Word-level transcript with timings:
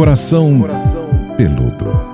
Coração 0.00 0.66
Peludo. 1.36 2.09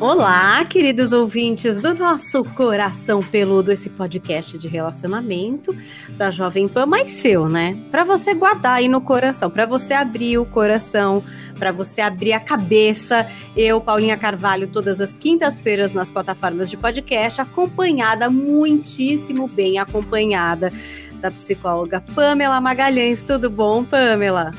Olá, 0.00 0.64
queridos 0.64 1.12
ouvintes 1.12 1.78
do 1.78 1.92
nosso 1.92 2.42
Coração 2.42 3.22
Peludo, 3.22 3.70
esse 3.70 3.90
podcast 3.90 4.56
de 4.56 4.66
relacionamento 4.66 5.76
da 6.16 6.30
Jovem 6.30 6.66
Pan, 6.66 6.86
mas 6.86 7.12
seu, 7.12 7.50
né? 7.50 7.76
Para 7.90 8.02
você 8.02 8.32
guardar 8.32 8.76
aí 8.78 8.88
no 8.88 9.02
coração, 9.02 9.50
para 9.50 9.66
você 9.66 9.92
abrir 9.92 10.38
o 10.38 10.46
coração, 10.46 11.22
para 11.58 11.70
você 11.70 12.00
abrir 12.00 12.32
a 12.32 12.40
cabeça. 12.40 13.30
Eu, 13.54 13.78
Paulinha 13.78 14.16
Carvalho, 14.16 14.68
todas 14.68 15.02
as 15.02 15.16
quintas-feiras 15.16 15.92
nas 15.92 16.10
plataformas 16.10 16.70
de 16.70 16.78
podcast, 16.78 17.38
acompanhada, 17.42 18.30
muitíssimo 18.30 19.46
bem 19.48 19.78
acompanhada 19.78 20.72
da 21.20 21.30
psicóloga 21.30 22.02
Pamela 22.14 22.58
Magalhães. 22.58 23.22
Tudo 23.22 23.50
bom, 23.50 23.84
Pamela? 23.84 24.50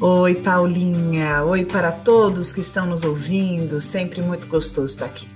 Oi, 0.00 0.36
Paulinha. 0.36 1.42
Oi 1.42 1.64
para 1.64 1.90
todos 1.90 2.52
que 2.52 2.60
estão 2.60 2.86
nos 2.86 3.02
ouvindo. 3.02 3.80
Sempre 3.80 4.22
muito 4.22 4.46
gostoso 4.46 4.86
estar 4.86 5.06
aqui. 5.06 5.28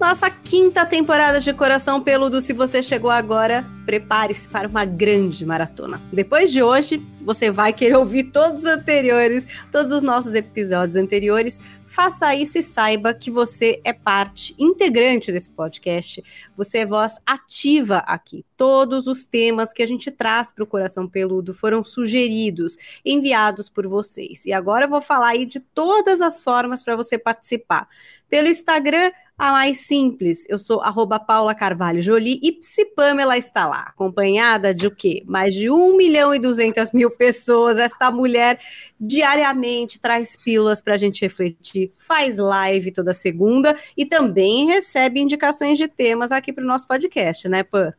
Nossa 0.00 0.28
quinta 0.28 0.84
temporada 0.84 1.38
de 1.38 1.52
Coração 1.52 2.00
Peludo. 2.02 2.40
Se 2.40 2.52
você 2.52 2.82
chegou 2.82 3.08
agora, 3.08 3.64
prepare-se 3.86 4.48
para 4.48 4.66
uma 4.66 4.84
grande 4.84 5.46
maratona. 5.46 6.02
Depois 6.12 6.50
de 6.50 6.60
hoje, 6.60 7.00
você 7.20 7.52
vai 7.52 7.72
querer 7.72 7.94
ouvir 7.94 8.24
todos 8.24 8.62
os 8.62 8.66
anteriores, 8.66 9.46
todos 9.70 9.92
os 9.92 10.02
nossos 10.02 10.34
episódios 10.34 10.96
anteriores, 10.96 11.60
faça 11.92 12.34
isso 12.34 12.58
e 12.58 12.62
saiba 12.62 13.12
que 13.12 13.30
você 13.30 13.78
é 13.84 13.92
parte 13.92 14.54
integrante 14.58 15.30
desse 15.30 15.50
podcast. 15.50 16.24
Você 16.56 16.78
é 16.78 16.86
voz 16.86 17.18
ativa 17.26 17.98
aqui. 17.98 18.46
Todos 18.56 19.06
os 19.06 19.24
temas 19.24 19.74
que 19.74 19.82
a 19.82 19.86
gente 19.86 20.10
traz 20.10 20.50
para 20.50 20.64
o 20.64 20.66
Coração 20.66 21.06
Peludo 21.06 21.52
foram 21.52 21.84
sugeridos, 21.84 22.78
enviados 23.04 23.68
por 23.68 23.86
vocês. 23.86 24.46
E 24.46 24.52
agora 24.54 24.86
eu 24.86 24.88
vou 24.88 25.02
falar 25.02 25.28
aí 25.28 25.44
de 25.44 25.60
todas 25.60 26.22
as 26.22 26.42
formas 26.42 26.82
para 26.82 26.96
você 26.96 27.18
participar. 27.18 27.86
Pelo 28.26 28.48
Instagram, 28.48 29.12
a 29.42 29.50
mais 29.50 29.78
simples. 29.78 30.46
Eu 30.48 30.56
sou 30.56 30.80
arroba 30.82 31.18
Paula 31.18 31.52
Carvalho 31.52 32.00
Jolie 32.00 32.38
e 32.40 32.52
Psi 32.52 32.84
Pamela 32.94 33.36
está 33.36 33.66
lá, 33.66 33.80
acompanhada 33.88 34.72
de 34.72 34.86
o 34.86 34.90
quê? 34.94 35.24
Mais 35.26 35.52
de 35.52 35.68
1 35.68 35.96
milhão 35.96 36.32
e 36.32 36.38
200 36.38 36.92
mil 36.92 37.10
pessoas. 37.10 37.76
Esta 37.76 38.08
mulher 38.08 38.60
diariamente 39.00 39.98
traz 39.98 40.36
pílulas 40.36 40.80
para 40.80 40.94
a 40.94 40.96
gente 40.96 41.22
refletir, 41.22 41.92
faz 41.98 42.38
live 42.38 42.92
toda 42.92 43.12
segunda 43.12 43.76
e 43.96 44.06
também 44.06 44.66
recebe 44.66 45.18
indicações 45.18 45.76
de 45.76 45.88
temas 45.88 46.30
aqui 46.30 46.52
para 46.52 46.62
o 46.62 46.66
nosso 46.66 46.86
podcast, 46.86 47.48
né, 47.48 47.64
Pam? 47.64 47.90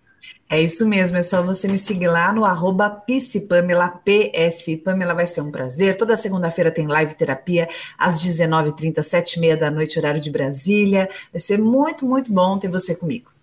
É 0.50 0.62
isso 0.62 0.88
mesmo, 0.88 1.18
é 1.18 1.24
só 1.24 1.42
você 1.42 1.68
me 1.68 1.80
seguir 1.80 2.08
lá 2.08 2.32
no 2.32 2.46
arroba 2.46 3.04
Pamela, 3.50 3.90
PS. 3.90 4.82
Pamela, 4.84 5.14
vai 5.14 5.26
ser 5.26 5.42
um 5.42 5.52
prazer. 5.52 5.98
Toda 5.98 6.16
segunda-feira 6.16 6.72
tem 6.72 6.86
live 6.86 7.16
terapia 7.16 7.68
às 7.98 8.24
19h30, 8.24 9.00
7h30 9.00 9.56
da 9.56 9.72
noite, 9.72 9.98
horário 9.98 10.22
de 10.22 10.30
Brasília. 10.30 11.10
Vai 11.32 11.40
ser 11.40 11.58
muito, 11.58 12.06
muito 12.06 12.32
bom 12.32 12.60
ter 12.60 12.70
você 12.70 12.96
comigo. 12.96 13.34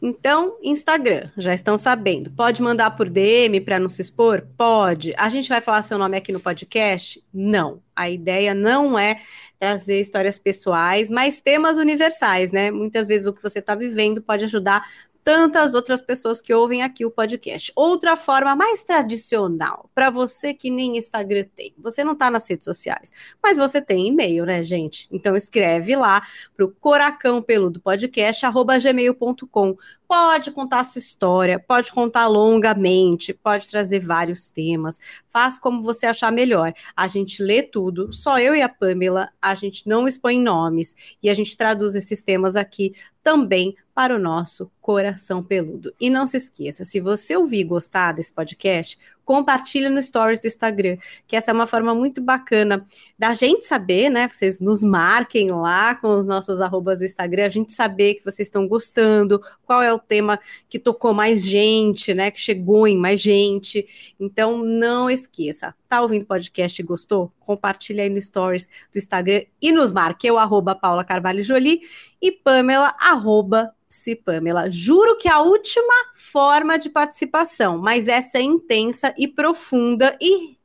Então, 0.00 0.58
Instagram, 0.62 1.30
já 1.38 1.54
estão 1.54 1.78
sabendo. 1.78 2.30
Pode 2.30 2.60
mandar 2.60 2.90
por 2.90 3.08
DM 3.08 3.60
para 3.62 3.78
não 3.78 3.88
se 3.88 4.02
expor? 4.02 4.46
Pode. 4.56 5.14
A 5.16 5.28
gente 5.28 5.48
vai 5.48 5.60
falar 5.60 5.80
seu 5.82 5.96
nome 5.96 6.16
aqui 6.16 6.32
no 6.32 6.40
podcast? 6.40 7.22
Não. 7.32 7.80
A 7.94 8.10
ideia 8.10 8.54
não 8.54 8.98
é 8.98 9.20
trazer 9.58 10.00
histórias 10.00 10.38
pessoais, 10.38 11.10
mas 11.10 11.40
temas 11.40 11.78
universais, 11.78 12.52
né? 12.52 12.70
Muitas 12.70 13.08
vezes 13.08 13.26
o 13.26 13.32
que 13.32 13.42
você 13.42 13.60
está 13.60 13.74
vivendo 13.74 14.20
pode 14.20 14.44
ajudar 14.44 14.86
tantas 15.26 15.74
outras 15.74 16.00
pessoas 16.00 16.40
que 16.40 16.54
ouvem 16.54 16.84
aqui 16.84 17.04
o 17.04 17.10
podcast. 17.10 17.72
Outra 17.74 18.14
forma 18.14 18.54
mais 18.54 18.84
tradicional, 18.84 19.90
para 19.92 20.08
você 20.08 20.54
que 20.54 20.70
nem 20.70 20.96
Instagram 20.96 21.46
tem, 21.56 21.74
você 21.76 22.04
não 22.04 22.12
está 22.12 22.30
nas 22.30 22.48
redes 22.48 22.64
sociais, 22.64 23.12
mas 23.42 23.58
você 23.58 23.82
tem 23.82 24.06
e-mail, 24.06 24.46
né, 24.46 24.62
gente? 24.62 25.08
Então 25.10 25.34
escreve 25.34 25.96
lá 25.96 26.22
para 26.56 26.64
o 26.64 26.70
coracão 26.70 27.42
peludo 27.42 27.80
podcast, 27.80 28.46
arroba 28.46 28.78
gmail.com. 28.78 29.76
Pode 30.06 30.52
contar 30.52 30.78
a 30.78 30.84
sua 30.84 31.00
história, 31.00 31.58
pode 31.58 31.90
contar 31.90 32.28
longamente, 32.28 33.34
pode 33.34 33.68
trazer 33.68 33.98
vários 33.98 34.48
temas, 34.48 35.00
faz 35.28 35.58
como 35.58 35.82
você 35.82 36.06
achar 36.06 36.30
melhor. 36.30 36.72
A 36.96 37.08
gente 37.08 37.42
lê 37.42 37.64
tudo, 37.64 38.12
só 38.12 38.38
eu 38.38 38.54
e 38.54 38.62
a 38.62 38.68
Pamela, 38.68 39.28
a 39.42 39.56
gente 39.56 39.88
não 39.88 40.06
expõe 40.06 40.40
nomes 40.40 40.94
e 41.20 41.28
a 41.28 41.34
gente 41.34 41.56
traduz 41.56 41.96
esses 41.96 42.22
temas 42.22 42.54
aqui 42.54 42.94
também 43.26 43.74
para 43.92 44.14
o 44.14 44.20
nosso 44.20 44.70
coração 44.80 45.42
peludo. 45.42 45.92
E 46.00 46.08
não 46.08 46.28
se 46.28 46.36
esqueça, 46.36 46.84
se 46.84 47.00
você 47.00 47.36
ouvir 47.36 47.62
e 47.62 47.64
gostar 47.64 48.12
desse 48.12 48.32
podcast, 48.32 48.96
compartilha 49.26 49.90
no 49.90 50.00
stories 50.00 50.40
do 50.40 50.46
Instagram, 50.46 50.96
que 51.26 51.34
essa 51.34 51.50
é 51.50 51.54
uma 51.54 51.66
forma 51.66 51.92
muito 51.92 52.22
bacana 52.22 52.86
da 53.18 53.34
gente 53.34 53.66
saber, 53.66 54.08
né? 54.08 54.28
Vocês 54.28 54.60
nos 54.60 54.84
marquem 54.84 55.50
lá 55.50 55.96
com 55.96 56.16
os 56.16 56.24
nossos 56.24 56.60
arrobas 56.60 57.00
do 57.00 57.04
Instagram, 57.04 57.44
a 57.44 57.48
gente 57.48 57.72
saber 57.72 58.14
que 58.14 58.24
vocês 58.24 58.46
estão 58.46 58.68
gostando, 58.68 59.42
qual 59.64 59.82
é 59.82 59.92
o 59.92 59.98
tema 59.98 60.38
que 60.68 60.78
tocou 60.78 61.12
mais 61.12 61.44
gente, 61.44 62.14
né? 62.14 62.30
Que 62.30 62.38
chegou 62.38 62.86
em 62.86 62.96
mais 62.96 63.20
gente. 63.20 64.14
Então, 64.18 64.58
não 64.64 65.10
esqueça. 65.10 65.74
Tá 65.88 66.00
ouvindo 66.00 66.24
podcast 66.24 66.80
e 66.80 66.84
gostou? 66.84 67.32
Compartilha 67.40 68.04
aí 68.04 68.10
no 68.10 68.22
stories 68.22 68.70
do 68.92 68.96
Instagram 68.96 69.42
e 69.60 69.72
nos 69.72 69.90
marque. 69.90 70.28
Eu, 70.28 70.38
arroba 70.38 70.76
Paula 70.76 71.02
Carvalho 71.02 71.42
Jolie 71.42 71.80
e 72.22 72.30
Pamela, 72.30 72.94
arroba 73.00 73.74
Psi 73.96 74.14
Pamela. 74.16 74.70
Juro 74.70 75.16
que 75.16 75.26
é 75.26 75.32
a 75.32 75.40
última 75.40 75.94
forma 76.14 76.78
de 76.78 76.90
participação, 76.90 77.78
mas 77.78 78.08
essa 78.08 78.38
é 78.38 78.42
intensa 78.42 79.14
e 79.16 79.26
profunda 79.26 80.16
e 80.20 80.55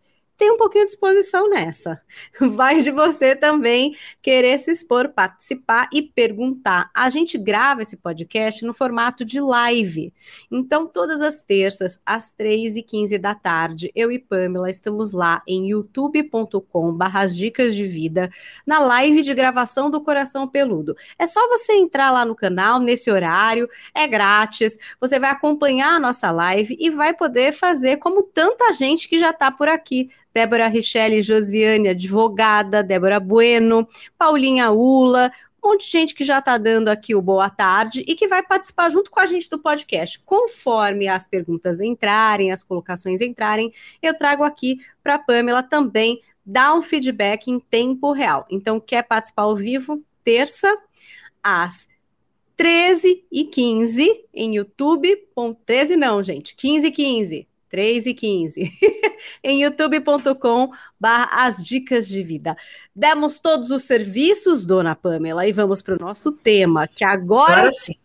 tem 0.42 0.50
um 0.50 0.58
pouquinho 0.58 0.86
de 0.86 0.92
disposição 0.94 1.48
nessa. 1.48 2.02
Vai 2.42 2.82
de 2.82 2.90
você 2.90 3.36
também 3.36 3.96
querer 4.24 4.58
se 4.58 4.72
expor, 4.72 5.10
participar 5.10 5.88
e 5.94 6.02
perguntar. 6.02 6.90
A 6.96 7.10
gente 7.10 7.38
grava 7.38 7.84
esse 7.84 7.98
podcast 7.98 8.66
no 8.66 8.74
formato 8.74 9.24
de 9.24 9.40
live. 9.40 10.12
Então, 10.50 10.88
todas 10.88 11.22
as 11.22 11.44
terças, 11.44 12.00
às 12.04 12.34
3h15 12.34 13.20
da 13.20 13.36
tarde, 13.36 13.92
eu 13.94 14.12
e 14.12 14.18
Pamela 14.18 14.68
estamos 14.68 15.12
lá 15.12 15.44
em 15.48 15.70
youtube.com 15.70 16.92
barras 16.92 17.38
dicas 17.38 17.76
de 17.76 17.86
vida, 17.86 18.28
na 18.66 18.80
live 18.80 19.22
de 19.22 19.36
gravação 19.36 19.92
do 19.92 20.02
Coração 20.02 20.48
Peludo. 20.48 20.96
É 21.20 21.28
só 21.28 21.48
você 21.50 21.74
entrar 21.74 22.10
lá 22.10 22.26
no 22.26 22.34
canal, 22.34 22.80
nesse 22.80 23.12
horário, 23.12 23.70
é 23.94 24.08
grátis, 24.08 24.80
você 25.00 25.20
vai 25.20 25.30
acompanhar 25.30 25.94
a 25.94 26.00
nossa 26.00 26.32
live 26.32 26.76
e 26.80 26.90
vai 26.90 27.14
poder 27.14 27.54
fazer 27.54 27.98
como 27.98 28.24
tanta 28.24 28.74
gente 28.74 29.08
que 29.08 29.20
já 29.20 29.30
está 29.30 29.52
por 29.52 29.68
aqui 29.68 30.10
Débora 30.34 30.68
Richelle 30.68 31.22
Josiane, 31.22 31.90
advogada, 31.90 32.84
Débora 32.84 33.20
Bueno, 33.20 33.88
Paulinha 34.18 34.72
Ula, 34.72 35.32
um 35.64 35.70
monte 35.70 35.86
de 35.86 35.92
gente 35.92 36.16
que 36.16 36.26
já 36.26 36.40
está 36.40 36.58
dando 36.58 36.90
aqui 36.90 37.14
o 37.14 37.22
boa 37.22 37.50
tarde 37.50 38.04
e 38.08 38.16
que 38.16 38.28
vai 38.28 38.42
participar 38.42 38.90
junto 38.90 39.12
com 39.12 39.20
a 39.20 39.26
gente 39.26 39.50
do 39.50 39.60
podcast. 39.60 40.20
Conforme 40.26 41.08
as 41.08 41.26
perguntas 41.26 41.80
entrarem, 41.80 42.52
as 42.52 42.64
colocações 42.64 43.22
entrarem, 43.22 43.72
eu 44.02 44.18
trago 44.18 44.44
aqui 44.44 44.80
para 45.04 45.16
a 45.16 45.20
Pamela 45.20 45.62
também 45.62 46.20
dar 46.44 46.74
um 46.74 46.82
feedback 46.82 47.48
em 47.48 47.60
tempo 47.60 48.12
real. 48.12 48.48
Então, 48.50 48.80
quer 48.80 49.04
participar 49.04 49.44
ao 49.44 49.56
vivo? 49.56 50.04
Terça, 50.24 50.76
às 51.44 51.88
13 52.58 53.26
e 53.32 53.46
15 53.46 54.26
em 54.34 54.56
YouTube. 54.56 55.28
13 55.66 55.96
não, 55.96 56.24
gente, 56.24 56.56
15 56.56 56.88
e 56.88 56.92
15 56.92 57.48
3 57.72 58.06
e 58.06 58.14
15, 58.14 58.70
em 59.44 59.64
youtube.com 59.64 60.72
as 61.02 61.64
dicas 61.64 62.08
de 62.08 62.24
vida. 62.24 62.56
Demos 62.96 63.40
todos 63.40 63.72
os 63.72 63.84
serviços, 63.84 64.66
dona 64.66 64.96
Pamela, 64.96 65.48
e 65.48 65.52
vamos 65.52 65.82
para 65.82 65.96
o 65.96 66.00
nosso 66.00 66.32
tema, 66.32 66.88
que 66.88 67.04
agora, 67.04 67.54
agora 67.54 67.72
sim. 67.72 67.96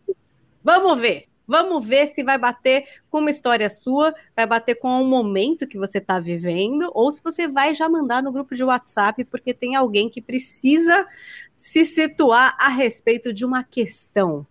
Vamos 0.63 0.99
ver. 0.99 1.25
Vamos 1.47 1.87
ver 1.87 2.07
se 2.07 2.23
vai 2.23 2.37
bater 2.37 2.85
com 3.09 3.19
uma 3.19 3.29
história 3.29 3.69
sua, 3.69 4.13
vai 4.35 4.45
bater 4.45 4.75
com 4.75 4.89
um 5.01 5.07
momento 5.07 5.65
que 5.65 5.77
você 5.77 5.99
está 5.99 6.19
vivendo, 6.19 6.91
ou 6.93 7.09
se 7.09 7.23
você 7.23 7.47
vai 7.47 7.73
já 7.73 7.87
mandar 7.87 8.21
no 8.21 8.33
grupo 8.33 8.53
de 8.53 8.65
WhatsApp, 8.65 9.23
porque 9.23 9.53
tem 9.53 9.73
alguém 9.73 10.09
que 10.09 10.21
precisa 10.21 11.07
se 11.55 11.85
situar 11.85 12.57
a 12.59 12.67
respeito 12.67 13.31
de 13.31 13.45
uma 13.45 13.63
questão 13.63 14.45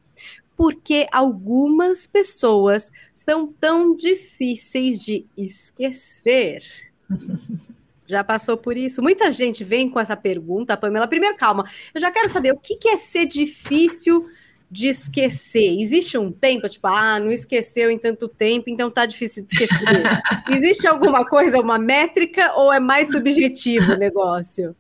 porque 0.57 1.07
algumas 1.13 2.07
pessoas 2.07 2.91
são 3.13 3.47
tão 3.47 3.95
difíceis 3.95 4.99
de 4.99 5.27
esquecer. 5.37 6.63
Já 8.09 8.23
passou 8.23 8.57
por 8.57 8.77
isso? 8.77 9.03
Muita 9.03 9.33
gente 9.33 9.65
vem 9.65 9.91
com 9.91 9.99
essa 9.99 10.17
pergunta, 10.17 10.77
Pamela. 10.77 11.09
Primeiro, 11.09 11.37
calma, 11.37 11.65
eu 11.93 12.01
já 12.01 12.09
quero 12.09 12.29
saber 12.29 12.53
o 12.53 12.57
que 12.57 12.89
é 12.89 12.97
ser 12.97 13.27
difícil 13.27 14.29
de 14.71 14.89
esquecer? 14.89 15.81
Existe 15.81 16.19
um 16.19 16.33
tempo, 16.33 16.69
tipo, 16.69 16.87
ah, 16.87 17.19
não 17.21 17.31
esqueceu 17.31 17.91
em 17.91 17.99
tanto 17.99 18.29
tempo, 18.29 18.69
então 18.69 18.91
tá 18.91 19.07
difícil 19.07 19.45
de 19.45 19.53
esquecer. 19.53 19.87
Existe 20.51 20.87
alguma 20.87 21.25
coisa, 21.25 21.59
uma 21.59 21.79
métrica, 21.79 22.53
ou 22.55 22.73
é 22.73 22.81
mais 22.81 23.11
subjetivo 23.11 23.93
o 23.93 23.97
negócio? 23.97 24.75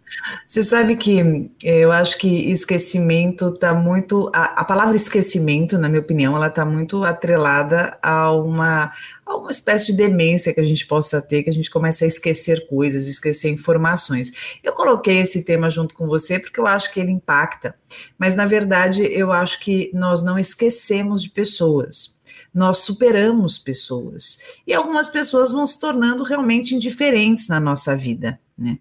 Você 0.46 0.62
sabe 0.62 0.96
que 0.96 1.50
eh, 1.64 1.80
eu 1.80 1.92
acho 1.92 2.16
que 2.18 2.50
esquecimento 2.50 3.52
tá 3.52 3.74
muito. 3.74 4.30
A, 4.32 4.60
a 4.60 4.64
palavra 4.64 4.96
esquecimento, 4.96 5.78
na 5.78 5.88
minha 5.88 6.00
opinião, 6.00 6.36
ela 6.36 6.48
tá 6.48 6.64
muito 6.64 7.04
atrelada 7.04 7.98
a 8.02 8.32
uma, 8.32 8.92
a 9.24 9.36
uma 9.36 9.50
espécie 9.50 9.86
de 9.86 9.94
demência 9.94 10.54
que 10.54 10.60
a 10.60 10.64
gente 10.64 10.86
possa 10.86 11.20
ter, 11.20 11.42
que 11.42 11.50
a 11.50 11.52
gente 11.52 11.70
começa 11.70 12.04
a 12.04 12.08
esquecer 12.08 12.66
coisas, 12.68 13.08
esquecer 13.08 13.50
informações. 13.50 14.32
Eu 14.62 14.72
coloquei 14.72 15.18
esse 15.18 15.42
tema 15.42 15.70
junto 15.70 15.94
com 15.94 16.06
você 16.06 16.38
porque 16.38 16.60
eu 16.60 16.66
acho 16.66 16.92
que 16.92 17.00
ele 17.00 17.10
impacta, 17.10 17.74
mas 18.18 18.34
na 18.34 18.46
verdade 18.46 19.02
eu 19.10 19.32
acho 19.32 19.60
que 19.60 19.85
nós 19.94 20.22
não 20.22 20.38
esquecemos 20.38 21.22
de 21.22 21.30
pessoas, 21.30 22.16
nós 22.52 22.78
superamos 22.78 23.58
pessoas. 23.58 24.38
E 24.66 24.72
algumas 24.74 25.08
pessoas 25.08 25.52
vão 25.52 25.66
se 25.66 25.78
tornando 25.78 26.22
realmente 26.22 26.74
indiferentes 26.74 27.48
na 27.48 27.60
nossa 27.60 27.96
vida, 27.96 28.40
né? 28.56 28.78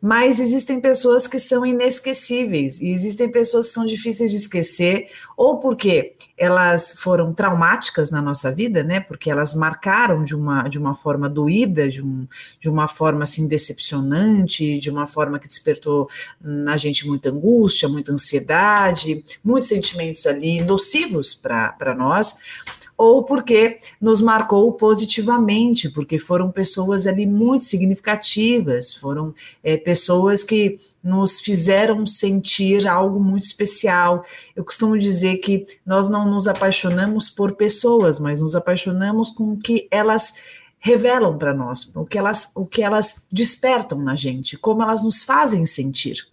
Mas 0.00 0.38
existem 0.38 0.80
pessoas 0.80 1.26
que 1.26 1.40
são 1.40 1.66
inesquecíveis 1.66 2.80
e 2.80 2.90
existem 2.90 3.28
pessoas 3.28 3.66
que 3.66 3.72
são 3.72 3.84
difíceis 3.84 4.30
de 4.30 4.36
esquecer, 4.36 5.08
ou 5.36 5.58
porque 5.58 6.14
elas 6.36 6.94
foram 6.98 7.34
traumáticas 7.34 8.08
na 8.10 8.22
nossa 8.22 8.52
vida, 8.52 8.84
né? 8.84 9.00
Porque 9.00 9.28
elas 9.28 9.54
marcaram 9.54 10.22
de 10.22 10.36
uma, 10.36 10.68
de 10.68 10.78
uma 10.78 10.94
forma 10.94 11.28
doída, 11.28 11.88
de, 11.88 12.00
um, 12.00 12.28
de 12.60 12.68
uma 12.68 12.86
forma 12.86 13.24
assim 13.24 13.48
decepcionante, 13.48 14.78
de 14.78 14.88
uma 14.88 15.06
forma 15.06 15.38
que 15.38 15.48
despertou 15.48 16.08
na 16.40 16.76
gente 16.76 17.06
muita 17.06 17.30
angústia, 17.30 17.88
muita 17.88 18.12
ansiedade, 18.12 19.24
muitos 19.44 19.68
sentimentos 19.68 20.24
ali 20.26 20.60
nocivos 20.60 21.34
para 21.34 21.94
nós 21.96 22.38
ou 22.98 23.22
porque 23.22 23.78
nos 24.00 24.20
marcou 24.20 24.72
positivamente, 24.72 25.88
porque 25.88 26.18
foram 26.18 26.50
pessoas 26.50 27.06
ali 27.06 27.24
muito 27.24 27.64
significativas, 27.64 28.92
foram 28.92 29.32
é, 29.62 29.76
pessoas 29.76 30.42
que 30.42 30.80
nos 31.02 31.40
fizeram 31.40 32.04
sentir 32.04 32.88
algo 32.88 33.20
muito 33.20 33.44
especial. 33.44 34.24
Eu 34.56 34.64
costumo 34.64 34.98
dizer 34.98 35.36
que 35.36 35.64
nós 35.86 36.08
não 36.08 36.28
nos 36.28 36.48
apaixonamos 36.48 37.30
por 37.30 37.52
pessoas, 37.52 38.18
mas 38.18 38.40
nos 38.40 38.56
apaixonamos 38.56 39.30
com 39.30 39.52
o 39.52 39.56
que 39.56 39.86
elas 39.92 40.34
revelam 40.80 41.38
para 41.38 41.54
nós, 41.54 41.94
o 41.94 42.04
que 42.04 42.18
elas, 42.18 42.50
o 42.54 42.66
que 42.66 42.82
elas 42.82 43.24
despertam 43.30 43.98
na 44.00 44.16
gente, 44.16 44.56
como 44.58 44.82
elas 44.82 45.04
nos 45.04 45.22
fazem 45.22 45.64
sentir. 45.66 46.26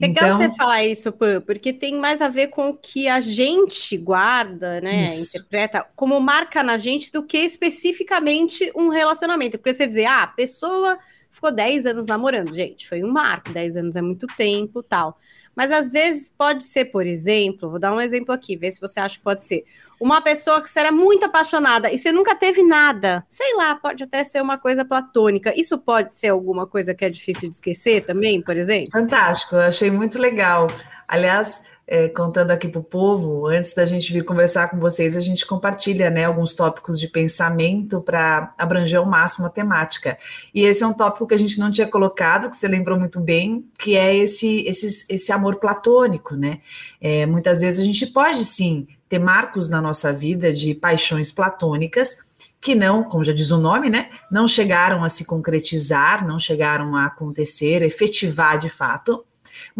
Legal 0.00 0.24
então, 0.24 0.38
você 0.38 0.56
falar 0.56 0.84
isso, 0.84 1.12
porque 1.44 1.74
tem 1.74 1.98
mais 1.98 2.22
a 2.22 2.28
ver 2.28 2.46
com 2.46 2.70
o 2.70 2.74
que 2.74 3.06
a 3.06 3.20
gente 3.20 3.98
guarda, 3.98 4.80
né? 4.80 5.02
Isso. 5.02 5.36
Interpreta 5.36 5.86
como 5.94 6.18
marca 6.18 6.62
na 6.62 6.78
gente 6.78 7.12
do 7.12 7.22
que 7.22 7.36
especificamente 7.36 8.72
um 8.74 8.88
relacionamento. 8.88 9.58
Porque 9.58 9.74
você 9.74 9.86
dizer, 9.86 10.06
ah, 10.06 10.22
a 10.22 10.26
pessoa 10.28 10.98
ficou 11.30 11.52
10 11.52 11.86
anos 11.86 12.06
namorando, 12.06 12.54
gente, 12.54 12.88
foi 12.88 13.04
um 13.04 13.12
marco, 13.12 13.52
10 13.52 13.76
anos 13.76 13.96
é 13.96 14.02
muito 14.02 14.26
tempo 14.38 14.82
tal. 14.82 15.18
Mas 15.54 15.72
às 15.72 15.88
vezes 15.88 16.32
pode 16.36 16.64
ser, 16.64 16.86
por 16.86 17.06
exemplo, 17.06 17.70
vou 17.70 17.78
dar 17.78 17.92
um 17.92 18.00
exemplo 18.00 18.32
aqui, 18.32 18.56
ver 18.56 18.70
se 18.72 18.80
você 18.80 19.00
acha 19.00 19.18
que 19.18 19.24
pode 19.24 19.44
ser 19.44 19.64
uma 20.00 20.22
pessoa 20.22 20.62
que 20.62 20.70
você 20.70 20.80
era 20.80 20.90
muito 20.90 21.26
apaixonada 21.26 21.92
e 21.92 21.98
você 21.98 22.10
nunca 22.10 22.34
teve 22.34 22.62
nada, 22.62 23.24
sei 23.28 23.54
lá, 23.54 23.74
pode 23.74 24.02
até 24.02 24.24
ser 24.24 24.40
uma 24.40 24.56
coisa 24.56 24.84
platônica. 24.84 25.52
Isso 25.54 25.76
pode 25.76 26.14
ser 26.14 26.28
alguma 26.28 26.66
coisa 26.66 26.94
que 26.94 27.04
é 27.04 27.10
difícil 27.10 27.48
de 27.48 27.54
esquecer 27.54 28.04
também, 28.04 28.40
por 28.40 28.56
exemplo? 28.56 28.90
Fantástico, 28.92 29.56
eu 29.56 29.60
achei 29.60 29.90
muito 29.90 30.18
legal. 30.18 30.68
Aliás, 31.06 31.64
é, 31.92 32.08
contando 32.08 32.52
aqui 32.52 32.68
para 32.68 32.80
o 32.80 32.84
povo, 32.84 33.48
antes 33.48 33.74
da 33.74 33.84
gente 33.84 34.12
vir 34.12 34.24
conversar 34.24 34.70
com 34.70 34.78
vocês, 34.78 35.16
a 35.16 35.20
gente 35.20 35.44
compartilha 35.44 36.08
né, 36.08 36.24
alguns 36.24 36.54
tópicos 36.54 37.00
de 37.00 37.08
pensamento 37.08 38.00
para 38.00 38.54
abranger 38.56 39.00
ao 39.00 39.04
máximo 39.04 39.48
a 39.48 39.50
temática. 39.50 40.16
E 40.54 40.62
esse 40.62 40.84
é 40.84 40.86
um 40.86 40.94
tópico 40.94 41.26
que 41.26 41.34
a 41.34 41.38
gente 41.38 41.58
não 41.58 41.68
tinha 41.68 41.88
colocado, 41.88 42.48
que 42.48 42.56
você 42.56 42.68
lembrou 42.68 42.96
muito 42.96 43.18
bem, 43.18 43.68
que 43.76 43.96
é 43.96 44.14
esse, 44.14 44.64
esse, 44.68 45.12
esse 45.12 45.32
amor 45.32 45.56
platônico, 45.56 46.36
né? 46.36 46.60
É, 47.00 47.26
muitas 47.26 47.60
vezes 47.60 47.80
a 47.80 47.84
gente 47.84 48.06
pode 48.06 48.44
sim 48.44 48.86
ter 49.08 49.18
marcos 49.18 49.68
na 49.68 49.82
nossa 49.82 50.12
vida 50.12 50.52
de 50.52 50.72
paixões 50.76 51.32
platônicas 51.32 52.30
que 52.60 52.74
não, 52.74 53.02
como 53.02 53.24
já 53.24 53.32
diz 53.32 53.50
o 53.50 53.56
nome, 53.56 53.88
né, 53.88 54.10
não 54.30 54.46
chegaram 54.46 55.02
a 55.02 55.08
se 55.08 55.24
concretizar, 55.24 56.26
não 56.26 56.38
chegaram 56.38 56.94
a 56.94 57.06
acontecer, 57.06 57.82
efetivar 57.82 58.58
de 58.58 58.68
fato, 58.68 59.24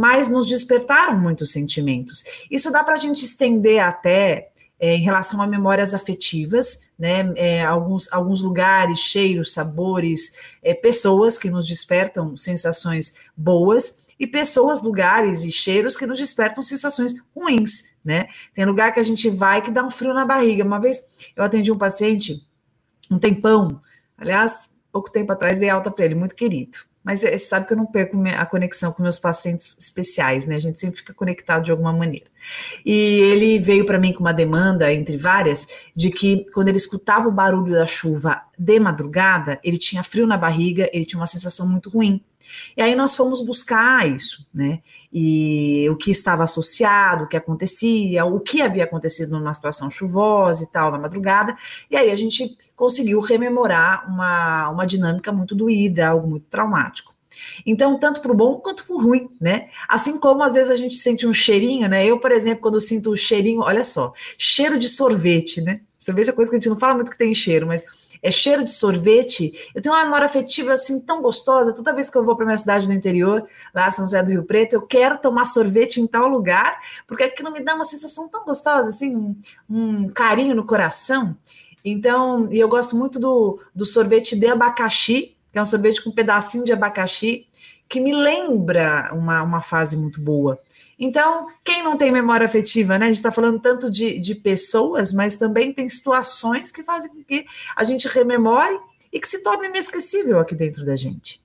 mas 0.01 0.31
nos 0.31 0.49
despertaram 0.49 1.19
muitos 1.19 1.53
sentimentos. 1.53 2.25
Isso 2.51 2.73
dá 2.73 2.83
para 2.83 2.95
a 2.95 2.97
gente 2.97 3.23
estender 3.23 3.81
até 3.81 4.51
é, 4.79 4.95
em 4.95 5.03
relação 5.03 5.43
a 5.43 5.47
memórias 5.47 5.93
afetivas, 5.93 6.81
né, 6.99 7.31
é, 7.37 7.63
alguns, 7.63 8.11
alguns 8.11 8.41
lugares, 8.41 8.99
cheiros, 8.99 9.53
sabores, 9.53 10.39
é, 10.63 10.73
pessoas 10.73 11.37
que 11.37 11.51
nos 11.51 11.67
despertam 11.67 12.35
sensações 12.35 13.17
boas 13.37 14.07
e 14.19 14.27
pessoas, 14.27 14.81
lugares 14.81 15.45
e 15.45 15.53
cheiros 15.53 15.99
que 15.99 16.07
nos 16.07 16.17
despertam 16.17 16.63
sensações 16.63 17.17
ruins, 17.37 17.85
né? 18.03 18.29
Tem 18.55 18.65
lugar 18.65 18.95
que 18.95 19.01
a 19.01 19.03
gente 19.03 19.29
vai 19.29 19.61
que 19.61 19.71
dá 19.71 19.85
um 19.85 19.91
frio 19.91 20.15
na 20.15 20.25
barriga. 20.25 20.65
Uma 20.65 20.81
vez 20.81 21.05
eu 21.37 21.45
atendi 21.45 21.71
um 21.71 21.77
paciente, 21.77 22.43
um 23.11 23.19
tempão, 23.19 23.83
aliás, 24.17 24.71
pouco 24.91 25.13
tempo 25.13 25.31
atrás 25.31 25.59
dei 25.59 25.69
alta 25.69 25.91
para 25.91 26.07
ele, 26.07 26.15
muito 26.15 26.35
querido. 26.35 26.90
Mas 27.03 27.25
é, 27.25 27.37
sabe 27.39 27.67
que 27.67 27.73
eu 27.73 27.77
não 27.77 27.87
perco 27.87 28.17
a 28.37 28.45
conexão 28.45 28.93
com 28.93 29.03
meus 29.03 29.19
pacientes 29.19 29.77
especiais, 29.79 30.47
né? 30.47 30.57
A 30.57 30.61
gente 30.61 30.79
sempre 30.79 30.99
fica 30.99 31.15
conectado 31.15 31.65
de 31.65 31.71
alguma 31.71 31.93
maneira. 31.93 32.27
E 32.85 32.93
ele 32.93 33.59
veio 33.59 33.87
para 33.87 33.99
mim 33.99 34.13
com 34.13 34.21
uma 34.21 34.33
demanda, 34.33 34.93
entre 34.93 35.17
várias, 35.17 35.67
de 35.97 36.11
que 36.11 36.45
quando 36.53 36.69
ele 36.69 36.77
escutava 36.77 37.29
o 37.29 37.33
barulho 37.33 37.73
da 37.73 37.87
chuva 37.87 38.43
de 38.59 38.79
madrugada, 38.79 39.59
ele 39.65 39.79
tinha 39.79 40.03
frio 40.03 40.27
na 40.27 40.37
barriga, 40.37 40.91
ele 40.93 41.07
tinha 41.07 41.19
uma 41.21 41.27
sensação 41.27 41.67
muito 41.67 41.89
ruim. 41.89 42.23
E 42.77 42.83
aí 42.83 42.95
nós 42.95 43.15
fomos 43.15 43.45
buscar 43.45 44.09
isso, 44.09 44.47
né? 44.53 44.81
E 45.13 45.89
o 45.91 45.97
que 45.97 46.11
estava 46.11 46.45
associado, 46.45 47.25
o 47.25 47.29
que 47.29 47.37
acontecia, 47.37 48.25
o 48.25 48.41
que 48.41 48.63
havia 48.63 48.85
acontecido 48.85 49.31
numa 49.33 49.55
situação 49.55 49.91
chuvosa 49.91 50.65
e 50.65 50.67
tal, 50.67 50.91
na 50.91 50.99
madrugada. 50.99 51.57
E 51.91 51.97
aí 51.97 52.11
a 52.11 52.17
gente 52.17 52.57
conseguiu 52.77 53.21
rememorar 53.21 54.11
uma, 54.11 54.71
uma 54.71 54.87
dinâmica 54.87 55.33
muito 55.33 55.55
doída, 55.55 56.09
algo 56.09 56.29
muito 56.29 56.47
traumático. 56.49 57.15
Então, 57.65 57.99
tanto 57.99 58.21
para 58.21 58.33
o 58.33 58.35
bom 58.35 58.57
quanto 58.57 58.85
para 58.85 58.95
o 58.95 59.03
ruim, 59.03 59.29
né? 59.41 59.69
Assim 59.89 60.19
como 60.19 60.43
às 60.43 60.55
vezes 60.55 60.71
a 60.71 60.77
gente 60.77 60.97
sente 60.97 61.27
um 61.27 61.33
cheirinho, 61.33 61.89
né? 61.89 62.05
Eu, 62.05 62.19
por 62.19 62.33
exemplo, 62.33 62.63
quando 62.63 62.81
sinto 62.81 63.11
o 63.11 63.17
cheirinho, 63.17 63.63
olha 63.63 63.85
só, 63.85 64.13
cheiro 64.37 64.79
de 64.79 64.89
sorvete, 64.89 65.61
né? 65.61 65.81
Sorvete 65.99 66.31
é 66.31 66.33
coisa 66.33 66.51
que 66.51 66.57
a 66.57 66.61
gente 66.61 66.69
não 66.69 66.79
fala 66.79 66.95
muito 66.95 67.11
que 67.11 67.19
tem 67.19 67.35
cheiro, 67.35 67.67
mas 67.67 67.85
é 68.23 68.31
cheiro 68.31 68.65
de 68.65 68.73
sorvete. 68.73 69.53
Eu 69.75 69.81
tenho 69.81 69.95
uma 69.95 70.05
memória 70.05 70.27
afetiva 70.27 70.73
assim 70.73 71.01
tão 71.01 71.23
gostosa. 71.23 71.73
Toda 71.73 71.93
vez 71.93 72.11
que 72.11 72.17
eu 72.17 72.25
vou 72.25 72.37
para 72.37 72.45
minha 72.45 72.59
cidade 72.59 72.87
no 72.87 72.93
interior, 72.93 73.47
lá 73.75 73.91
São 73.91 74.05
José 74.05 74.23
do 74.23 74.31
Rio 74.31 74.45
Preto, 74.45 74.75
eu 74.75 74.83
quero 74.83 75.19
tomar 75.19 75.47
sorvete 75.47 76.01
em 76.01 76.07
tal 76.07 76.29
lugar, 76.29 76.81
porque 77.07 77.25
aquilo 77.25 77.51
me 77.51 77.61
dá 77.61 77.75
uma 77.75 77.85
sensação 77.85 78.29
tão 78.29 78.45
gostosa, 78.45 78.89
assim, 78.89 79.17
um, 79.17 79.37
um 79.69 80.09
carinho 80.09 80.55
no 80.55 80.65
coração. 80.65 81.37
Então, 81.85 82.49
e 82.51 82.59
eu 82.59 82.69
gosto 82.69 82.97
muito 82.97 83.19
do, 83.19 83.59
do 83.75 83.87
sorvete 83.87 84.39
de 84.39 84.47
abacaxi, 84.47 85.35
que 85.51 85.59
é 85.59 85.63
um 85.63 85.67
sorvete 85.67 86.03
com 86.03 86.11
um 86.11 86.15
pedacinho 86.15 86.65
de 86.65 86.73
abacaxi, 86.73 87.47
que 87.89 88.01
me 88.01 88.13
lembra 88.13 89.11
uma, 89.13 89.43
uma 89.43 89.61
fase 89.61 89.97
muito 89.97 90.21
boa. 90.21 90.59
Então, 91.01 91.47
quem 91.65 91.83
não 91.83 91.97
tem 91.97 92.13
memória 92.13 92.45
afetiva, 92.45 92.99
né? 92.99 93.07
A 93.07 93.09
gente 93.09 93.17
está 93.17 93.33
falando 93.33 93.59
tanto 93.59 93.91
de, 93.91 94.19
de 94.19 94.35
pessoas, 94.35 95.15
mas 95.15 95.39
também 95.39 95.73
tem 95.73 95.89
situações 95.89 96.71
que 96.71 96.83
fazem 96.83 97.11
com 97.11 97.25
que 97.25 97.47
a 97.75 97.85
gente 97.85 98.07
rememore 98.07 98.79
e 99.11 99.19
que 99.19 99.27
se 99.27 99.43
torne 99.43 99.69
inesquecível 99.69 100.39
aqui 100.39 100.55
dentro 100.55 100.85
da 100.85 100.95
gente. 100.97 101.41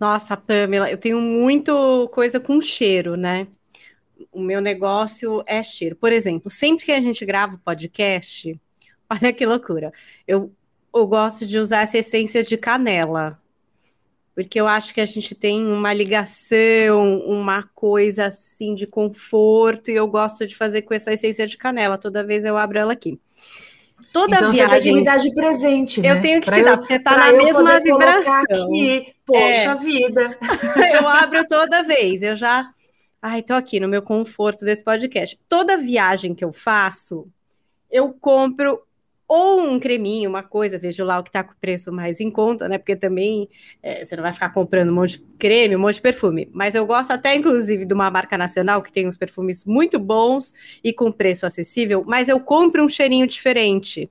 Nossa, 0.00 0.34
Pamela, 0.34 0.90
eu 0.90 0.96
tenho 0.96 1.20
muito 1.20 2.08
coisa 2.08 2.40
com 2.40 2.58
cheiro, 2.58 3.18
né? 3.18 3.46
O 4.32 4.40
meu 4.40 4.62
negócio 4.62 5.44
é 5.46 5.62
cheiro. 5.62 5.94
Por 5.94 6.10
exemplo, 6.10 6.50
sempre 6.50 6.86
que 6.86 6.92
a 6.92 7.00
gente 7.00 7.22
grava 7.26 7.56
o 7.56 7.58
podcast, 7.58 8.58
olha 9.10 9.30
que 9.30 9.44
loucura. 9.44 9.92
Eu, 10.26 10.50
eu 10.94 11.06
gosto 11.06 11.46
de 11.46 11.58
usar 11.58 11.82
essa 11.82 11.98
essência 11.98 12.42
de 12.42 12.56
canela 12.56 13.38
porque 14.36 14.60
eu 14.60 14.68
acho 14.68 14.92
que 14.92 15.00
a 15.00 15.06
gente 15.06 15.34
tem 15.34 15.66
uma 15.66 15.94
ligação, 15.94 17.20
uma 17.20 17.62
coisa 17.74 18.26
assim 18.26 18.74
de 18.74 18.86
conforto, 18.86 19.90
e 19.90 19.94
eu 19.94 20.06
gosto 20.06 20.46
de 20.46 20.54
fazer 20.54 20.82
com 20.82 20.92
essa 20.92 21.10
essência 21.10 21.46
de 21.46 21.56
canela. 21.56 21.96
Toda 21.96 22.22
vez 22.22 22.44
eu 22.44 22.54
abro 22.54 22.78
ela 22.78 22.92
aqui. 22.92 23.18
Toda 24.12 24.36
então, 24.36 24.52
viagem. 24.52 24.68
Você 24.68 24.82
tem 24.82 24.92
que 24.92 24.98
me 24.98 25.04
dar 25.04 25.18
de 25.18 25.34
presente, 25.34 26.00
né? 26.02 26.10
Eu 26.10 26.20
tenho 26.20 26.40
que 26.40 26.46
pra 26.46 26.56
te 26.58 26.64
dar, 26.64 26.76
porque 26.76 26.92
você 26.92 26.98
tá 26.98 27.16
na 27.16 27.32
mesma 27.32 27.80
vibração. 27.80 28.44
Aqui. 28.50 29.14
Poxa 29.24 29.40
é. 29.40 29.74
vida. 29.76 30.38
eu 31.00 31.08
abro 31.08 31.48
toda 31.48 31.82
vez. 31.82 32.22
Eu 32.22 32.36
já. 32.36 32.68
Ai, 33.22 33.42
tô 33.42 33.54
aqui 33.54 33.80
no 33.80 33.88
meu 33.88 34.02
conforto 34.02 34.66
desse 34.66 34.84
podcast. 34.84 35.40
Toda 35.48 35.78
viagem 35.78 36.34
que 36.34 36.44
eu 36.44 36.52
faço, 36.52 37.26
eu 37.90 38.14
compro 38.20 38.85
ou 39.28 39.60
um 39.60 39.80
creminho, 39.80 40.30
uma 40.30 40.42
coisa, 40.42 40.78
vejo 40.78 41.04
lá 41.04 41.18
o 41.18 41.22
que 41.22 41.30
está 41.30 41.42
com 41.42 41.52
preço 41.60 41.92
mais 41.92 42.20
em 42.20 42.30
conta, 42.30 42.68
né? 42.68 42.78
Porque 42.78 42.94
também 42.94 43.48
é, 43.82 44.04
você 44.04 44.14
não 44.14 44.22
vai 44.22 44.32
ficar 44.32 44.50
comprando 44.50 44.90
um 44.90 44.94
monte 44.94 45.18
de 45.18 45.24
creme, 45.36 45.74
um 45.74 45.80
monte 45.80 45.96
de 45.96 46.02
perfume. 46.02 46.48
Mas 46.52 46.74
eu 46.74 46.86
gosto 46.86 47.10
até, 47.10 47.34
inclusive, 47.34 47.84
de 47.84 47.92
uma 47.92 48.10
marca 48.10 48.38
nacional 48.38 48.82
que 48.82 48.92
tem 48.92 49.08
uns 49.08 49.16
perfumes 49.16 49.64
muito 49.64 49.98
bons 49.98 50.54
e 50.82 50.92
com 50.92 51.10
preço 51.10 51.44
acessível, 51.44 52.04
mas 52.06 52.28
eu 52.28 52.38
compro 52.38 52.84
um 52.84 52.88
cheirinho 52.88 53.26
diferente. 53.26 54.08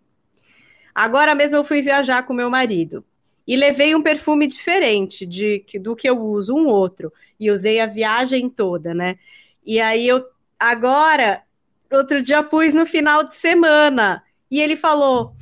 Agora 0.93 1.34
mesmo 1.34 1.55
eu 1.57 1.63
fui 1.63 1.81
viajar 1.81 2.24
com 2.24 2.34
meu 2.34 2.50
marido 2.50 3.03
e 3.48 3.55
levei 3.55 3.95
um 3.95 4.01
perfume 4.01 4.48
diferente 4.48 5.25
de, 5.25 5.63
do 5.79 5.95
que 5.95 6.10
eu 6.10 6.19
uso, 6.19 6.55
um 6.55 6.67
outro, 6.67 7.13
e 7.39 7.51
usei 7.51 7.79
a 7.79 7.86
viagem 7.86 8.50
toda, 8.50 8.93
né? 8.93 9.17
E 9.65 9.79
aí 9.79 10.07
eu 10.07 10.25
agora, 10.60 11.43
outro 11.91 12.22
dia 12.22 12.43
pus 12.43 12.74
no 12.74 12.86
final 12.86 13.24
de 13.24 13.36
semana 13.36 14.24
e 14.50 14.60
ele 14.60 14.75
falou: 14.75 15.36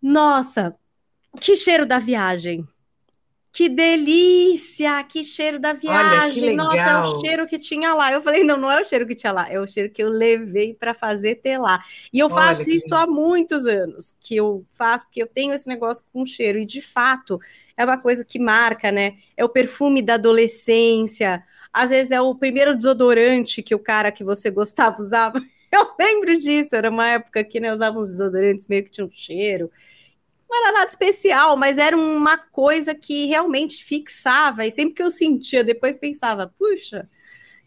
Nossa, 0.00 0.74
que 1.40 1.56
cheiro 1.56 1.86
da 1.86 1.98
viagem! 1.98 2.66
Que 3.52 3.68
delícia! 3.68 5.02
Que 5.02 5.24
cheiro 5.24 5.58
da 5.58 5.72
viagem! 5.72 6.54
Nossa, 6.54 6.78
é 6.78 7.00
o 7.00 7.20
cheiro 7.20 7.46
que 7.46 7.58
tinha 7.58 7.92
lá. 7.94 8.12
Eu 8.12 8.22
falei: 8.22 8.44
Não, 8.44 8.56
não 8.56 8.70
é 8.70 8.80
o 8.80 8.84
cheiro 8.84 9.06
que 9.06 9.14
tinha 9.14 9.32
lá, 9.32 9.48
é 9.50 9.58
o 9.58 9.66
cheiro 9.66 9.90
que 9.90 10.02
eu 10.02 10.08
levei 10.08 10.72
para 10.74 10.94
fazer 10.94 11.36
ter 11.36 11.58
lá. 11.58 11.82
E 12.12 12.18
eu 12.20 12.26
Olha, 12.26 12.34
faço 12.34 12.70
isso 12.70 12.94
há 12.94 13.06
muitos 13.06 13.66
anos 13.66 14.14
que 14.20 14.36
eu 14.36 14.64
faço, 14.72 15.04
porque 15.04 15.22
eu 15.22 15.26
tenho 15.26 15.52
esse 15.52 15.68
negócio 15.68 16.04
com 16.12 16.24
cheiro, 16.24 16.58
e 16.58 16.64
de 16.64 16.80
fato 16.80 17.40
é 17.76 17.84
uma 17.84 17.98
coisa 17.98 18.24
que 18.24 18.38
marca, 18.38 18.92
né? 18.92 19.16
É 19.36 19.44
o 19.44 19.48
perfume 19.48 20.00
da 20.00 20.14
adolescência. 20.14 21.42
Às 21.72 21.90
vezes 21.90 22.12
é 22.12 22.20
o 22.20 22.34
primeiro 22.34 22.76
desodorante 22.76 23.62
que 23.62 23.74
o 23.74 23.78
cara 23.78 24.12
que 24.12 24.22
você 24.22 24.50
gostava 24.50 25.00
usava. 25.00 25.40
Eu 25.72 25.86
lembro 25.98 26.36
disso, 26.36 26.74
era 26.74 26.90
uma 26.90 27.08
época 27.08 27.44
que 27.44 27.60
né, 27.60 27.72
usávamos 27.72 28.10
desodorantes 28.10 28.66
meio 28.66 28.84
que 28.84 28.90
tinham 28.90 29.08
um 29.08 29.12
cheiro. 29.12 29.70
Não 30.48 30.64
era 30.64 30.72
nada 30.72 30.88
especial, 30.88 31.56
mas 31.56 31.78
era 31.78 31.96
uma 31.96 32.36
coisa 32.36 32.92
que 32.92 33.26
realmente 33.26 33.84
fixava. 33.84 34.66
E 34.66 34.70
sempre 34.72 34.94
que 34.94 35.02
eu 35.02 35.10
sentia, 35.10 35.62
depois 35.62 35.96
pensava, 35.96 36.52
puxa, 36.58 37.08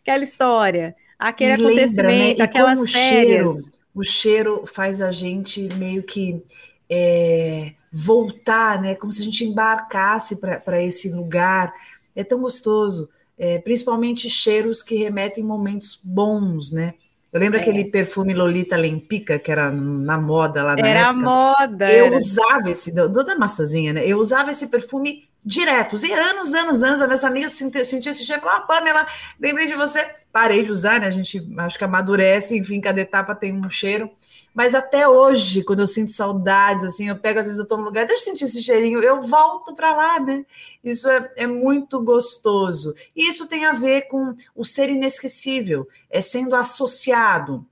aquela 0.01 0.23
história, 0.23 0.93
aquele 1.17 1.51
e 1.51 1.53
acontecimento, 1.53 2.07
lembra, 2.07 2.37
né? 2.37 2.43
aquelas 2.43 2.91
férias. 2.91 3.45
O 3.47 3.53
cheiro, 3.53 3.83
o 3.95 4.03
cheiro 4.03 4.65
faz 4.65 5.01
a 5.01 5.11
gente 5.13 5.61
meio 5.75 6.03
que 6.03 6.43
é, 6.89 7.71
voltar, 7.91 8.81
né? 8.81 8.95
Como 8.95 9.13
se 9.13 9.21
a 9.21 9.25
gente 9.25 9.45
embarcasse 9.45 10.41
para 10.41 10.83
esse 10.83 11.09
lugar. 11.09 11.73
É 12.13 12.23
tão 12.23 12.41
gostoso. 12.41 13.09
É, 13.37 13.59
principalmente 13.59 14.29
cheiros 14.29 14.81
que 14.81 14.95
remetem 14.95 15.43
momentos 15.43 15.99
bons, 16.03 16.69
né? 16.69 16.95
Eu 17.33 17.39
lembro 17.39 17.57
é. 17.57 17.61
aquele 17.61 17.85
perfume 17.85 18.31
Lolita 18.31 18.77
Lempica, 18.77 19.39
que 19.39 19.51
era 19.51 19.71
na 19.71 20.19
moda 20.19 20.63
lá 20.63 20.75
na 20.75 20.87
era 20.87 20.99
época. 20.99 21.09
Era 21.09 21.13
moda. 21.13 21.91
Eu 21.91 22.05
era. 22.05 22.15
usava 22.15 22.69
esse, 22.69 22.93
toda 22.93 23.35
massazinha, 23.35 23.91
né? 23.91 24.05
Eu 24.05 24.19
usava 24.19 24.51
esse 24.51 24.67
perfume 24.67 25.27
direto. 25.43 25.93
Usei 25.93 26.13
anos, 26.13 26.53
anos, 26.53 26.83
anos. 26.83 27.01
A 27.01 27.07
minha 27.07 27.27
amiga 27.27 27.49
sentia, 27.49 27.81
esse 27.81 28.23
cheiro 28.23 28.39
e 28.39 28.45
falou: 28.45 28.57
ah, 28.57 28.61
Pamela, 28.61 29.07
lembrei 29.41 29.65
de 29.65 29.73
você. 29.73 30.05
Parei 30.31 30.63
de 30.63 30.69
usar, 30.69 30.99
né? 30.99 31.07
A 31.07 31.11
gente 31.11 31.43
acho 31.57 31.77
que 31.77 31.83
amadurece, 31.83 32.55
enfim, 32.55 32.79
cada 32.79 33.01
etapa 33.01 33.33
tem 33.33 33.51
um 33.51 33.67
cheiro. 33.67 34.11
Mas 34.53 34.75
até 34.75 35.07
hoje, 35.07 35.63
quando 35.63 35.79
eu 35.79 35.87
sinto 35.87 36.11
saudades, 36.11 36.83
assim, 36.83 37.09
eu 37.09 37.15
pego, 37.15 37.39
às 37.39 37.45
vezes 37.45 37.57
eu 37.57 37.63
estou 37.63 37.77
no 37.77 37.85
lugar, 37.85 38.05
deixa 38.05 38.21
eu 38.21 38.31
sentir 38.31 38.43
esse 38.43 38.61
cheirinho, 38.61 39.01
eu 39.01 39.21
volto 39.23 39.73
para 39.73 39.93
lá, 39.93 40.19
né? 40.19 40.45
Isso 40.83 41.09
é, 41.09 41.31
é, 41.35 41.47
muito 41.47 42.01
gostoso. 42.03 42.93
E 43.15 43.27
isso 43.27 43.47
tem 43.47 43.65
a 43.65 43.73
ver 43.73 44.03
com 44.03 44.35
o 44.55 44.63
ser 44.63 44.89
inesquecível, 44.89 45.87
é 46.09 46.21
sendo 46.21 46.55
associado 46.55 47.65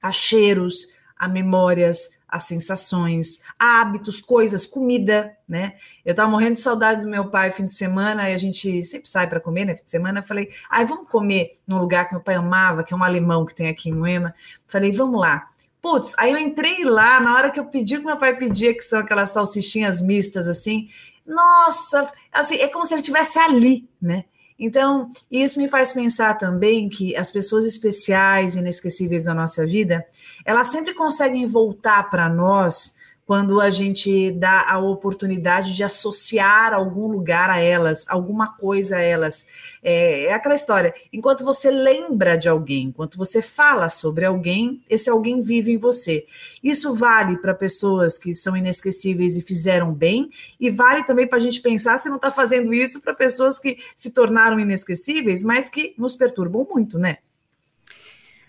a 0.00 0.10
cheiros, 0.10 0.94
a 1.16 1.28
memórias, 1.28 2.18
a 2.26 2.40
sensações, 2.40 3.42
a 3.58 3.80
hábitos, 3.80 4.20
coisas, 4.20 4.66
comida, 4.66 5.36
né? 5.46 5.74
Eu 6.04 6.10
estava 6.10 6.28
morrendo 6.28 6.54
de 6.54 6.60
saudade 6.60 7.02
do 7.02 7.08
meu 7.08 7.30
pai 7.30 7.50
fim 7.52 7.64
de 7.64 7.72
semana, 7.72 8.28
e 8.28 8.34
a 8.34 8.38
gente 8.38 8.82
sempre 8.82 9.08
sai 9.08 9.28
para 9.28 9.40
comer, 9.40 9.64
né? 9.64 9.76
Fim 9.76 9.84
de 9.84 9.90
semana, 9.90 10.18
eu 10.18 10.24
falei, 10.24 10.50
ai, 10.68 10.84
vamos 10.84 11.08
comer 11.08 11.58
num 11.66 11.78
lugar 11.78 12.08
que 12.08 12.14
meu 12.14 12.22
pai 12.22 12.34
amava, 12.34 12.82
que 12.82 12.92
é 12.92 12.96
um 12.96 13.04
alemão 13.04 13.46
que 13.46 13.54
tem 13.54 13.68
aqui 13.68 13.88
em 13.88 13.94
Moema. 13.94 14.34
Falei, 14.66 14.90
vamos 14.90 15.20
lá. 15.20 15.48
Putz, 15.84 16.14
aí 16.16 16.32
eu 16.32 16.38
entrei 16.38 16.82
lá, 16.82 17.20
na 17.20 17.34
hora 17.34 17.50
que 17.50 17.60
eu 17.60 17.66
pedi 17.66 17.98
que 17.98 18.06
meu 18.06 18.16
pai 18.16 18.34
pedia, 18.34 18.72
que 18.72 18.80
são 18.80 19.00
aquelas 19.00 19.32
salsichinhas 19.32 20.00
mistas 20.00 20.48
assim, 20.48 20.88
nossa, 21.26 22.10
assim, 22.32 22.54
é 22.54 22.68
como 22.68 22.86
se 22.86 22.94
ele 22.94 23.02
estivesse 23.02 23.38
ali, 23.38 23.86
né? 24.00 24.24
Então, 24.58 25.10
isso 25.30 25.58
me 25.58 25.68
faz 25.68 25.92
pensar 25.92 26.38
também 26.38 26.88
que 26.88 27.14
as 27.14 27.30
pessoas 27.30 27.66
especiais, 27.66 28.56
inesquecíveis 28.56 29.24
da 29.24 29.34
nossa 29.34 29.66
vida, 29.66 30.06
elas 30.46 30.68
sempre 30.68 30.94
conseguem 30.94 31.46
voltar 31.46 32.08
para 32.08 32.30
nós 32.30 32.96
quando 33.26 33.60
a 33.60 33.70
gente 33.70 34.30
dá 34.32 34.68
a 34.68 34.78
oportunidade 34.78 35.74
de 35.74 35.82
associar 35.82 36.74
algum 36.74 37.06
lugar 37.06 37.48
a 37.48 37.58
elas, 37.58 38.04
alguma 38.08 38.54
coisa 38.56 38.96
a 38.96 39.00
elas. 39.00 39.46
É, 39.82 40.24
é, 40.24 40.32
aquela 40.32 40.54
história: 40.54 40.94
enquanto 41.12 41.44
você 41.44 41.70
lembra 41.70 42.36
de 42.36 42.48
alguém, 42.48 42.88
enquanto 42.88 43.16
você 43.16 43.40
fala 43.40 43.88
sobre 43.88 44.24
alguém, 44.24 44.82
esse 44.88 45.08
alguém 45.08 45.40
vive 45.40 45.72
em 45.72 45.78
você. 45.78 46.26
Isso 46.62 46.94
vale 46.94 47.38
para 47.38 47.54
pessoas 47.54 48.18
que 48.18 48.34
são 48.34 48.56
inesquecíveis 48.56 49.36
e 49.36 49.42
fizeram 49.42 49.92
bem, 49.92 50.30
e 50.60 50.70
vale 50.70 51.04
também 51.04 51.26
para 51.26 51.38
a 51.38 51.42
gente 51.42 51.60
pensar 51.60 51.98
se 51.98 52.08
não 52.08 52.16
está 52.16 52.30
fazendo 52.30 52.74
isso 52.74 53.00
para 53.00 53.14
pessoas 53.14 53.58
que 53.58 53.78
se 53.96 54.10
tornaram 54.10 54.60
inesquecíveis, 54.60 55.42
mas 55.42 55.68
que 55.68 55.94
nos 55.96 56.14
perturbam 56.14 56.66
muito, 56.70 56.98
né? 56.98 57.18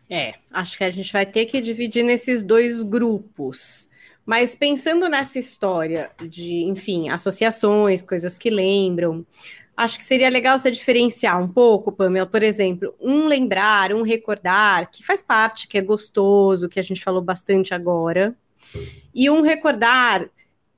É, 0.09 0.35
acho 0.51 0.77
que 0.77 0.83
a 0.83 0.89
gente 0.89 1.11
vai 1.11 1.25
ter 1.25 1.45
que 1.45 1.59
dividir 1.59 2.03
nesses 2.03 2.43
dois 2.43 2.83
grupos. 2.83 3.89
Mas 4.25 4.55
pensando 4.55 5.07
nessa 5.07 5.37
história 5.37 6.11
de, 6.27 6.63
enfim, 6.63 7.09
associações, 7.09 8.01
coisas 8.01 8.37
que 8.37 8.49
lembram, 8.49 9.25
acho 9.77 9.97
que 9.97 10.03
seria 10.03 10.29
legal 10.29 10.57
você 10.57 10.71
diferenciar 10.71 11.39
um 11.41 11.47
pouco, 11.47 11.91
Pamela, 11.91 12.25
por 12.25 12.41
exemplo, 12.41 12.95
um 12.99 13.27
lembrar, 13.27 13.93
um 13.93 14.01
recordar, 14.01 14.89
que 14.89 15.05
faz 15.05 15.21
parte, 15.21 15.67
que 15.67 15.77
é 15.77 15.81
gostoso, 15.81 16.69
que 16.69 16.79
a 16.79 16.83
gente 16.83 17.03
falou 17.03 17.21
bastante 17.21 17.73
agora, 17.73 18.35
e 19.13 19.29
um 19.29 19.41
recordar, 19.41 20.27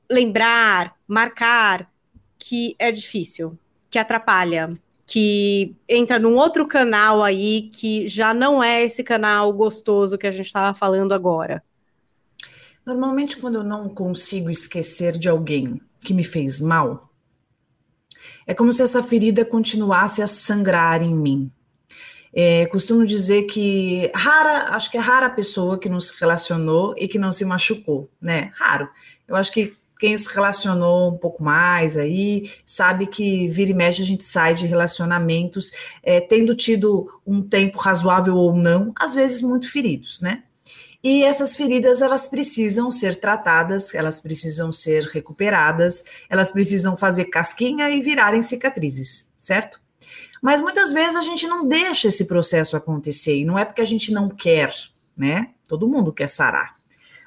lembrar, 0.10 0.96
marcar, 1.08 1.89
que 2.38 2.75
é 2.77 2.92
difícil, 2.92 3.58
que 3.89 3.98
atrapalha, 3.98 4.70
que 5.06 5.74
entra 5.88 6.20
num 6.20 6.36
outro 6.36 6.68
canal 6.68 7.24
aí 7.24 7.70
que 7.74 8.08
já 8.08 8.34
não 8.34 8.62
é 8.62 8.84
esse 8.84 9.04
canal 9.04 9.54
gostoso 9.54 10.18
que 10.18 10.27
a 10.27 10.32
gente 10.32 10.48
estava 10.48 10.77
falando 10.77 11.13
agora. 11.13 11.63
Normalmente, 12.88 13.36
quando 13.36 13.56
eu 13.56 13.65
não 13.65 13.89
consigo 13.89 14.50
esquecer 14.50 15.17
de 15.17 15.27
alguém 15.27 15.82
que 16.00 16.13
me 16.13 16.24
fez 16.24 16.62
mal, 16.62 17.12
é 18.46 18.53
como 18.53 18.72
se 18.72 18.82
essa 18.82 19.03
ferida 19.03 19.44
continuasse 19.44 20.22
a 20.22 20.27
sangrar 20.27 21.03
em 21.03 21.13
mim. 21.13 21.51
É, 22.34 22.65
costumo 22.67 23.06
dizer 23.06 23.44
que 23.44 24.10
rara, 24.15 24.70
acho 24.70 24.89
que 24.89 24.96
é 24.98 25.01
rara 25.01 25.25
a 25.25 25.29
pessoa 25.29 25.77
que 25.77 25.89
nos 25.89 26.12
relacionou 26.12 26.96
e 26.98 27.10
que 27.10 27.20
não 27.20 27.34
se 27.34 27.44
machucou, 27.44 28.10
né? 28.22 28.53
Raro. 28.56 28.88
Eu 29.27 29.36
acho 29.36 29.51
que 29.51 29.75
quem 30.00 30.17
se 30.17 30.34
relacionou 30.34 31.13
um 31.13 31.17
pouco 31.17 31.44
mais 31.44 31.98
aí 31.98 32.53
sabe 32.65 33.08
que 33.08 33.50
vira 33.50 33.72
e 33.72 33.74
mexe 33.74 34.01
a 34.01 34.06
gente 34.06 34.24
sai 34.24 34.56
de 34.56 34.65
relacionamentos 34.65 35.74
é, 36.01 36.22
tendo 36.22 36.56
tido 36.56 37.20
um 37.25 37.41
tempo 37.41 37.79
razoável 37.79 38.38
ou 38.38 38.56
não, 38.56 38.94
às 38.96 39.13
vezes 39.13 39.41
muito 39.41 39.70
feridos, 39.70 40.22
né? 40.22 40.44
E 41.10 41.24
essas 41.24 41.56
feridas 41.56 42.02
elas 42.02 42.28
precisam 42.28 42.92
ser 42.92 43.16
tratadas, 43.16 43.96
elas 43.96 44.20
precisam 44.20 44.74
ser 44.74 45.06
recuperadas, 45.06 46.04
elas 46.30 46.52
precisam 46.52 46.98
fazer 46.98 47.30
casquinha 47.30 47.90
e 47.90 48.02
virarem 48.02 48.44
cicatrizes, 48.44 49.32
certo? 49.40 49.80
Mas 50.42 50.60
muitas 50.60 50.92
vezes 50.92 51.16
a 51.16 51.22
gente 51.22 51.48
não 51.48 51.66
deixa 51.66 52.10
esse 52.10 52.26
processo 52.26 52.76
acontecer, 52.76 53.38
e 53.38 53.46
não 53.46 53.58
é 53.58 53.64
porque 53.64 53.82
a 53.82 53.86
gente 53.86 54.12
não 54.12 54.28
quer, 54.28 54.76
né? 55.16 55.52
Todo 55.66 55.88
mundo 55.88 56.12
quer 56.12 56.30
sarar. 56.30 56.74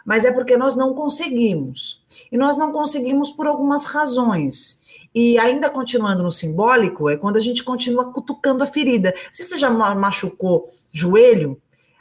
Mas 0.04 0.26
é 0.26 0.30
porque 0.30 0.58
nós 0.58 0.76
não 0.76 0.92
conseguimos. 0.92 2.04
E 2.30 2.36
nós 2.36 2.58
não 2.58 2.72
conseguimos 2.72 3.30
por 3.30 3.46
algumas 3.46 3.86
razões. 3.86 4.84
E 5.14 5.38
ainda 5.38 5.70
continuando 5.70 6.22
no 6.22 6.30
simbólico, 6.30 7.08
é 7.08 7.16
quando 7.16 7.38
a 7.38 7.40
gente 7.40 7.64
continua 7.64 8.12
cutucando 8.12 8.62
a 8.62 8.66
ferida. 8.66 9.14
Se 9.32 9.42
você 9.42 9.56
já 9.56 9.70
machucou 9.70 10.68
joelho, 10.92 11.58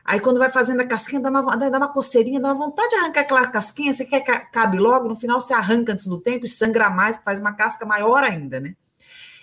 Aí 0.10 0.20
quando 0.20 0.39
vai 0.39 0.50
fazendo 0.50 0.82
a 0.82 0.88
casquinha, 0.88 1.22
dá 1.22 1.30
uma, 1.30 1.56
dá 1.56 1.78
uma 1.78 1.94
coceirinha, 1.94 2.39
dá 2.39 2.48
uma 2.48 2.66
vontade 2.66 2.89
de 2.89 2.96
arrancar 2.96 3.22
aquela 3.22 3.46
casquinha, 3.46 3.94
você 3.94 4.04
quer 4.04 4.22
que 4.22 4.32
cabe 4.51 4.80
logo, 4.80 5.08
no 5.08 5.16
final 5.16 5.39
você 5.39 5.54
arranca 5.54 5.94
antes 5.94 6.08
do 6.08 6.20
tempo 6.20 6.48
e 6.48 6.50
sangra 6.50 6.89
mais, 6.89 7.18
faz 7.18 7.39
uma 7.39 7.54
casca 7.54 7.86
maior 7.86 8.24
ainda, 8.24 8.60
né? 8.60 8.74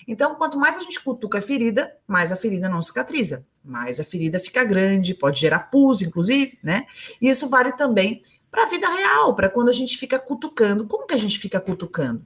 Então, 0.08 0.34
quanto 0.34 0.58
mais 0.58 0.76
a 0.76 0.82
gente 0.82 1.00
cutuca 1.00 1.38
a 1.38 1.40
ferida, 1.40 1.96
mais 2.04 2.32
a 2.32 2.36
ferida 2.36 2.68
não 2.68 2.82
cicatriza, 2.82 3.46
mais 3.64 4.00
a 4.00 4.04
ferida 4.04 4.40
fica 4.40 4.64
grande, 4.64 5.14
pode 5.14 5.38
gerar 5.38 5.70
pus, 5.70 6.02
inclusive, 6.02 6.58
né? 6.60 6.84
E 7.22 7.28
isso 7.28 7.48
vale 7.48 7.70
também 7.70 8.20
para 8.50 8.64
a 8.64 8.66
vida 8.66 8.88
real, 8.88 9.36
para 9.36 9.48
quando 9.48 9.68
a 9.68 9.72
gente 9.72 9.96
fica 9.96 10.18
cutucando. 10.18 10.84
Como 10.88 11.06
que 11.06 11.14
a 11.14 11.18
gente 11.18 11.38
fica 11.38 11.60
cutucando? 11.60 12.24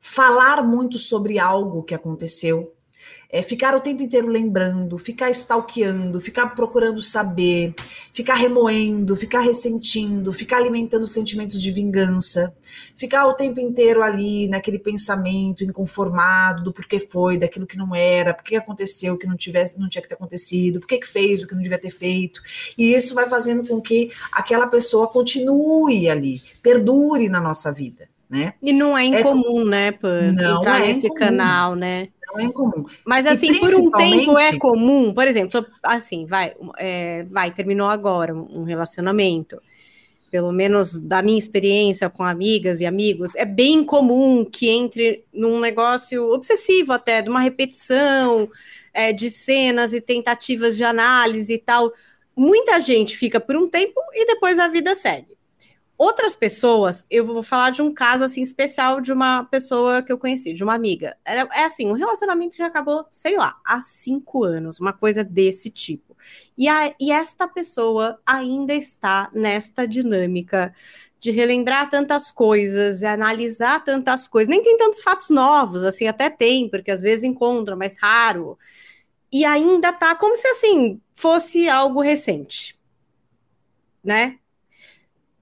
Falar 0.00 0.62
muito 0.62 0.96
sobre 0.96 1.38
algo 1.38 1.82
que 1.82 1.94
aconteceu, 1.94 2.73
é 3.34 3.42
ficar 3.42 3.74
o 3.74 3.80
tempo 3.80 4.00
inteiro 4.00 4.28
lembrando, 4.28 4.96
ficar 4.96 5.28
stalkeando, 5.30 6.20
ficar 6.20 6.54
procurando 6.54 7.02
saber, 7.02 7.74
ficar 8.12 8.34
remoendo, 8.34 9.16
ficar 9.16 9.40
ressentindo, 9.40 10.32
ficar 10.32 10.58
alimentando 10.58 11.04
sentimentos 11.04 11.60
de 11.60 11.72
vingança, 11.72 12.54
ficar 12.96 13.26
o 13.26 13.34
tempo 13.34 13.58
inteiro 13.58 14.04
ali 14.04 14.46
naquele 14.46 14.78
pensamento 14.78 15.64
inconformado 15.64 16.62
do 16.62 16.72
porquê 16.72 17.00
foi, 17.00 17.36
daquilo 17.36 17.66
que 17.66 17.76
não 17.76 17.92
era, 17.92 18.32
por 18.32 18.44
que 18.44 18.54
aconteceu, 18.54 19.18
que 19.18 19.26
não 19.26 19.36
tivesse, 19.36 19.80
não 19.80 19.88
tinha 19.88 20.00
que 20.00 20.08
ter 20.08 20.14
acontecido, 20.14 20.78
por 20.78 20.86
que 20.86 21.04
fez 21.04 21.42
o 21.42 21.48
que 21.48 21.56
não 21.56 21.62
devia 21.62 21.76
ter 21.76 21.90
feito. 21.90 22.40
E 22.78 22.94
isso 22.94 23.16
vai 23.16 23.28
fazendo 23.28 23.66
com 23.66 23.80
que 23.80 24.12
aquela 24.30 24.68
pessoa 24.68 25.08
continue 25.08 26.08
ali, 26.08 26.40
perdure 26.62 27.28
na 27.28 27.40
nossa 27.40 27.72
vida. 27.72 28.13
Né? 28.34 28.54
E 28.62 28.72
não 28.72 28.96
é 28.96 29.04
incomum, 29.04 29.62
é, 29.62 29.64
né, 29.64 29.92
Pan, 29.92 30.34
entrar 30.34 30.82
é 30.82 30.86
nesse 30.86 31.06
incomum. 31.06 31.18
canal, 31.18 31.74
né? 31.74 32.08
não 32.34 32.40
é 32.40 32.44
incomum. 32.44 32.84
Mas 33.06 33.26
assim, 33.26 33.58
por 33.58 33.72
um 33.74 33.90
tempo 33.90 34.38
é 34.38 34.58
comum, 34.58 35.12
por 35.14 35.26
exemplo, 35.26 35.64
assim, 35.82 36.26
vai, 36.26 36.54
é, 36.78 37.22
vai, 37.24 37.50
terminou 37.52 37.88
agora 37.88 38.34
um 38.34 38.64
relacionamento. 38.64 39.60
Pelo 40.30 40.50
menos 40.50 40.98
da 40.98 41.22
minha 41.22 41.38
experiência 41.38 42.10
com 42.10 42.24
amigas 42.24 42.80
e 42.80 42.86
amigos, 42.86 43.36
é 43.36 43.44
bem 43.44 43.84
comum 43.84 44.44
que 44.44 44.68
entre 44.68 45.24
num 45.32 45.60
negócio 45.60 46.32
obsessivo 46.32 46.92
até, 46.92 47.22
de 47.22 47.30
uma 47.30 47.38
repetição 47.38 48.50
é, 48.92 49.12
de 49.12 49.30
cenas 49.30 49.92
e 49.92 50.00
tentativas 50.00 50.76
de 50.76 50.82
análise 50.82 51.54
e 51.54 51.58
tal. 51.58 51.92
Muita 52.36 52.80
gente 52.80 53.16
fica 53.16 53.38
por 53.38 53.54
um 53.56 53.68
tempo 53.68 54.00
e 54.12 54.26
depois 54.26 54.58
a 54.58 54.66
vida 54.66 54.96
segue. 54.96 55.34
Outras 55.96 56.34
pessoas, 56.34 57.06
eu 57.08 57.24
vou 57.24 57.42
falar 57.42 57.70
de 57.70 57.80
um 57.80 57.94
caso 57.94 58.24
assim 58.24 58.42
especial 58.42 59.00
de 59.00 59.12
uma 59.12 59.44
pessoa 59.44 60.02
que 60.02 60.12
eu 60.12 60.18
conheci, 60.18 60.52
de 60.52 60.64
uma 60.64 60.74
amiga. 60.74 61.16
É 61.24 61.64
assim, 61.64 61.86
um 61.86 61.92
relacionamento 61.92 62.56
que 62.56 62.62
acabou, 62.62 63.06
sei 63.10 63.36
lá, 63.36 63.56
há 63.64 63.80
cinco 63.80 64.42
anos, 64.42 64.80
uma 64.80 64.92
coisa 64.92 65.22
desse 65.22 65.70
tipo. 65.70 66.16
E, 66.58 66.66
a, 66.68 66.92
e 67.00 67.12
esta 67.12 67.46
pessoa 67.46 68.18
ainda 68.26 68.74
está 68.74 69.30
nesta 69.32 69.86
dinâmica 69.86 70.74
de 71.20 71.30
relembrar 71.30 71.88
tantas 71.88 72.30
coisas, 72.30 73.04
analisar 73.04 73.82
tantas 73.84 74.26
coisas. 74.26 74.48
Nem 74.48 74.62
tem 74.62 74.76
tantos 74.76 75.00
fatos 75.00 75.30
novos, 75.30 75.84
assim, 75.84 76.08
até 76.08 76.28
tem, 76.28 76.68
porque 76.68 76.90
às 76.90 77.00
vezes 77.00 77.24
encontra, 77.24 77.76
mas 77.76 77.96
raro. 77.98 78.58
E 79.32 79.44
ainda 79.44 79.92
tá 79.92 80.14
como 80.16 80.36
se 80.36 80.46
assim 80.48 81.00
fosse 81.14 81.68
algo 81.68 82.00
recente, 82.00 82.78
né? 84.02 84.38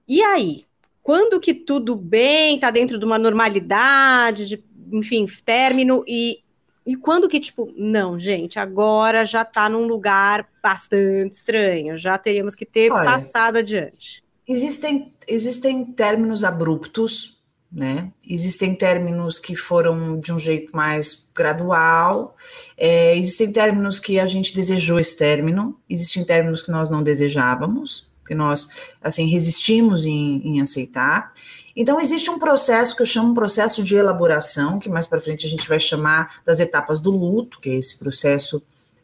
E 0.07 0.21
aí? 0.21 0.65
Quando 1.01 1.39
que 1.39 1.53
tudo 1.53 1.95
bem, 1.95 2.59
tá 2.59 2.71
dentro 2.71 2.97
de 2.97 3.05
uma 3.05 3.19
normalidade, 3.19 4.47
de, 4.47 4.63
enfim, 4.91 5.25
término, 5.45 6.03
e, 6.07 6.39
e 6.85 6.95
quando 6.95 7.27
que, 7.27 7.39
tipo, 7.39 7.73
não, 7.75 8.17
gente, 8.17 8.57
agora 8.57 9.25
já 9.25 9.43
tá 9.43 9.67
num 9.67 9.85
lugar 9.85 10.47
bastante 10.61 11.33
estranho, 11.33 11.97
já 11.97 12.17
teríamos 12.17 12.55
que 12.55 12.65
ter 12.65 12.91
Olha, 12.91 13.03
passado 13.03 13.57
adiante. 13.57 14.23
Existem, 14.47 15.13
existem 15.27 15.83
términos 15.85 16.43
abruptos, 16.43 17.41
né? 17.69 18.11
Existem 18.25 18.75
términos 18.75 19.39
que 19.39 19.55
foram 19.55 20.19
de 20.19 20.31
um 20.31 20.39
jeito 20.39 20.75
mais 20.75 21.27
gradual, 21.33 22.35
é, 22.77 23.17
existem 23.17 23.51
términos 23.51 23.99
que 23.99 24.19
a 24.19 24.27
gente 24.27 24.53
desejou 24.53 24.99
esse 24.99 25.17
término, 25.17 25.79
existem 25.89 26.23
términos 26.23 26.61
que 26.61 26.71
nós 26.71 26.89
não 26.89 27.01
desejávamos, 27.01 28.12
que 28.25 28.35
nós 28.35 28.69
assim 29.01 29.27
resistimos 29.27 30.05
em, 30.05 30.41
em 30.45 30.61
aceitar. 30.61 31.33
Então 31.75 31.99
existe 31.99 32.29
um 32.29 32.37
processo 32.37 32.95
que 32.95 33.01
eu 33.01 33.05
chamo 33.05 33.31
um 33.31 33.33
processo 33.33 33.83
de 33.83 33.95
elaboração, 33.95 34.79
que 34.79 34.89
mais 34.89 35.07
para 35.07 35.19
frente 35.19 35.45
a 35.45 35.49
gente 35.49 35.67
vai 35.67 35.79
chamar 35.79 36.41
das 36.45 36.59
etapas 36.59 36.99
do 36.99 37.11
luto, 37.11 37.59
que 37.59 37.69
é 37.69 37.75
esse 37.75 37.97
processo 37.97 38.61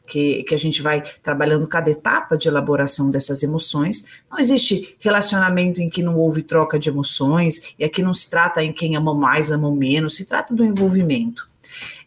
que, 0.09 0.43
que, 0.43 0.55
a 0.55 0.59
gente 0.59 0.81
vai 0.81 1.03
trabalhando 1.23 1.67
cada 1.67 1.89
etapa 1.89 2.35
de 2.35 2.47
elaboração 2.47 3.11
dessas 3.11 3.43
emoções. 3.43 4.05
Não 4.29 4.39
existe 4.39 4.97
relacionamento 4.99 5.81
em 5.81 5.89
que 5.89 6.01
não 6.01 6.17
houve 6.17 6.41
troca 6.41 6.79
de 6.79 6.89
emoções, 6.89 7.75
e 7.77 7.83
aqui 7.83 8.01
não 8.01 8.13
se 8.13 8.29
trata 8.29 8.63
em 8.63 8.73
quem 8.73 8.95
ama 8.95 9.13
mais, 9.13 9.51
ama 9.51 9.71
menos, 9.73 10.15
se 10.15 10.25
trata 10.25 10.53
do 10.53 10.65
envolvimento. 10.65 11.47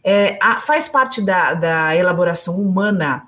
É, 0.03 0.37
a, 0.41 0.59
faz 0.59 0.89
parte 0.89 1.25
da, 1.25 1.53
da 1.53 1.95
elaboração 1.95 2.59
humana 2.59 3.23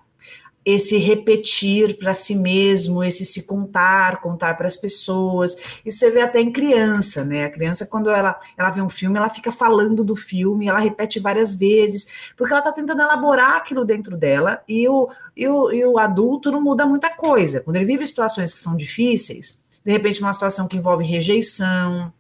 esse 0.65 0.98
repetir 0.98 1.98
para 1.98 2.15
si 2.15 2.36
mesmo, 2.36 3.03
esse 3.03 3.24
se 3.24 3.45
contar, 3.45 4.19
contar 4.19 4.57
para 4.57 4.65
as 4.65 4.75
pessoas. 4.75 5.55
Isso 5.86 6.00
você 6.00 6.10
vê 6.10 6.22
até 6.22 6.41
em 6.41 6.51
criança, 6.51 7.24
né? 7.24 7.45
A 7.45 7.51
criança, 7.51 7.86
quando 7.86 8.10
ela, 8.10 8.38
ela 8.57 8.72
vê 8.72 8.81
um 8.81 8.89
filme, 8.89 9.17
ela 9.17 9.29
fica 9.29 9.51
falando 9.51 10.03
do 10.03 10.15
filme, 10.15 10.67
ela 10.67 10.79
repete 10.79 11.19
várias 11.19 11.55
vezes, 11.55 12.07
porque 12.36 12.51
ela 12.51 12.62
está 12.62 12.72
tentando 12.72 13.01
elaborar 13.01 13.57
aquilo 13.57 13.86
dentro 13.86 14.17
dela, 14.17 14.63
e 14.67 14.89
o, 14.89 15.07
e, 15.38 15.48
o, 15.48 15.72
e 15.72 15.86
o 15.86 16.00
adulto 16.00 16.51
não 16.51 16.62
muda 16.62 16.86
muita 16.86 17.12
coisa. 17.12 17.62
Quando 17.62 17.75
ele 17.75 17.86
vive 17.86 18.07
situações 18.07 18.51
que 18.51 18.60
são 18.60 18.75
difíceis, 18.75 19.63
de 19.86 19.91
repente 19.91 20.19
uma 20.19 20.34
situação 20.34 20.67
que 20.67 20.77
envolve 20.77 21.05
rejeição, 21.05 22.12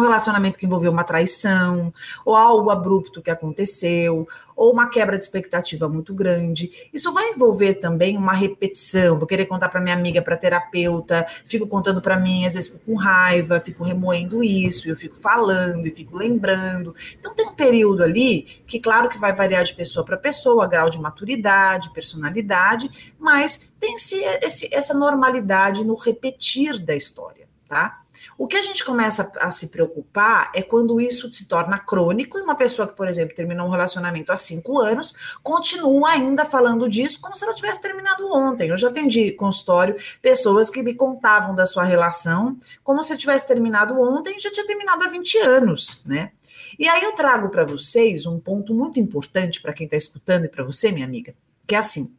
um 0.00 0.02
relacionamento 0.02 0.58
que 0.58 0.66
envolveu 0.66 0.90
uma 0.90 1.04
traição, 1.04 1.92
ou 2.24 2.34
algo 2.34 2.70
abrupto 2.70 3.22
que 3.22 3.30
aconteceu, 3.30 4.26
ou 4.56 4.72
uma 4.72 4.88
quebra 4.88 5.16
de 5.16 5.24
expectativa 5.24 5.88
muito 5.88 6.12
grande. 6.14 6.70
Isso 6.92 7.12
vai 7.12 7.30
envolver 7.30 7.74
também 7.74 8.16
uma 8.16 8.32
repetição. 8.32 9.18
Vou 9.18 9.26
querer 9.26 9.46
contar 9.46 9.68
para 9.68 9.80
minha 9.80 9.94
amiga, 9.94 10.20
para 10.20 10.36
terapeuta, 10.36 11.26
fico 11.44 11.66
contando 11.66 12.00
para 12.00 12.18
mim, 12.18 12.46
às 12.46 12.54
vezes 12.54 12.70
fico 12.70 12.84
com 12.84 12.94
raiva, 12.94 13.60
fico 13.60 13.84
remoendo 13.84 14.42
isso, 14.42 14.88
eu 14.88 14.96
fico 14.96 15.16
falando 15.16 15.86
e 15.86 15.90
fico 15.90 16.16
lembrando. 16.16 16.94
Então 17.18 17.34
tem 17.34 17.46
um 17.46 17.54
período 17.54 18.02
ali 18.02 18.42
que, 18.66 18.80
claro, 18.80 19.08
que 19.08 19.18
vai 19.18 19.32
variar 19.32 19.64
de 19.64 19.74
pessoa 19.74 20.04
para 20.04 20.16
pessoa, 20.16 20.66
grau 20.66 20.90
de 20.90 21.00
maturidade, 21.00 21.92
personalidade, 21.92 23.14
mas 23.18 23.70
tem 23.78 23.94
esse, 23.94 24.74
essa 24.74 24.94
normalidade 24.94 25.84
no 25.84 25.94
repetir 25.94 26.78
da 26.78 26.94
história, 26.94 27.48
tá? 27.68 28.00
O 28.40 28.46
que 28.46 28.56
a 28.56 28.62
gente 28.62 28.82
começa 28.82 29.30
a 29.38 29.50
se 29.50 29.68
preocupar 29.68 30.50
é 30.54 30.62
quando 30.62 30.98
isso 30.98 31.30
se 31.30 31.44
torna 31.46 31.78
crônico 31.78 32.38
e 32.38 32.40
uma 32.40 32.54
pessoa 32.54 32.88
que, 32.88 32.96
por 32.96 33.06
exemplo, 33.06 33.36
terminou 33.36 33.66
um 33.66 33.70
relacionamento 33.70 34.32
há 34.32 34.36
cinco 34.38 34.78
anos 34.78 35.12
continua 35.42 36.12
ainda 36.12 36.46
falando 36.46 36.88
disso 36.88 37.20
como 37.20 37.36
se 37.36 37.44
ela 37.44 37.52
tivesse 37.52 37.82
terminado 37.82 38.26
ontem. 38.32 38.70
Eu 38.70 38.78
já 38.78 38.88
atendi 38.88 39.30
consultório 39.32 39.94
pessoas 40.22 40.70
que 40.70 40.82
me 40.82 40.94
contavam 40.94 41.54
da 41.54 41.66
sua 41.66 41.84
relação 41.84 42.56
como 42.82 43.02
se 43.02 43.14
tivesse 43.18 43.46
terminado 43.46 44.00
ontem 44.00 44.38
e 44.38 44.40
já 44.40 44.50
tinha 44.50 44.66
terminado 44.66 45.04
há 45.04 45.08
20 45.08 45.38
anos, 45.40 46.02
né? 46.06 46.32
E 46.78 46.88
aí 46.88 47.02
eu 47.02 47.12
trago 47.12 47.50
para 47.50 47.66
vocês 47.66 48.24
um 48.24 48.40
ponto 48.40 48.72
muito 48.72 48.98
importante 48.98 49.60
para 49.60 49.74
quem 49.74 49.84
está 49.84 49.98
escutando 49.98 50.46
e 50.46 50.48
para 50.48 50.64
você, 50.64 50.90
minha 50.90 51.04
amiga, 51.04 51.34
que 51.66 51.74
é 51.74 51.78
assim 51.78 52.16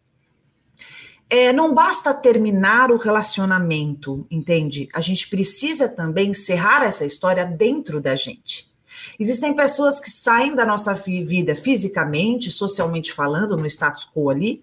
é, 1.32 1.54
não 1.54 1.74
basta 1.74 2.14
terminar 2.14 2.92
o 2.92 2.98
relacionamento, 2.98 4.28
entende? 4.30 4.90
A 4.94 5.00
gente 5.00 5.30
precisa 5.30 5.88
também 5.88 6.32
encerrar 6.32 6.84
essa 6.84 7.06
história 7.06 7.46
dentro 7.46 8.02
da 8.02 8.18
gente. 8.18 8.70
Existem 9.18 9.54
pessoas 9.54 9.98
que 10.02 10.10
saem 10.10 10.54
da 10.54 10.66
nossa 10.66 10.94
vida 10.94 11.56
fisicamente, 11.56 12.52
socialmente 12.52 13.14
falando, 13.14 13.56
no 13.56 13.66
status 13.66 14.06
quo 14.14 14.30
ali, 14.30 14.62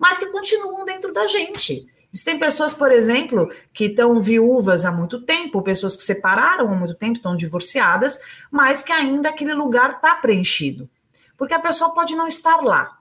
mas 0.00 0.18
que 0.18 0.26
continuam 0.26 0.84
dentro 0.84 1.12
da 1.12 1.28
gente. 1.28 1.86
Existem 2.12 2.40
pessoas, 2.40 2.74
por 2.74 2.90
exemplo, 2.90 3.48
que 3.72 3.84
estão 3.84 4.20
viúvas 4.20 4.84
há 4.84 4.90
muito 4.90 5.20
tempo, 5.20 5.62
pessoas 5.62 5.94
que 5.94 6.02
separaram 6.02 6.72
há 6.72 6.74
muito 6.74 6.94
tempo, 6.94 7.18
estão 7.18 7.36
divorciadas, 7.36 8.18
mas 8.50 8.82
que 8.82 8.90
ainda 8.90 9.28
aquele 9.28 9.54
lugar 9.54 9.92
está 9.92 10.16
preenchido. 10.16 10.90
Porque 11.38 11.54
a 11.54 11.60
pessoa 11.60 11.94
pode 11.94 12.16
não 12.16 12.26
estar 12.26 12.56
lá, 12.62 12.98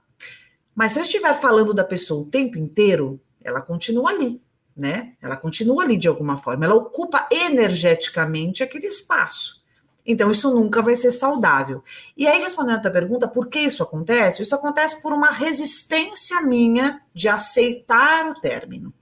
mas 0.79 0.93
se 0.93 0.99
eu 0.99 1.03
estiver 1.03 1.33
falando 1.33 1.73
da 1.73 1.83
pessoa 1.83 2.21
o 2.21 2.25
tempo 2.25 2.57
inteiro, 2.57 3.19
ela 3.43 3.59
continua 3.59 4.11
ali, 4.11 4.41
né? 4.73 5.11
Ela 5.21 5.35
continua 5.35 5.83
ali 5.83 5.97
de 5.97 6.07
alguma 6.07 6.37
forma, 6.37 6.63
ela 6.63 6.75
ocupa 6.75 7.27
energeticamente 7.29 8.63
aquele 8.63 8.87
espaço. 8.87 9.61
Então, 10.05 10.31
isso 10.31 10.49
nunca 10.49 10.81
vai 10.81 10.95
ser 10.95 11.11
saudável. 11.11 11.83
E 12.15 12.25
aí, 12.25 12.41
respondendo 12.41 12.85
a 12.85 12.89
pergunta, 12.89 13.27
por 13.27 13.47
que 13.47 13.59
isso 13.59 13.83
acontece? 13.83 14.41
Isso 14.41 14.55
acontece 14.55 15.01
por 15.01 15.11
uma 15.11 15.31
resistência 15.31 16.41
minha 16.43 17.01
de 17.13 17.27
aceitar 17.27 18.31
o 18.31 18.39
término. 18.39 18.93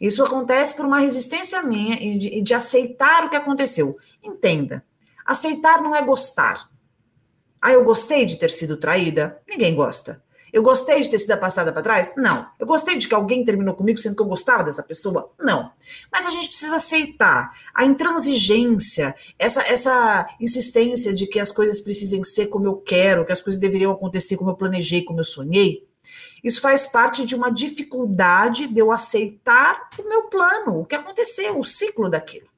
Isso 0.00 0.24
acontece 0.24 0.74
por 0.74 0.86
uma 0.86 0.98
resistência 0.98 1.62
minha 1.62 1.94
de, 2.18 2.40
de 2.40 2.54
aceitar 2.54 3.26
o 3.26 3.28
que 3.28 3.36
aconteceu. 3.36 3.98
Entenda, 4.22 4.82
aceitar 5.26 5.82
não 5.82 5.94
é 5.94 6.00
gostar. 6.00 6.70
Ah, 7.60 7.70
eu 7.70 7.84
gostei 7.84 8.24
de 8.24 8.36
ter 8.36 8.50
sido 8.50 8.78
traída? 8.78 9.42
Ninguém 9.46 9.74
gosta. 9.74 10.22
Eu 10.52 10.62
gostei 10.62 11.00
de 11.00 11.08
ter 11.08 11.18
sido 11.18 11.36
passada 11.38 11.72
para 11.72 11.82
trás? 11.82 12.12
Não. 12.16 12.46
Eu 12.58 12.66
gostei 12.66 12.98
de 12.98 13.08
que 13.08 13.14
alguém 13.14 13.42
terminou 13.42 13.74
comigo 13.74 13.98
sendo 13.98 14.14
que 14.14 14.20
eu 14.20 14.26
gostava 14.26 14.62
dessa 14.62 14.82
pessoa? 14.82 15.32
Não. 15.40 15.72
Mas 16.10 16.26
a 16.26 16.30
gente 16.30 16.48
precisa 16.48 16.76
aceitar 16.76 17.56
a 17.74 17.84
intransigência, 17.86 19.14
essa, 19.38 19.62
essa 19.62 20.28
insistência 20.38 21.14
de 21.14 21.26
que 21.26 21.40
as 21.40 21.50
coisas 21.50 21.80
precisem 21.80 22.22
ser 22.22 22.48
como 22.48 22.66
eu 22.66 22.76
quero, 22.76 23.24
que 23.24 23.32
as 23.32 23.40
coisas 23.40 23.58
deveriam 23.58 23.92
acontecer 23.92 24.36
como 24.36 24.50
eu 24.50 24.56
planejei, 24.56 25.02
como 25.02 25.20
eu 25.20 25.24
sonhei. 25.24 25.86
Isso 26.44 26.60
faz 26.60 26.86
parte 26.86 27.24
de 27.24 27.34
uma 27.34 27.50
dificuldade 27.50 28.66
de 28.66 28.78
eu 28.78 28.92
aceitar 28.92 29.88
o 29.98 30.06
meu 30.06 30.24
plano, 30.24 30.80
o 30.80 30.84
que 30.84 30.94
aconteceu, 30.94 31.58
o 31.58 31.64
ciclo 31.64 32.10
daquilo. 32.10 32.51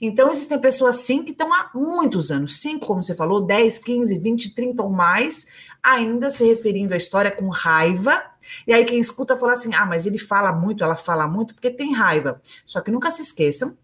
Então, 0.00 0.30
existem 0.30 0.58
pessoas 0.58 0.96
sim 0.96 1.22
que 1.22 1.32
estão 1.32 1.52
há 1.52 1.70
muitos 1.74 2.30
anos, 2.30 2.60
cinco, 2.60 2.86
como 2.86 3.02
você 3.02 3.14
falou, 3.14 3.40
10, 3.40 3.78
15, 3.78 4.18
20, 4.18 4.54
30 4.54 4.82
ou 4.82 4.88
mais, 4.88 5.46
ainda 5.82 6.30
se 6.30 6.44
referindo 6.44 6.94
à 6.94 6.96
história 6.96 7.30
com 7.30 7.48
raiva. 7.48 8.22
E 8.66 8.72
aí, 8.72 8.84
quem 8.84 8.98
escuta 8.98 9.36
fala 9.36 9.52
assim: 9.52 9.74
ah, 9.74 9.84
mas 9.84 10.06
ele 10.06 10.18
fala 10.18 10.52
muito, 10.52 10.82
ela 10.82 10.96
fala 10.96 11.28
muito, 11.28 11.54
porque 11.54 11.70
tem 11.70 11.92
raiva. 11.92 12.40
Só 12.64 12.80
que 12.80 12.90
nunca 12.90 13.10
se 13.10 13.22
esqueçam 13.22 13.76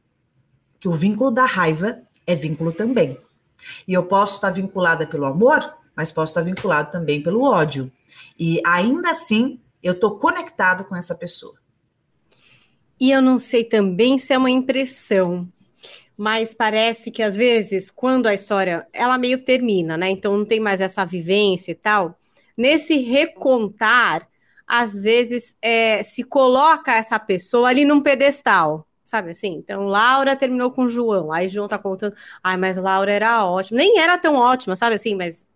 que 0.81 0.89
o 0.89 0.93
vínculo 0.93 1.31
da 1.31 1.45
raiva 1.45 2.01
é 2.27 2.35
vínculo 2.35 2.73
também. 2.73 3.19
E 3.87 3.93
eu 3.93 4.05
posso 4.05 4.37
estar 4.37 4.51
vinculada 4.51 5.07
pelo 5.07 5.25
amor, 5.25 5.75
mas 5.95 6.11
posso 6.11 6.31
estar 6.31 6.43
vinculado 6.43 6.91
também 6.91 7.23
pelo 7.23 7.43
ódio. 7.43 7.91
E 8.39 8.61
ainda 8.65 9.11
assim, 9.11 9.61
eu 9.83 9.93
estou 9.93 10.19
conectado 10.19 10.85
com 10.85 10.97
essa 10.97 11.15
pessoa. 11.15 11.55
E 12.99 13.11
eu 13.11 13.21
não 13.21 13.39
sei 13.39 13.65
também 13.65 14.19
se 14.19 14.33
é 14.33 14.39
uma 14.39 14.51
impressão, 14.51 15.49
mas 16.17 16.55
parece 16.55 17.11
que 17.11 17.23
às 17.23 17.37
vezes, 17.37 17.91
quando 17.91 18.27
a 18.27 18.35
história 18.35 18.87
ela 18.93 19.19
meio 19.19 19.45
termina, 19.45 19.97
né? 19.97 20.11
Então 20.11 20.37
não 20.37 20.45
tem 20.45 20.61
mais 20.61 20.81
essa 20.81 21.05
vivência 21.05 21.73
e 21.73 21.75
tal. 21.75 22.19
Nesse 22.57 22.99
recontar, 22.99 24.27
às 24.67 25.01
vezes 25.01 25.57
é, 25.61 26.03
se 26.03 26.25
coloca 26.25 26.93
essa 26.93 27.19
pessoa 27.19 27.69
ali 27.69 27.85
num 27.85 28.01
pedestal, 28.01 28.87
sabe 29.05 29.31
assim? 29.33 29.55
Então, 29.55 29.85
Laura 29.87 30.35
terminou 30.35 30.71
com 30.73 30.89
João, 30.89 31.33
aí 31.33 31.49
João 31.49 31.69
tá 31.69 31.79
contando, 31.79 32.17
ai, 32.43 32.57
mas 32.57 32.77
Laura 32.77 33.13
era 33.13 33.45
ótima, 33.47 33.79
nem 33.79 33.99
era 34.01 34.19
tão 34.19 34.35
ótima, 34.37 34.75
sabe 34.75 34.97
assim, 34.97 35.15
mas 35.15 35.47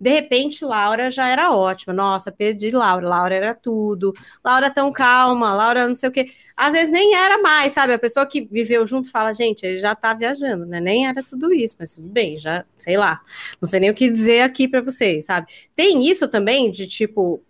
de 0.00 0.10
repente, 0.10 0.64
Laura 0.64 1.10
já 1.10 1.28
era 1.28 1.52
ótima. 1.52 1.92
Nossa, 1.92 2.30
perdi 2.30 2.70
Laura. 2.70 3.08
Laura 3.08 3.34
era 3.34 3.54
tudo. 3.54 4.12
Laura 4.44 4.70
tão 4.70 4.92
calma. 4.92 5.52
Laura 5.52 5.88
não 5.88 5.94
sei 5.94 6.08
o 6.08 6.12
quê. 6.12 6.30
Às 6.56 6.72
vezes 6.72 6.90
nem 6.90 7.14
era 7.14 7.38
mais, 7.40 7.72
sabe? 7.72 7.92
A 7.92 7.98
pessoa 7.98 8.26
que 8.26 8.42
viveu 8.50 8.86
junto 8.86 9.10
fala, 9.10 9.32
gente, 9.32 9.64
ele 9.64 9.78
já 9.78 9.94
tá 9.94 10.14
viajando, 10.14 10.66
né? 10.66 10.80
Nem 10.80 11.06
era 11.06 11.22
tudo 11.22 11.52
isso, 11.52 11.76
mas 11.78 11.94
tudo 11.94 12.08
bem, 12.08 12.38
já, 12.38 12.64
sei 12.78 12.96
lá. 12.96 13.20
Não 13.60 13.68
sei 13.68 13.80
nem 13.80 13.90
o 13.90 13.94
que 13.94 14.10
dizer 14.10 14.42
aqui 14.42 14.68
para 14.68 14.80
vocês, 14.80 15.26
sabe? 15.26 15.46
Tem 15.74 16.08
isso 16.08 16.28
também 16.28 16.70
de, 16.70 16.86
tipo, 16.86 17.42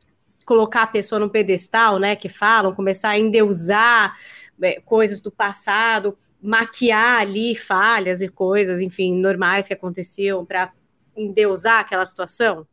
colocar 0.44 0.82
a 0.82 0.86
pessoa 0.86 1.18
no 1.18 1.30
pedestal, 1.30 1.98
né? 1.98 2.16
Que 2.16 2.28
falam, 2.28 2.74
começar 2.74 3.10
a 3.10 3.18
endeusar 3.18 4.16
é, 4.62 4.80
coisas 4.80 5.20
do 5.20 5.30
passado, 5.30 6.16
maquiar 6.40 7.20
ali 7.20 7.54
falhas 7.54 8.20
e 8.20 8.28
coisas, 8.28 8.80
enfim, 8.80 9.14
normais 9.14 9.66
que 9.66 9.74
aconteciam 9.74 10.44
para 10.44 10.72
endeusar 11.16 11.80
aquela 11.80 12.04
situação? 12.04 12.66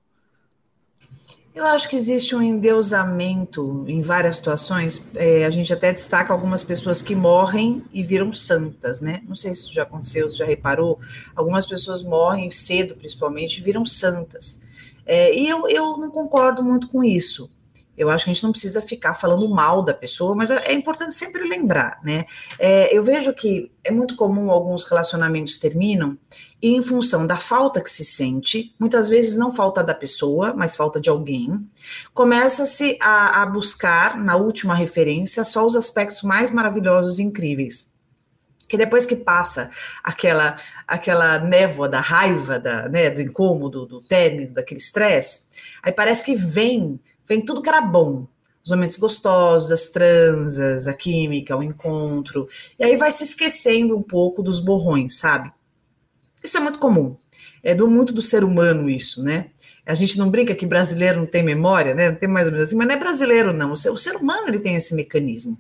Eu 1.56 1.67
acho 1.67 1.88
que 1.88 1.95
existe 1.95 2.36
um 2.36 2.41
endeusamento 2.41 3.86
em 3.88 4.01
várias 4.01 4.38
situações. 4.38 5.08
É, 5.13 5.45
a 5.45 5.51
gente 5.51 5.71
até 5.71 5.93
destaca 5.93 6.34
algumas 6.34 6.63
pessoas 6.63 6.99
que 6.99 7.13
morrem 7.13 7.84
e 7.93 8.01
viram 8.01 8.34
santas, 8.34 9.01
né? 9.01 9.21
Não 9.27 9.36
sei 9.36 9.53
se 9.53 9.62
isso 9.62 9.73
já 9.73 9.84
aconteceu, 9.84 10.27
se 10.27 10.38
já 10.38 10.45
reparou. 10.45 10.99
Algumas 11.36 11.67
pessoas 11.67 12.01
morrem 12.01 12.49
cedo, 12.49 12.95
principalmente, 12.95 13.60
e 13.60 13.63
viram 13.63 13.86
santas. 13.86 14.63
É, 15.06 15.36
e 15.36 15.47
eu, 15.47 15.67
eu 15.67 15.97
não 15.97 16.10
concordo 16.10 16.63
muito 16.63 16.88
com 16.88 17.03
isso. 17.03 17.51
Eu 17.95 18.10
acho 18.10 18.25
que 18.25 18.32
a 18.32 18.34
gente 18.34 18.43
não 18.43 18.51
precisa 18.51 18.82
ficar 18.82 19.13
falando 19.13 19.47
mal 19.47 19.84
da 19.84 19.93
pessoa, 19.93 20.34
mas 20.34 20.49
é, 20.49 20.71
é 20.71 20.73
importante 20.73 21.13
sempre 21.13 21.47
lembrar, 21.47 21.99
né? 22.03 22.25
É, 22.58 22.95
eu 22.95 23.03
vejo 23.03 23.32
que 23.32 23.71
é 23.84 23.91
muito 23.91 24.15
comum 24.15 24.49
alguns 24.49 24.86
relacionamentos 24.86 25.60
terminam 25.60 26.17
e 26.63 26.69
em 26.69 26.82
função 26.82 27.28
da 27.28 27.36
falta 27.36 27.82
que 27.82 27.91
se 27.91 28.06
sente, 28.06 28.73
muitas 28.80 29.10
vezes 29.10 29.36
não 29.36 29.52
falta 29.52 29.84
da 29.84 29.93
pessoa, 29.93 30.54
mas 30.56 30.78
falta 30.78 30.97
de 30.97 31.10
alguém, 31.10 31.69
começa-se 32.13 32.97
a, 33.02 33.41
a, 33.41 33.45
buscar, 33.45 34.17
na 34.17 34.38
última 34.38 34.73
referência, 34.73 35.43
só 35.43 35.65
os 35.65 35.76
aspectos 35.76 36.23
mais 36.23 36.52
maravilhosos 36.52 37.19
e 37.19 37.23
incríveis. 37.23 37.91
Que 38.69 38.78
depois 38.78 39.06
que 39.06 39.17
passa 39.17 39.69
aquela 40.02 40.56
aquela 40.88 41.38
névoa 41.38 41.89
da 41.89 41.99
raiva, 41.99 42.58
da, 42.58 42.88
né, 42.88 43.10
do 43.10 43.19
incômodo, 43.19 43.86
do 43.86 43.99
término, 44.02 44.54
daquele 44.54 44.80
estresse, 44.80 45.41
aí 45.82 45.91
parece 45.91 46.23
que 46.23 46.34
vem, 46.34 46.97
vem 47.28 47.43
tudo 47.43 47.62
que 47.62 47.67
era 47.67 47.82
bom, 47.82 48.26
os 48.63 48.71
momentos 48.71 48.97
gostosos, 48.97 49.69
as 49.69 49.89
transas, 49.89 50.88
a 50.88 50.93
química, 50.93 51.58
o 51.58 51.63
encontro, 51.63 52.47
e 52.80 52.86
aí 52.86 52.95
vai 52.95 53.12
se 53.12 53.26
esquecendo 53.26 53.97
um 53.97 54.02
pouco 54.02 54.41
dos 54.41 54.62
borrões, 54.62 55.17
sabe? 55.17 55.52
Isso 56.43 56.58
é 56.58 56.60
muito 56.60 56.79
comum. 56.79 57.15
É 57.63 57.73
do 57.73 57.88
muito 57.88 58.12
do 58.12 58.21
ser 58.21 58.43
humano 58.43 58.89
isso, 58.89 59.23
né? 59.23 59.47
A 59.86 59.95
gente 59.95 60.17
não 60.17 60.29
brinca 60.29 60.53
que 60.53 60.65
brasileiro 60.65 61.19
não 61.19 61.25
tem 61.25 61.41
memória, 61.41 61.95
né? 61.95 62.10
Não 62.10 62.17
tem 62.17 62.27
mais 62.27 62.47
ou 62.47 62.53
menos 62.53 62.67
assim, 62.67 62.77
mas 62.77 62.88
não 62.88 62.95
é 62.95 62.99
brasileiro, 62.99 63.53
não. 63.53 63.71
O 63.71 63.77
ser, 63.77 63.89
o 63.89 63.97
ser 63.97 64.15
humano 64.15 64.49
ele 64.49 64.60
tem 64.60 64.75
esse 64.75 64.93
mecanismo. 64.93 65.58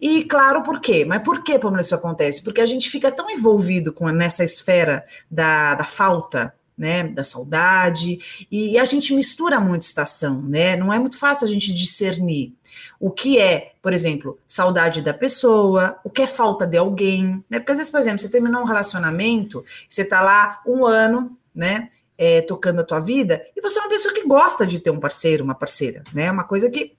E 0.00 0.24
claro, 0.24 0.62
por 0.62 0.80
quê? 0.80 1.04
Mas 1.04 1.22
por 1.22 1.42
que, 1.42 1.58
Pamela, 1.58 1.80
isso 1.80 1.94
acontece? 1.94 2.42
Porque 2.42 2.60
a 2.60 2.66
gente 2.66 2.90
fica 2.90 3.10
tão 3.10 3.30
envolvido 3.30 3.92
com 3.92 4.08
nessa 4.08 4.44
esfera 4.44 5.04
da, 5.30 5.74
da 5.74 5.84
falta, 5.84 6.54
né, 6.76 7.04
da 7.04 7.24
saudade, 7.24 8.18
e 8.50 8.78
a 8.78 8.84
gente 8.84 9.14
mistura 9.14 9.58
muito 9.58 9.82
estação, 9.82 10.42
né? 10.42 10.76
Não 10.76 10.92
é 10.92 10.98
muito 10.98 11.18
fácil 11.18 11.46
a 11.46 11.50
gente 11.50 11.72
discernir 11.72 12.54
o 13.00 13.10
que 13.10 13.38
é, 13.38 13.72
por 13.80 13.92
exemplo, 13.92 14.38
saudade 14.46 15.00
da 15.00 15.14
pessoa, 15.14 15.98
o 16.04 16.10
que 16.10 16.22
é 16.22 16.26
falta 16.26 16.66
de 16.66 16.76
alguém, 16.76 17.42
né? 17.48 17.58
Porque 17.58 17.72
às 17.72 17.78
vezes, 17.78 17.90
por 17.90 18.00
exemplo, 18.00 18.18
você 18.18 18.28
terminou 18.28 18.62
um 18.62 18.66
relacionamento, 18.66 19.64
você 19.88 20.04
tá 20.04 20.20
lá 20.20 20.60
um 20.66 20.84
ano, 20.84 21.36
né? 21.54 21.88
É, 22.18 22.40
tocando 22.40 22.80
a 22.80 22.84
tua 22.84 23.00
vida, 23.00 23.44
e 23.54 23.60
você 23.60 23.78
é 23.78 23.82
uma 23.82 23.88
pessoa 23.88 24.14
que 24.14 24.26
gosta 24.26 24.66
de 24.66 24.78
ter 24.78 24.90
um 24.90 24.98
parceiro, 24.98 25.44
uma 25.44 25.54
parceira, 25.54 26.02
né? 26.12 26.30
Uma 26.30 26.44
coisa 26.44 26.70
que, 26.70 26.96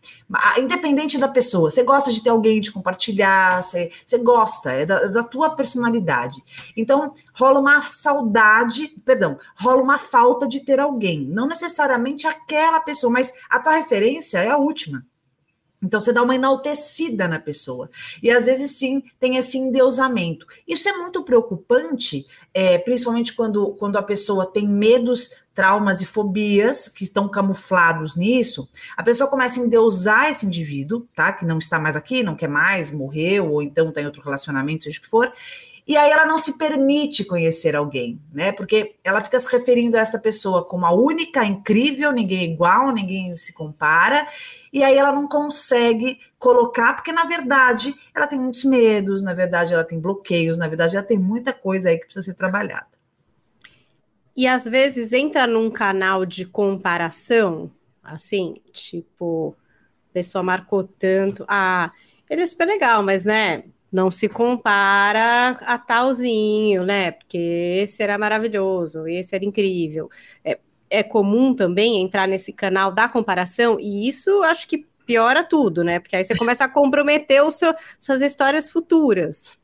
independente 0.58 1.18
da 1.18 1.28
pessoa, 1.28 1.72
você 1.72 1.84
gosta 1.84 2.12
de 2.12 2.22
ter 2.22 2.30
alguém 2.30 2.62
de 2.62 2.72
compartilhar, 2.72 3.64
você, 3.64 3.92
você 4.06 4.18
gosta, 4.18 4.72
é 4.72 4.86
da, 4.86 5.08
da 5.08 5.24
tua 5.24 5.50
personalidade. 5.50 6.44
Então, 6.76 7.14
rola 7.34 7.60
uma 7.60 7.82
saudade, 7.82 8.88
perdão, 9.04 9.40
rola 9.56 9.82
uma 9.82 9.98
falta 9.98 10.48
de 10.48 10.60
ter 10.60 10.80
alguém. 10.80 11.26
Não 11.26 11.48
necessariamente 11.48 12.28
aquela 12.28 12.80
pessoa, 12.80 13.12
mas 13.12 13.34
a 13.50 13.60
tua 13.60 13.74
referência 13.74 14.38
é 14.38 14.50
a 14.50 14.58
última. 14.58 15.04
Então 15.82 16.02
você 16.02 16.12
dá 16.12 16.24
uma 16.24 16.36
enaltecida 16.36 17.28
na 17.28 17.40
pessoa. 17.40 17.90
E 18.22 18.32
às 18.32 18.46
vezes 18.46 18.72
sim 18.72 19.04
tem 19.20 19.38
esse 19.38 19.58
endeusamento. 19.58 20.46
Isso 20.68 20.90
é 20.90 20.94
muito 20.94 21.24
preocupante, 21.24 22.26
é, 22.54 22.78
principalmente 22.80 23.34
quando, 23.34 23.76
quando 23.76 23.98
a 23.98 24.04
pessoa 24.04 24.46
tem 24.46 24.68
medos, 24.68 25.30
traumas 25.54 26.02
e 26.02 26.06
fobias 26.06 26.88
que 26.88 27.04
estão 27.04 27.30
camuflados 27.30 28.16
nisso. 28.16 28.70
A 28.96 29.04
pessoa 29.04 29.30
começa 29.30 29.60
a 29.60 29.64
endeusar 29.64 30.30
esse 30.32 30.46
indivíduo, 30.46 31.08
tá? 31.16 31.32
Que 31.32 31.46
não 31.46 31.60
está 31.60 31.80
mais 31.80 31.96
aqui, 31.96 32.24
não 32.24 32.36
quer 32.36 32.50
mais, 32.50 32.92
morreu, 32.92 33.52
ou 33.52 33.62
então 33.62 33.90
está 33.90 34.02
em 34.02 34.06
outro 34.06 34.24
relacionamento, 34.24 34.84
seja 34.84 35.00
o 35.00 35.02
que 35.02 35.10
for. 35.10 35.32
E 35.88 35.96
aí 35.96 36.12
ela 36.12 36.26
não 36.26 36.38
se 36.38 36.58
permite 36.58 37.24
conhecer 37.24 37.76
alguém, 37.76 38.20
né? 38.34 38.52
Porque 38.52 38.96
ela 39.04 39.22
fica 39.22 39.40
se 39.40 39.50
referindo 39.50 39.96
a 39.96 40.02
esta 40.02 40.20
pessoa 40.20 40.66
como 40.66 40.86
a 40.86 40.92
única, 40.92 41.46
incrível, 41.46 42.12
ninguém 42.12 42.40
é 42.40 42.44
igual, 42.44 42.92
ninguém 42.92 43.36
se 43.36 43.54
compara 43.54 44.28
e 44.78 44.84
aí 44.84 44.96
ela 44.96 45.12
não 45.12 45.28
consegue 45.28 46.20
colocar, 46.38 46.94
porque 46.94 47.12
na 47.12 47.26
verdade 47.26 47.96
ela 48.14 48.28
tem 48.28 48.40
muitos 48.40 48.64
medos, 48.64 49.24
na 49.24 49.34
verdade 49.34 49.74
ela 49.74 49.84
tem 49.84 50.00
bloqueios, 50.00 50.56
na 50.56 50.68
verdade 50.68 50.96
ela 50.96 51.06
tem 51.06 51.18
muita 51.18 51.52
coisa 51.52 51.90
aí 51.90 51.98
que 51.98 52.06
precisa 52.06 52.24
ser 52.24 52.36
trabalhada. 52.36 52.86
E 54.36 54.46
às 54.46 54.66
vezes 54.66 55.14
entra 55.14 55.48
num 55.48 55.72
canal 55.72 56.28
de 56.28 56.46
comparação, 56.46 57.72
assim, 58.04 58.62
tipo, 58.72 59.56
a 60.12 60.14
pessoa 60.14 60.44
marcou 60.44 60.84
tanto, 60.84 61.44
ah, 61.48 61.92
ele 62.30 62.44
é 62.44 62.46
super 62.46 62.68
legal, 62.68 63.02
mas 63.02 63.26
né, 63.26 63.64
não 63.92 64.12
se 64.12 64.30
compara 64.30 65.58
a 65.62 65.78
talzinho, 65.80 66.86
né? 66.86 67.14
Porque 67.14 67.38
esse 67.82 68.04
era 68.04 68.16
maravilhoso, 68.16 69.08
esse 69.08 69.36
era 69.36 69.44
incrível. 69.44 70.08
É, 70.46 70.60
é 70.90 71.04
comum 71.04 71.54
também 71.54 72.02
entrar 72.02 72.28
nesse 72.28 72.54
canal 72.54 72.92
da 72.92 73.08
comparação, 73.08 73.80
e 73.80 74.08
isso 74.08 74.44
acho 74.44 74.68
que 74.68 74.86
piora 75.06 75.44
tudo, 75.44 75.84
né? 75.84 76.00
Porque 76.00 76.16
aí 76.16 76.26
você 76.26 76.36
começa 76.36 76.66
a 76.66 76.70
comprometer 76.70 77.42
o 77.44 77.52
seu, 77.52 77.74
suas 77.98 78.22
histórias 78.22 78.70
futuras. 78.70 79.58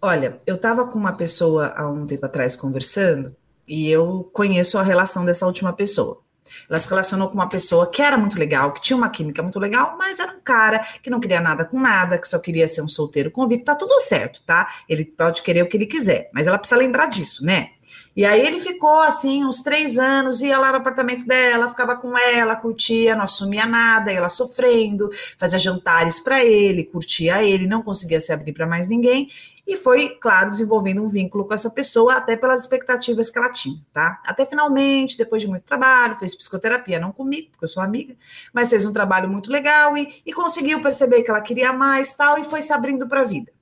Olha, 0.00 0.40
eu 0.44 0.56
estava 0.56 0.86
com 0.86 0.98
uma 0.98 1.12
pessoa 1.12 1.72
há 1.76 1.88
um 1.88 2.06
tempo 2.06 2.26
atrás 2.26 2.56
conversando, 2.56 3.34
e 3.66 3.88
eu 3.88 4.28
conheço 4.32 4.78
a 4.78 4.82
relação 4.82 5.24
dessa 5.24 5.46
última 5.46 5.72
pessoa. 5.72 6.20
Ela 6.68 6.78
se 6.80 6.88
relacionou 6.88 7.28
com 7.28 7.34
uma 7.34 7.48
pessoa 7.48 7.90
que 7.90 8.02
era 8.02 8.16
muito 8.16 8.38
legal, 8.38 8.72
que 8.72 8.82
tinha 8.82 8.96
uma 8.96 9.08
química 9.08 9.42
muito 9.42 9.58
legal, 9.58 9.96
mas 9.96 10.18
era 10.18 10.32
um 10.32 10.40
cara 10.40 10.80
que 11.02 11.08
não 11.08 11.20
queria 11.20 11.40
nada 11.40 11.64
com 11.64 11.80
nada, 11.80 12.18
que 12.18 12.28
só 12.28 12.38
queria 12.38 12.68
ser 12.68 12.82
um 12.82 12.88
solteiro 12.88 13.30
convicto. 13.30 13.64
Tá 13.64 13.74
tudo 13.74 13.98
certo, 14.00 14.42
tá? 14.42 14.68
Ele 14.88 15.04
pode 15.04 15.42
querer 15.42 15.62
o 15.62 15.68
que 15.68 15.76
ele 15.76 15.86
quiser, 15.86 16.30
mas 16.34 16.46
ela 16.46 16.58
precisa 16.58 16.78
lembrar 16.78 17.06
disso, 17.06 17.44
né? 17.44 17.70
E 18.14 18.24
aí 18.26 18.46
ele 18.46 18.60
ficou 18.60 19.00
assim 19.00 19.44
uns 19.44 19.62
três 19.62 19.98
anos, 19.98 20.42
ia 20.42 20.58
lá 20.58 20.70
no 20.70 20.78
apartamento 20.78 21.26
dela, 21.26 21.68
ficava 21.68 21.96
com 21.96 22.16
ela, 22.16 22.54
curtia, 22.54 23.16
não 23.16 23.24
assumia 23.24 23.66
nada, 23.66 24.12
ela 24.12 24.28
sofrendo, 24.28 25.10
fazia 25.38 25.58
jantares 25.58 26.20
para 26.20 26.44
ele, 26.44 26.84
curtia 26.84 27.42
ele, 27.42 27.66
não 27.66 27.82
conseguia 27.82 28.20
se 28.20 28.32
abrir 28.32 28.52
para 28.52 28.66
mais 28.66 28.86
ninguém. 28.86 29.30
E 29.66 29.76
foi, 29.76 30.10
claro, 30.20 30.50
desenvolvendo 30.50 31.02
um 31.02 31.08
vínculo 31.08 31.46
com 31.46 31.54
essa 31.54 31.70
pessoa, 31.70 32.14
até 32.14 32.36
pelas 32.36 32.62
expectativas 32.62 33.30
que 33.30 33.38
ela 33.38 33.48
tinha, 33.48 33.80
tá? 33.92 34.20
Até 34.26 34.44
finalmente, 34.44 35.16
depois 35.16 35.40
de 35.40 35.48
muito 35.48 35.62
trabalho, 35.62 36.16
fez 36.16 36.34
psicoterapia, 36.34 36.98
não 36.98 37.12
comigo, 37.12 37.50
porque 37.52 37.64
eu 37.64 37.68
sou 37.68 37.82
amiga, 37.82 38.14
mas 38.52 38.70
fez 38.70 38.84
um 38.84 38.92
trabalho 38.92 39.28
muito 39.28 39.50
legal 39.50 39.96
e, 39.96 40.20
e 40.26 40.32
conseguiu 40.32 40.82
perceber 40.82 41.22
que 41.22 41.30
ela 41.30 41.40
queria 41.40 41.72
mais 41.72 42.12
tal, 42.14 42.38
e 42.38 42.44
foi 42.44 42.60
se 42.60 42.72
abrindo 42.72 43.08
para 43.08 43.20
a 43.20 43.24
vida. 43.24 43.52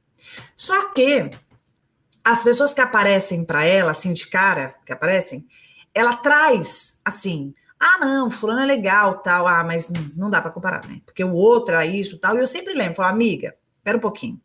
Só 0.56 0.88
que 0.88 1.30
as 2.24 2.42
pessoas 2.42 2.72
que 2.72 2.80
aparecem 2.80 3.44
para 3.44 3.64
ela, 3.64 3.92
assim, 3.92 4.12
de 4.12 4.26
cara, 4.26 4.74
que 4.84 4.92
aparecem, 4.92 5.46
ela 5.94 6.14
traz, 6.16 7.00
assim, 7.04 7.54
ah, 7.78 7.98
não, 7.98 8.30
fulano 8.30 8.60
é 8.60 8.66
legal, 8.66 9.18
tal, 9.18 9.46
ah, 9.46 9.64
mas 9.64 9.90
não 10.14 10.30
dá 10.30 10.40
para 10.40 10.50
comparar, 10.50 10.86
né? 10.86 11.00
Porque 11.04 11.24
o 11.24 11.32
outro 11.32 11.74
é 11.74 11.86
isso, 11.86 12.18
tal, 12.18 12.36
e 12.36 12.40
eu 12.40 12.46
sempre 12.46 12.74
lembro, 12.74 12.94
falo, 12.94 13.08
amiga, 13.08 13.54
espera 13.78 13.96
um 13.96 14.00
pouquinho. 14.00 14.40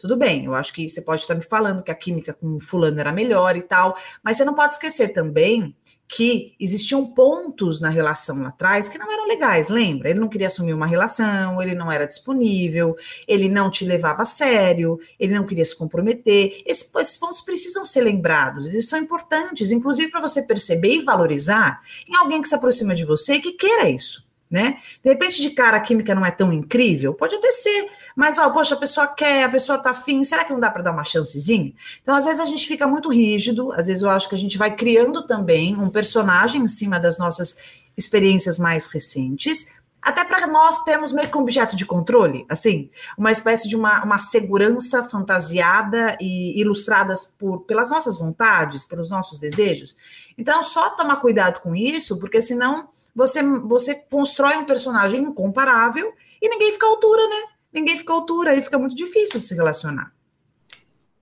Tudo 0.00 0.16
bem, 0.16 0.46
eu 0.46 0.54
acho 0.54 0.72
que 0.72 0.88
você 0.88 1.02
pode 1.02 1.20
estar 1.20 1.34
me 1.34 1.42
falando 1.42 1.82
que 1.82 1.90
a 1.90 1.94
química 1.94 2.32
com 2.32 2.58
fulano 2.58 2.98
era 2.98 3.12
melhor 3.12 3.54
e 3.54 3.60
tal, 3.60 3.94
mas 4.22 4.38
você 4.38 4.46
não 4.46 4.54
pode 4.54 4.72
esquecer 4.72 5.08
também 5.08 5.76
que 6.08 6.56
existiam 6.58 7.12
pontos 7.12 7.82
na 7.82 7.90
relação 7.90 8.40
lá 8.40 8.48
atrás 8.48 8.88
que 8.88 8.96
não 8.96 9.12
eram 9.12 9.28
legais, 9.28 9.68
lembra? 9.68 10.08
Ele 10.08 10.18
não 10.18 10.30
queria 10.30 10.46
assumir 10.46 10.72
uma 10.72 10.86
relação, 10.86 11.60
ele 11.60 11.74
não 11.74 11.92
era 11.92 12.06
disponível, 12.06 12.96
ele 13.28 13.46
não 13.46 13.70
te 13.70 13.84
levava 13.84 14.22
a 14.22 14.26
sério, 14.26 14.98
ele 15.18 15.34
não 15.34 15.44
queria 15.44 15.66
se 15.66 15.76
comprometer. 15.76 16.62
Esses, 16.64 16.90
esses 16.94 17.18
pontos 17.18 17.42
precisam 17.42 17.84
ser 17.84 18.00
lembrados, 18.00 18.68
eles 18.68 18.88
são 18.88 18.98
importantes, 18.98 19.70
inclusive 19.70 20.10
para 20.10 20.22
você 20.22 20.40
perceber 20.42 20.94
e 20.94 21.02
valorizar 21.02 21.82
em 22.08 22.16
alguém 22.16 22.40
que 22.40 22.48
se 22.48 22.54
aproxima 22.54 22.94
de 22.94 23.04
você 23.04 23.34
e 23.34 23.40
que 23.40 23.52
queira 23.52 23.86
isso 23.86 24.29
né? 24.50 24.78
De 25.02 25.10
repente, 25.10 25.40
de 25.40 25.50
cara, 25.50 25.76
a 25.76 25.80
química 25.80 26.14
não 26.14 26.26
é 26.26 26.30
tão 26.30 26.52
incrível, 26.52 27.14
pode 27.14 27.36
ser, 27.52 27.88
mas, 28.16 28.36
ó, 28.38 28.50
poxa, 28.50 28.74
a 28.74 28.78
pessoa 28.78 29.06
quer, 29.06 29.44
a 29.44 29.48
pessoa 29.48 29.78
tá 29.78 29.90
afim, 29.90 30.24
será 30.24 30.44
que 30.44 30.52
não 30.52 30.58
dá 30.58 30.70
para 30.70 30.82
dar 30.82 30.92
uma 30.92 31.04
chancezinha? 31.04 31.72
Então, 32.02 32.14
às 32.14 32.24
vezes, 32.24 32.40
a 32.40 32.44
gente 32.44 32.66
fica 32.66 32.86
muito 32.86 33.10
rígido, 33.10 33.72
às 33.72 33.86
vezes 33.86 34.02
eu 34.02 34.10
acho 34.10 34.28
que 34.28 34.34
a 34.34 34.38
gente 34.38 34.58
vai 34.58 34.74
criando 34.74 35.26
também 35.26 35.76
um 35.76 35.88
personagem 35.88 36.62
em 36.62 36.68
cima 36.68 36.98
das 36.98 37.18
nossas 37.18 37.56
experiências 37.96 38.58
mais 38.58 38.86
recentes, 38.86 39.78
até 40.02 40.24
para 40.24 40.46
nós 40.46 40.82
termos 40.82 41.12
meio 41.12 41.28
que 41.28 41.36
um 41.36 41.42
objeto 41.42 41.76
de 41.76 41.84
controle, 41.84 42.46
assim, 42.48 42.90
uma 43.18 43.30
espécie 43.30 43.68
de 43.68 43.76
uma, 43.76 44.02
uma 44.02 44.18
segurança 44.18 45.02
fantasiada 45.04 46.16
e 46.18 46.58
ilustradas 46.58 47.26
por, 47.38 47.60
pelas 47.60 47.90
nossas 47.90 48.18
vontades, 48.18 48.86
pelos 48.86 49.10
nossos 49.10 49.38
desejos. 49.38 49.96
Então, 50.38 50.62
só 50.62 50.90
tomar 50.90 51.16
cuidado 51.16 51.60
com 51.60 51.76
isso, 51.76 52.18
porque 52.18 52.40
senão 52.40 52.88
você, 53.14 53.42
você 53.42 53.94
constrói 53.94 54.56
um 54.56 54.64
personagem 54.64 55.22
incomparável 55.22 56.12
e 56.40 56.48
ninguém 56.48 56.72
fica 56.72 56.86
à 56.86 56.90
altura, 56.90 57.26
né? 57.28 57.42
Ninguém 57.72 57.96
fica 57.96 58.12
à 58.12 58.16
altura, 58.16 58.50
aí 58.52 58.62
fica 58.62 58.78
muito 58.78 58.94
difícil 58.94 59.38
de 59.38 59.46
se 59.46 59.54
relacionar. 59.54 60.12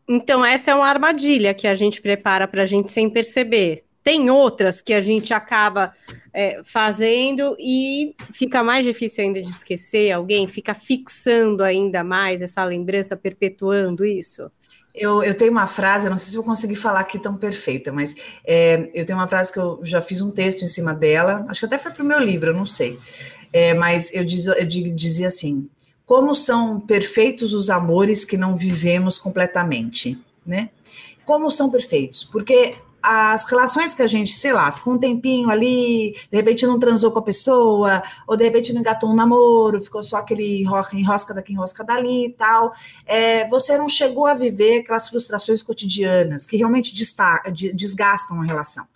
Então, 0.09 0.45
essa 0.45 0.71
é 0.71 0.75
uma 0.75 0.87
armadilha 0.87 1.53
que 1.53 1.67
a 1.67 1.75
gente 1.75 2.01
prepara 2.01 2.49
para 2.49 2.63
a 2.63 2.67
gente 2.67 2.91
sem 2.91 3.11
perceber. 3.11 3.85
Tem 4.03 4.31
outras 4.31 4.81
que 4.81 4.95
a 4.95 5.03
gente 5.03 5.35
acaba 5.35 5.93
é, 6.33 6.63
fazendo 6.65 7.55
e 7.59 8.15
fica 8.33 8.65
mais 8.65 8.87
difícil 8.87 9.25
ainda 9.25 9.43
de 9.43 9.51
esquecer 9.51 10.11
alguém, 10.11 10.49
fica 10.49 10.73
fixando 10.73 11.63
ainda 11.63 12.03
mais 12.03 12.41
essa 12.41 12.65
lembrança, 12.65 13.17
perpetuando 13.17 14.07
isso. 14.07 14.51
Eu, 14.99 15.23
eu 15.23 15.35
tenho 15.35 15.51
uma 15.51 15.67
frase, 15.67 16.09
não 16.09 16.17
sei 16.17 16.31
se 16.31 16.37
vou 16.37 16.45
conseguir 16.45 16.77
falar 16.77 17.01
aqui 17.01 17.19
tão 17.19 17.37
perfeita, 17.37 17.93
mas 17.93 18.15
é, 18.45 18.91
eu 18.93 19.07
tenho 19.07 19.19
uma 19.19 19.29
frase 19.29 19.53
que 19.53 19.59
eu 19.59 19.81
já 19.83 20.01
fiz 20.01 20.21
um 20.21 20.31
texto 20.31 20.65
em 20.65 20.69
cima 20.69 20.95
dela, 20.95 21.45
acho 21.49 21.61
que 21.61 21.67
até 21.67 21.79
foi 21.79 21.93
para 21.93 22.03
o 22.03 22.07
meu 22.07 22.19
livro, 22.19 22.51
eu 22.51 22.55
não 22.55 22.67
sei. 22.67 22.99
É, 23.53 23.75
mas 23.75 24.13
eu, 24.13 24.25
diz, 24.25 24.47
eu 24.47 24.67
dizia 24.67 25.29
assim: 25.29 25.69
como 26.05 26.35
são 26.35 26.81
perfeitos 26.81 27.53
os 27.53 27.71
amores 27.71 28.25
que 28.25 28.37
não 28.37 28.57
vivemos 28.57 29.19
completamente, 29.19 30.19
né? 30.45 30.71
Como 31.25 31.51
são 31.51 31.71
perfeitos? 31.71 32.25
Porque 32.25 32.77
as 33.03 33.45
relações 33.45 33.95
que 33.95 34.03
a 34.03 34.07
gente, 34.07 34.33
sei 34.33 34.53
lá, 34.53 34.71
ficou 34.73 34.95
um 34.95 34.99
tempinho 34.99 35.51
ali, 35.51 36.17
de 36.31 36.37
repente 36.37 36.67
não 36.67 36.79
transou 36.79 37.13
com 37.13 37.21
a 37.21 37.23
pessoa, 37.23 38.03
ou 38.27 38.37
de 38.37 38.45
repente 38.45 38.73
não 38.73 38.81
engatou 38.81 39.11
um 39.11 39.15
namoro, 39.15 39.81
ficou 39.81 40.03
só 40.03 40.19
aquele 40.19 40.63
enrosca 40.93 41.33
daqui, 41.33 41.53
enrosca 41.53 41.85
dali 41.85 42.27
e 42.27 42.33
tal, 42.33 42.73
é, 43.07 43.49
você 43.49 43.77
não 43.79 43.89
chegou 43.89 44.27
a 44.27 44.35
viver 44.35 44.81
aquelas 44.81 45.09
frustrações 45.09 45.63
cotidianas 45.63 46.45
que 46.45 46.57
realmente 46.57 46.93
desgastam 46.95 48.41
a 48.41 48.45
relação. 48.45 48.87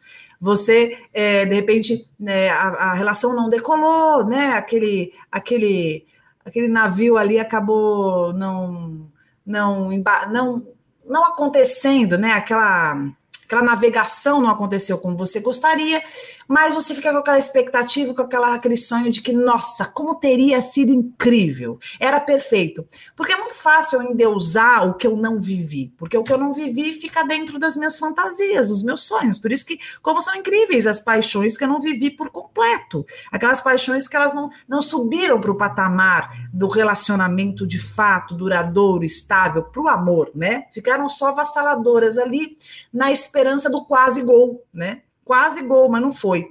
Você, 0.40 0.98
é, 1.14 1.46
de 1.46 1.54
repente, 1.54 2.10
né, 2.18 2.50
a, 2.50 2.68
a, 2.68 2.94
relação 2.94 3.32
não 3.32 3.48
decolou, 3.48 4.26
né? 4.26 4.54
Aquele, 4.54 5.12
aquele, 5.30 6.04
aquele 6.44 6.66
navio 6.66 7.16
ali 7.16 7.38
acabou 7.38 8.32
não, 8.32 9.08
não, 9.46 9.90
não, 10.32 10.66
não 11.08 11.24
acontecendo, 11.26 12.18
né? 12.18 12.32
Aquela 12.32 13.12
aquela 13.52 13.62
navegação 13.62 14.40
não 14.40 14.48
aconteceu 14.48 14.96
como 14.96 15.14
você 15.14 15.40
gostaria, 15.40 16.02
mas 16.48 16.74
você 16.74 16.94
fica 16.94 17.12
com 17.12 17.18
aquela 17.18 17.38
expectativa, 17.38 18.14
com 18.14 18.22
aquela, 18.22 18.54
aquele 18.54 18.76
sonho 18.76 19.10
de 19.10 19.20
que, 19.20 19.32
nossa, 19.32 19.84
como 19.84 20.14
teria 20.14 20.60
sido 20.62 20.90
incrível, 20.90 21.78
era 22.00 22.18
perfeito. 22.18 22.84
Porque 23.14 23.32
é 23.32 23.36
muito 23.36 23.54
fácil 23.54 24.00
eu 24.00 24.10
endeusar 24.10 24.88
o 24.88 24.94
que 24.94 25.06
eu 25.06 25.16
não 25.16 25.40
vivi, 25.40 25.92
porque 25.98 26.16
o 26.16 26.22
que 26.22 26.32
eu 26.32 26.38
não 26.38 26.54
vivi 26.54 26.94
fica 26.94 27.24
dentro 27.24 27.58
das 27.58 27.76
minhas 27.76 27.98
fantasias, 27.98 28.68
dos 28.68 28.82
meus 28.82 29.02
sonhos. 29.02 29.38
Por 29.38 29.52
isso 29.52 29.66
que, 29.66 29.78
como 30.00 30.22
são 30.22 30.34
incríveis 30.34 30.86
as 30.86 31.00
paixões 31.00 31.56
que 31.56 31.64
eu 31.64 31.68
não 31.68 31.80
vivi 31.80 32.10
por 32.10 32.30
completo, 32.30 33.04
aquelas 33.30 33.60
paixões 33.60 34.08
que 34.08 34.16
elas 34.16 34.32
não, 34.32 34.50
não 34.66 34.80
subiram 34.80 35.40
para 35.40 35.50
o 35.50 35.56
patamar 35.56 36.48
do 36.52 36.68
relacionamento 36.68 37.66
de 37.66 37.78
fato, 37.78 38.34
duradouro, 38.34 39.04
estável, 39.04 39.62
para 39.62 39.82
o 39.82 39.88
amor, 39.88 40.30
né? 40.34 40.64
Ficaram 40.72 41.08
só 41.08 41.32
vassaladoras 41.32 42.16
ali 42.16 42.56
na 42.92 43.12
esperança 43.12 43.41
do 43.70 43.84
quase 43.84 44.22
gol, 44.22 44.64
né? 44.72 45.02
quase 45.24 45.62
gol, 45.62 45.88
mas 45.88 46.02
não 46.02 46.12
foi. 46.12 46.46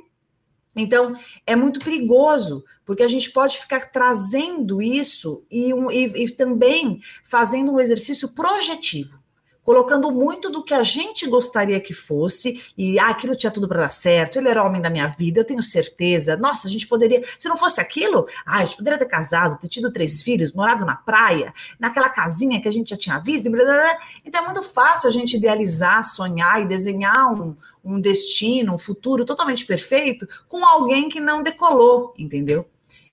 Então, 0.75 1.13
é 1.45 1.55
muito 1.55 1.79
perigoso, 1.81 2.63
porque 2.85 3.03
a 3.03 3.07
gente 3.07 3.29
pode 3.31 3.59
ficar 3.59 3.91
trazendo 3.91 4.81
isso 4.81 5.45
e, 5.51 5.73
um, 5.73 5.91
e, 5.91 6.05
e 6.23 6.31
também 6.31 7.01
fazendo 7.23 7.73
um 7.73 7.79
exercício 7.79 8.29
projetivo 8.29 9.20
colocando 9.63 10.11
muito 10.11 10.49
do 10.49 10.63
que 10.63 10.73
a 10.73 10.83
gente 10.83 11.27
gostaria 11.27 11.79
que 11.79 11.93
fosse, 11.93 12.63
e 12.77 12.99
ah, 12.99 13.09
aquilo 13.09 13.35
tinha 13.35 13.51
tudo 13.51 13.67
para 13.67 13.81
dar 13.81 13.89
certo, 13.89 14.37
ele 14.37 14.49
era 14.49 14.63
homem 14.63 14.81
da 14.81 14.89
minha 14.89 15.07
vida, 15.07 15.39
eu 15.39 15.45
tenho 15.45 15.61
certeza. 15.61 16.35
Nossa, 16.35 16.67
a 16.67 16.71
gente 16.71 16.87
poderia, 16.87 17.23
se 17.37 17.47
não 17.47 17.57
fosse 17.57 17.79
aquilo, 17.79 18.27
ah, 18.45 18.59
a 18.59 18.65
gente 18.65 18.77
poderia 18.77 18.99
ter 18.99 19.05
casado, 19.05 19.59
ter 19.59 19.67
tido 19.67 19.91
três 19.91 20.21
filhos, 20.21 20.53
morado 20.53 20.85
na 20.85 20.95
praia, 20.95 21.53
naquela 21.79 22.09
casinha 22.09 22.61
que 22.61 22.67
a 22.67 22.71
gente 22.71 22.89
já 22.89 22.97
tinha 22.97 23.19
visto, 23.19 23.49
blá, 23.49 23.63
blá, 23.63 23.73
blá. 23.73 23.97
então 24.25 24.41
é 24.41 24.45
muito 24.45 24.63
fácil 24.63 25.09
a 25.09 25.11
gente 25.11 25.37
idealizar, 25.37 26.03
sonhar 26.03 26.61
e 26.61 26.67
desenhar 26.67 27.31
um, 27.31 27.55
um 27.83 27.99
destino, 27.99 28.75
um 28.75 28.79
futuro 28.79 29.25
totalmente 29.25 29.65
perfeito 29.65 30.27
com 30.47 30.65
alguém 30.65 31.09
que 31.09 31.19
não 31.19 31.43
decolou, 31.43 32.13
entendeu? 32.17 32.65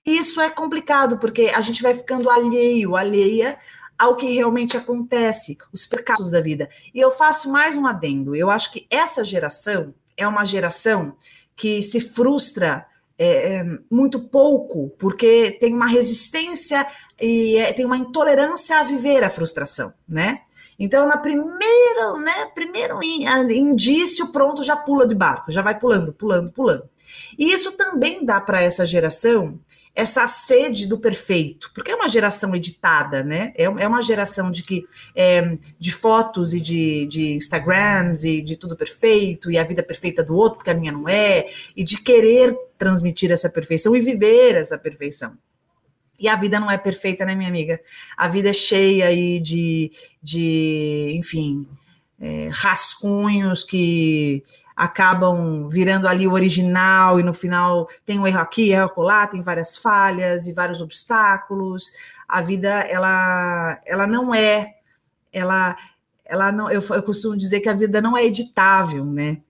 Isso 0.05 0.41
é 0.41 0.49
complicado, 0.49 1.19
porque 1.19 1.51
a 1.53 1.61
gente 1.61 1.83
vai 1.83 1.93
ficando 1.93 2.29
alheio, 2.29 2.95
alheia 2.95 3.57
ao 3.99 4.15
que 4.15 4.33
realmente 4.33 4.77
acontece, 4.77 5.57
os 5.73 5.85
percalços 5.85 6.31
da 6.31 6.39
vida. 6.39 6.69
E 6.95 6.99
eu 6.99 7.11
faço 7.11 7.51
mais 7.51 7.75
um 7.75 7.85
adendo. 7.85 8.33
Eu 8.33 8.49
acho 8.49 8.71
que 8.71 8.87
essa 8.89 9.25
geração 9.25 9.93
é 10.15 10.25
uma 10.25 10.45
geração 10.45 11.17
que 11.53 11.81
se 11.83 11.99
frustra 11.99 12.87
é, 13.17 13.57
é 13.57 13.65
muito 13.91 14.29
pouco, 14.29 14.89
porque 14.97 15.57
tem 15.59 15.75
uma 15.75 15.87
resistência 15.87 16.87
e 17.19 17.57
é, 17.57 17.73
tem 17.73 17.85
uma 17.85 17.97
intolerância 17.97 18.79
a 18.79 18.83
viver 18.83 19.21
a 19.25 19.29
frustração, 19.29 19.93
né? 20.07 20.43
Então, 20.79 21.05
na 21.05 21.17
primeira, 21.17 22.13
né, 22.19 22.45
primeiro 22.55 23.01
indício, 23.03 24.27
pronto, 24.27 24.63
já 24.63 24.77
pula 24.77 25.05
de 25.05 25.13
barco, 25.13 25.51
já 25.51 25.61
vai 25.61 25.77
pulando, 25.77 26.13
pulando, 26.13 26.53
pulando. 26.53 26.89
E 27.37 27.51
isso 27.51 27.73
também 27.73 28.23
dá 28.23 28.39
para 28.39 28.61
essa 28.61 28.85
geração 28.85 29.59
essa 29.99 30.25
sede 30.29 30.87
do 30.87 30.97
perfeito, 30.97 31.71
porque 31.75 31.91
é 31.91 31.95
uma 31.95 32.07
geração 32.07 32.55
editada, 32.55 33.21
né? 33.21 33.51
É, 33.53 33.65
é 33.65 33.87
uma 33.87 34.01
geração 34.01 34.49
de 34.49 34.63
que 34.63 34.87
é, 35.13 35.57
de 35.77 35.91
fotos 35.91 36.53
e 36.53 36.61
de, 36.61 37.05
de 37.07 37.33
Instagrams 37.33 38.23
e 38.23 38.41
de 38.41 38.55
tudo 38.55 38.77
perfeito 38.77 39.51
e 39.51 39.57
a 39.57 39.63
vida 39.63 39.83
perfeita 39.83 40.23
do 40.23 40.35
outro, 40.35 40.59
porque 40.59 40.69
a 40.69 40.73
minha 40.73 40.93
não 40.93 41.09
é, 41.09 41.49
e 41.75 41.83
de 41.83 42.01
querer 42.01 42.55
transmitir 42.77 43.29
essa 43.29 43.49
perfeição 43.49 43.93
e 43.93 43.99
viver 43.99 44.55
essa 44.55 44.77
perfeição. 44.77 45.37
E 46.17 46.29
a 46.29 46.35
vida 46.37 46.61
não 46.61 46.71
é 46.71 46.77
perfeita, 46.77 47.25
né, 47.25 47.35
minha 47.35 47.49
amiga? 47.49 47.81
A 48.15 48.29
vida 48.29 48.49
é 48.49 48.53
cheia 48.53 49.07
aí 49.07 49.39
de, 49.41 49.91
de 50.23 51.11
enfim, 51.13 51.67
é, 52.17 52.49
rascunhos 52.53 53.65
que 53.65 54.43
acabam 54.79 55.67
virando 55.67 56.07
ali 56.07 56.25
o 56.25 56.31
original 56.31 57.19
e 57.19 57.23
no 57.23 57.33
final 57.33 57.89
tem 58.05 58.17
um 58.17 58.25
erro 58.25 58.39
aqui, 58.39 58.71
erro 58.71 59.03
lá, 59.03 59.27
tem 59.27 59.41
várias 59.41 59.75
falhas 59.75 60.47
e 60.47 60.53
vários 60.53 60.79
obstáculos. 60.79 61.91
A 62.25 62.39
vida 62.39 62.69
ela 62.69 63.77
ela 63.85 64.07
não 64.07 64.33
é 64.33 64.75
ela 65.33 65.75
ela 66.23 66.49
não 66.49 66.71
eu, 66.71 66.81
eu 66.81 67.03
costumo 67.03 67.35
dizer 67.35 67.59
que 67.59 67.67
a 67.67 67.73
vida 67.73 68.01
não 68.01 68.15
é 68.15 68.23
editável, 68.23 69.03
né? 69.03 69.41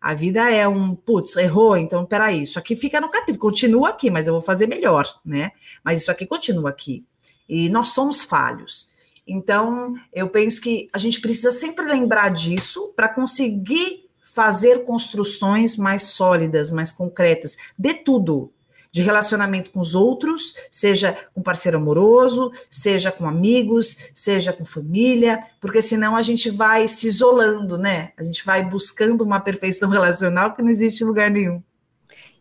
A 0.00 0.14
vida 0.14 0.48
é 0.48 0.68
um, 0.68 0.94
putz, 0.94 1.34
errou, 1.34 1.76
então 1.76 2.06
peraí, 2.06 2.42
isso 2.42 2.56
aqui 2.56 2.76
fica 2.76 3.00
no 3.00 3.10
capítulo, 3.10 3.40
continua 3.40 3.88
aqui, 3.88 4.08
mas 4.08 4.28
eu 4.28 4.34
vou 4.34 4.42
fazer 4.42 4.68
melhor, 4.68 5.04
né? 5.24 5.50
Mas 5.82 6.02
isso 6.02 6.12
aqui 6.12 6.24
continua 6.24 6.70
aqui. 6.70 7.04
E 7.48 7.68
nós 7.68 7.88
somos 7.88 8.22
falhos. 8.22 8.94
Então, 9.26 9.96
eu 10.12 10.28
penso 10.28 10.60
que 10.60 10.88
a 10.92 10.98
gente 10.98 11.20
precisa 11.20 11.50
sempre 11.50 11.84
lembrar 11.86 12.28
disso 12.28 12.92
para 12.94 13.08
conseguir 13.08 14.05
fazer 14.36 14.84
construções 14.84 15.78
mais 15.78 16.02
sólidas, 16.02 16.70
mais 16.70 16.92
concretas, 16.92 17.56
de 17.78 17.94
tudo. 17.94 18.52
de 18.92 19.02
relacionamento 19.02 19.72
com 19.72 19.80
os 19.80 19.94
outros, 19.94 20.54
seja 20.70 21.14
com 21.34 21.42
parceiro 21.42 21.76
amoroso, 21.76 22.50
seja 22.70 23.12
com 23.12 23.28
amigos, 23.28 23.98
seja 24.14 24.54
com 24.54 24.64
família, 24.64 25.38
porque 25.60 25.82
senão 25.82 26.16
a 26.16 26.22
gente 26.22 26.48
vai 26.48 26.88
se 26.88 27.06
isolando, 27.06 27.76
né? 27.76 28.12
A 28.16 28.22
gente 28.22 28.42
vai 28.42 28.64
buscando 28.64 29.20
uma 29.22 29.38
perfeição 29.38 29.90
relacional 29.90 30.54
que 30.54 30.62
não 30.62 30.70
existe 30.70 31.02
em 31.02 31.06
lugar 31.06 31.30
nenhum. 31.30 31.62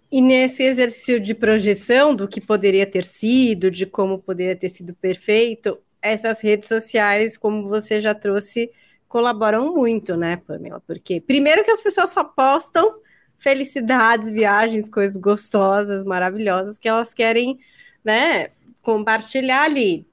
E 0.10 0.22
nesse 0.22 0.64
exercício 0.64 1.20
de 1.20 1.34
projeção 1.34 2.16
do 2.16 2.26
que 2.26 2.40
poderia 2.40 2.86
ter 2.86 3.04
sido, 3.04 3.70
de 3.70 3.86
como 3.86 4.20
poderia 4.20 4.56
ter 4.56 4.70
sido 4.70 4.94
perfeito, 4.94 5.78
essas 6.02 6.40
redes 6.40 6.70
sociais, 6.70 7.36
como 7.36 7.68
você 7.68 8.00
já 8.00 8.16
trouxe, 8.16 8.72
colaboram 9.16 9.74
muito, 9.74 10.18
né, 10.18 10.36
Pamela? 10.46 10.84
Porque, 10.86 11.22
primeiro, 11.22 11.64
que 11.64 11.72
as 11.72 11.80
pessoas 11.80 12.10
só 12.10 12.22
postam 12.22 13.00
felicidades, 13.38 14.30
viagens, 14.30 14.90
coisas 14.90 15.16
gostosas, 15.16 16.04
maravilhosas 16.04 16.78
que 16.78 16.90
elas 16.90 17.14
querem, 17.14 17.58
né, 18.04 18.50
compartilhar 18.82 19.62
ali, 19.64 20.06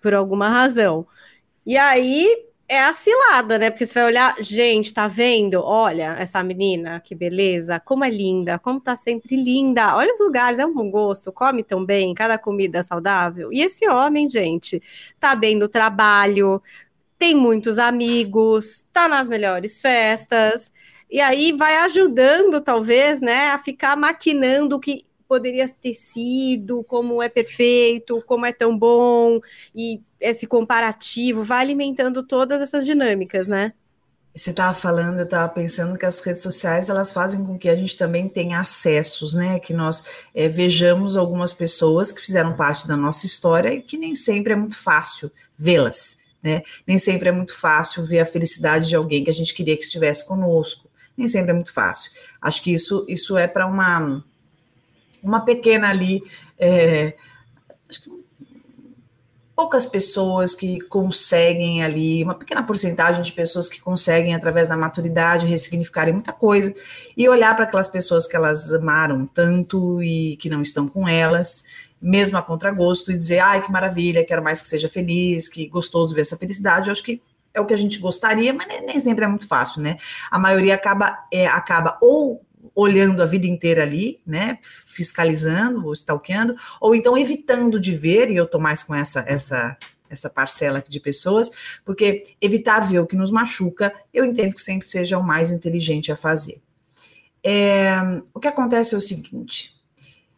por 0.00 0.14
alguma 0.14 0.48
razão. 0.48 1.06
E 1.66 1.76
aí 1.76 2.46
é 2.66 2.82
a 2.82 2.94
cilada, 2.94 3.58
né? 3.58 3.70
Porque 3.70 3.84
você 3.84 3.92
vai 3.92 4.04
olhar, 4.04 4.34
gente, 4.40 4.92
tá 4.92 5.06
vendo? 5.06 5.60
Olha 5.62 6.16
essa 6.18 6.42
menina, 6.42 6.98
que 7.00 7.14
beleza, 7.14 7.78
como 7.78 8.04
é 8.04 8.10
linda, 8.10 8.58
como 8.58 8.80
tá 8.80 8.96
sempre 8.96 9.36
linda. 9.36 9.94
Olha 9.96 10.12
os 10.12 10.20
lugares, 10.20 10.58
é 10.58 10.64
um 10.64 10.72
bom 10.72 10.90
gosto, 10.90 11.30
come 11.30 11.62
tão 11.62 11.84
bem, 11.84 12.14
cada 12.14 12.38
comida 12.38 12.78
é 12.78 12.82
saudável. 12.82 13.52
E 13.52 13.60
esse 13.60 13.86
homem, 13.86 14.30
gente, 14.30 14.82
tá 15.20 15.34
bem 15.36 15.56
no 15.56 15.68
trabalho, 15.68 16.62
tem 17.18 17.34
muitos 17.34 17.78
amigos, 17.78 18.86
tá 18.92 19.08
nas 19.08 19.28
melhores 19.28 19.80
festas. 19.80 20.72
E 21.10 21.20
aí 21.20 21.52
vai 21.52 21.76
ajudando, 21.78 22.60
talvez, 22.60 23.20
né, 23.20 23.50
a 23.50 23.58
ficar 23.58 23.96
maquinando 23.96 24.76
o 24.76 24.80
que 24.80 25.06
poderia 25.28 25.68
ter 25.68 25.94
sido, 25.94 26.84
como 26.84 27.22
é 27.22 27.28
perfeito, 27.28 28.22
como 28.26 28.46
é 28.46 28.52
tão 28.52 28.76
bom, 28.76 29.40
e 29.74 30.00
esse 30.20 30.46
comparativo 30.46 31.42
vai 31.42 31.60
alimentando 31.60 32.22
todas 32.22 32.60
essas 32.62 32.84
dinâmicas, 32.86 33.48
né? 33.48 33.72
Você 34.34 34.50
estava 34.50 34.74
falando, 34.74 35.18
eu 35.18 35.24
estava 35.24 35.48
pensando 35.48 35.98
que 35.98 36.04
as 36.04 36.20
redes 36.20 36.42
sociais 36.42 36.90
elas 36.90 37.10
fazem 37.10 37.44
com 37.44 37.58
que 37.58 37.70
a 37.70 37.74
gente 37.74 37.96
também 37.96 38.28
tenha 38.28 38.60
acessos, 38.60 39.34
né? 39.34 39.58
Que 39.58 39.72
nós 39.72 40.04
é, 40.34 40.46
vejamos 40.46 41.16
algumas 41.16 41.54
pessoas 41.54 42.12
que 42.12 42.20
fizeram 42.20 42.54
parte 42.54 42.86
da 42.86 42.96
nossa 42.96 43.24
história 43.24 43.72
e 43.72 43.80
que 43.80 43.96
nem 43.96 44.14
sempre 44.14 44.52
é 44.52 44.56
muito 44.56 44.76
fácil 44.76 45.30
vê-las, 45.56 46.18
né? 46.42 46.62
Nem 46.86 46.98
sempre 46.98 47.28
é 47.28 47.32
muito 47.32 47.58
fácil 47.58 48.04
ver 48.04 48.20
a 48.20 48.26
felicidade 48.26 48.88
de 48.88 48.96
alguém 48.96 49.24
que 49.24 49.30
a 49.30 49.34
gente 49.34 49.54
queria 49.54 49.76
que 49.76 49.84
estivesse 49.84 50.26
conosco. 50.26 50.88
Nem 51.16 51.26
sempre 51.28 51.50
é 51.50 51.54
muito 51.54 51.72
fácil. 51.72 52.10
Acho 52.40 52.62
que 52.62 52.72
isso, 52.72 53.04
isso 53.08 53.36
é 53.36 53.46
para 53.46 53.66
uma 53.66 54.22
uma 55.22 55.40
pequena 55.40 55.90
ali, 55.90 56.22
é, 56.58 57.14
poucas 59.56 59.86
pessoas 59.86 60.54
que 60.54 60.80
conseguem 60.82 61.82
ali, 61.82 62.22
uma 62.22 62.34
pequena 62.34 62.62
porcentagem 62.62 63.22
de 63.22 63.32
pessoas 63.32 63.68
que 63.68 63.80
conseguem, 63.80 64.34
através 64.34 64.68
da 64.68 64.76
maturidade, 64.76 65.46
ressignificarem 65.46 66.12
muita 66.12 66.32
coisa 66.32 66.74
e 67.16 67.28
olhar 67.28 67.56
para 67.56 67.64
aquelas 67.64 67.88
pessoas 67.88 68.26
que 68.26 68.36
elas 68.36 68.72
amaram 68.72 69.26
tanto 69.26 70.02
e 70.02 70.36
que 70.36 70.50
não 70.50 70.60
estão 70.60 70.86
com 70.86 71.08
elas, 71.08 71.64
mesmo 72.00 72.38
a 72.38 72.42
contragosto, 72.42 73.10
e 73.10 73.16
dizer, 73.16 73.38
ai, 73.38 73.62
que 73.62 73.72
maravilha, 73.72 74.24
quero 74.24 74.42
mais 74.42 74.60
que 74.60 74.68
seja 74.68 74.88
feliz, 74.88 75.48
que 75.48 75.66
gostoso 75.66 76.14
ver 76.14 76.22
essa 76.22 76.36
felicidade. 76.36 76.88
Eu 76.88 76.92
acho 76.92 77.02
que 77.02 77.22
é 77.54 77.60
o 77.60 77.66
que 77.66 77.74
a 77.74 77.78
gente 77.78 77.98
gostaria, 77.98 78.52
mas 78.52 78.68
nem, 78.68 79.00
sempre 79.00 79.24
é 79.24 79.28
muito 79.28 79.46
fácil, 79.46 79.80
né? 79.80 79.96
A 80.30 80.38
maioria 80.38 80.74
acaba, 80.74 81.18
é, 81.32 81.46
acaba 81.46 81.98
ou 82.02 82.44
olhando 82.74 83.22
a 83.22 83.26
vida 83.26 83.46
inteira 83.46 83.82
ali, 83.82 84.20
né, 84.26 84.58
fiscalizando 84.62 85.86
ou 85.86 85.92
stalkeando, 85.92 86.54
ou 86.80 86.94
então 86.94 87.16
evitando 87.16 87.80
de 87.80 87.94
ver, 87.94 88.30
e 88.30 88.36
eu 88.36 88.46
tô 88.46 88.58
mais 88.58 88.82
com 88.82 88.94
essa 88.94 89.24
essa 89.26 89.76
essa 90.08 90.30
parcela 90.30 90.84
de 90.86 91.00
pessoas, 91.00 91.50
porque 91.84 92.36
evitar 92.40 92.78
ver 92.80 93.00
o 93.00 93.06
que 93.06 93.16
nos 93.16 93.32
machuca, 93.32 93.92
eu 94.14 94.24
entendo 94.24 94.54
que 94.54 94.60
sempre 94.60 94.88
seja 94.88 95.18
o 95.18 95.22
mais 95.22 95.50
inteligente 95.50 96.12
a 96.12 96.16
fazer. 96.16 96.62
É, 97.44 97.92
o 98.32 98.38
que 98.38 98.46
acontece 98.46 98.94
é 98.94 98.98
o 98.98 99.00
seguinte, 99.00 99.75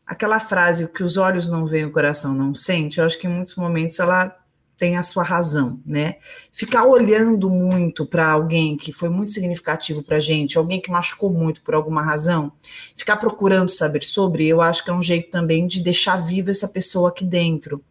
aquela 0.09 0.41
frase 0.41 0.91
que 0.91 1.05
os 1.05 1.19
olhos 1.19 1.49
não 1.49 1.67
veem, 1.67 1.85
o 1.85 1.93
coração 1.93 2.33
não 2.33 2.55
sente, 2.55 2.99
eu 2.99 3.05
acho 3.05 3.19
que 3.19 3.27
em 3.27 3.31
muitos 3.31 3.55
momentos 3.57 4.01
ela 4.01 4.35
tem 4.79 4.97
a 4.97 5.03
sua 5.03 5.23
razão, 5.23 5.81
né? 5.85 6.17
Ficar 6.53 6.87
olhando 6.87 7.51
muito 7.51 8.07
para 8.07 8.31
alguém 8.31 8.77
que 8.77 8.93
foi 8.93 9.09
muito 9.11 9.33
significativo 9.33 10.03
para 10.03 10.17
a 10.17 10.21
gente, 10.21 10.57
alguém 10.57 10.81
que 10.81 10.91
machucou 10.91 11.31
muito 11.31 11.61
por 11.63 11.75
alguma 11.75 12.01
razão, 12.01 12.53
ficar 12.97 13.17
procurando 13.17 13.71
saber 13.71 14.03
sobre, 14.03 14.47
eu 14.47 14.63
acho 14.63 14.83
que 14.83 14.91
é 14.91 14.95
um 14.95 15.03
jeito 15.03 15.31
também 15.31 15.67
de 15.67 15.83
deixar 15.83 16.17
viva 16.25 16.51
essa 16.51 16.69
pessoa 16.69 17.11
aqui 17.11 17.25
dentro. 17.25 17.85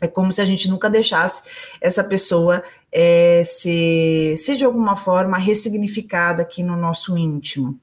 É 0.00 0.08
como 0.08 0.32
se 0.32 0.40
a 0.40 0.44
gente 0.46 0.68
nunca 0.68 0.88
deixasse 0.88 1.42
essa 1.80 2.02
pessoa 2.02 2.64
é, 2.90 3.42
ser, 3.44 4.36
ser 4.38 4.56
de 4.56 4.64
alguma 4.64 4.96
forma 4.96 5.36
ressignificada 5.36 6.42
aqui 6.42 6.62
no 6.62 6.76
nosso 6.76 7.16
íntimo. 7.16 7.78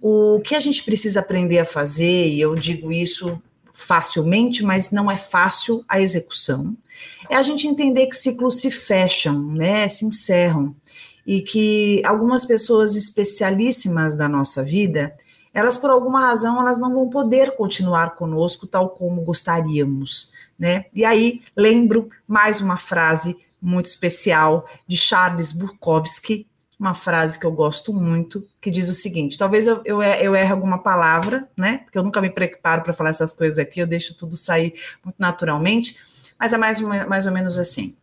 O 0.00 0.40
que 0.40 0.54
a 0.54 0.60
gente 0.60 0.84
precisa 0.84 1.20
aprender 1.20 1.58
a 1.58 1.64
fazer, 1.64 2.28
e 2.28 2.40
eu 2.40 2.54
digo 2.54 2.92
isso 2.92 3.40
facilmente, 3.72 4.62
mas 4.62 4.90
não 4.90 5.10
é 5.10 5.16
fácil 5.16 5.84
a 5.88 6.00
execução, 6.00 6.76
é 7.30 7.36
a 7.36 7.42
gente 7.42 7.66
entender 7.66 8.06
que 8.06 8.16
ciclos 8.16 8.60
se 8.60 8.70
fecham, 8.70 9.40
né, 9.52 9.88
se 9.88 10.04
encerram, 10.04 10.74
e 11.26 11.42
que 11.42 12.02
algumas 12.04 12.44
pessoas 12.44 12.96
especialíssimas 12.96 14.16
da 14.16 14.28
nossa 14.28 14.64
vida, 14.64 15.14
elas 15.52 15.76
por 15.76 15.90
alguma 15.90 16.20
razão 16.20 16.58
elas 16.58 16.80
não 16.80 16.92
vão 16.92 17.08
poder 17.08 17.54
continuar 17.54 18.14
conosco 18.16 18.66
tal 18.66 18.90
como 18.90 19.22
gostaríamos, 19.22 20.32
né? 20.58 20.86
E 20.94 21.04
aí 21.04 21.42
lembro 21.56 22.08
mais 22.26 22.60
uma 22.60 22.78
frase 22.78 23.36
muito 23.60 23.86
especial 23.86 24.66
de 24.86 24.96
Charles 24.96 25.52
Bukowski, 25.52 26.46
uma 26.78 26.94
frase 26.94 27.38
que 27.38 27.44
eu 27.44 27.50
gosto 27.50 27.92
muito, 27.92 28.46
que 28.60 28.70
diz 28.70 28.88
o 28.88 28.94
seguinte: 28.94 29.36
talvez 29.36 29.66
eu, 29.66 29.82
eu, 29.84 30.00
eu 30.02 30.34
erre 30.34 30.52
alguma 30.52 30.78
palavra, 30.78 31.48
né? 31.56 31.78
Porque 31.78 31.98
eu 31.98 32.02
nunca 32.02 32.20
me 32.20 32.30
preparo 32.30 32.82
para 32.82 32.94
falar 32.94 33.10
essas 33.10 33.32
coisas 33.32 33.58
aqui, 33.58 33.80
eu 33.80 33.86
deixo 33.86 34.14
tudo 34.14 34.36
sair 34.36 34.74
muito 35.04 35.16
naturalmente, 35.18 35.96
mas 36.38 36.52
é 36.52 36.58
mais, 36.58 36.80
mais 36.80 37.26
ou 37.26 37.32
menos 37.32 37.58
assim. 37.58 37.96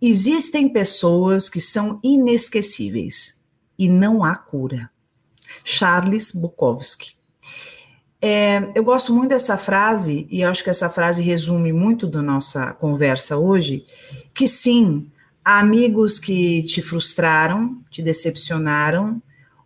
Existem 0.00 0.68
pessoas 0.68 1.48
que 1.48 1.60
são 1.60 1.98
inesquecíveis 2.02 3.44
e 3.78 3.88
não 3.88 4.22
há 4.22 4.36
cura. 4.36 4.90
Charles 5.64 6.32
Bukowski. 6.32 7.14
É, 8.20 8.70
eu 8.74 8.82
gosto 8.82 9.12
muito 9.12 9.30
dessa 9.30 9.56
frase, 9.56 10.26
e 10.30 10.42
acho 10.42 10.64
que 10.64 10.70
essa 10.70 10.88
frase 10.88 11.22
resume 11.22 11.72
muito 11.72 12.06
da 12.06 12.22
nossa 12.22 12.72
conversa 12.72 13.36
hoje, 13.36 13.84
que 14.32 14.48
sim, 14.48 15.10
amigos 15.44 16.18
que 16.18 16.62
te 16.62 16.80
frustraram, 16.80 17.78
te 17.90 18.02
decepcionaram, 18.02 19.20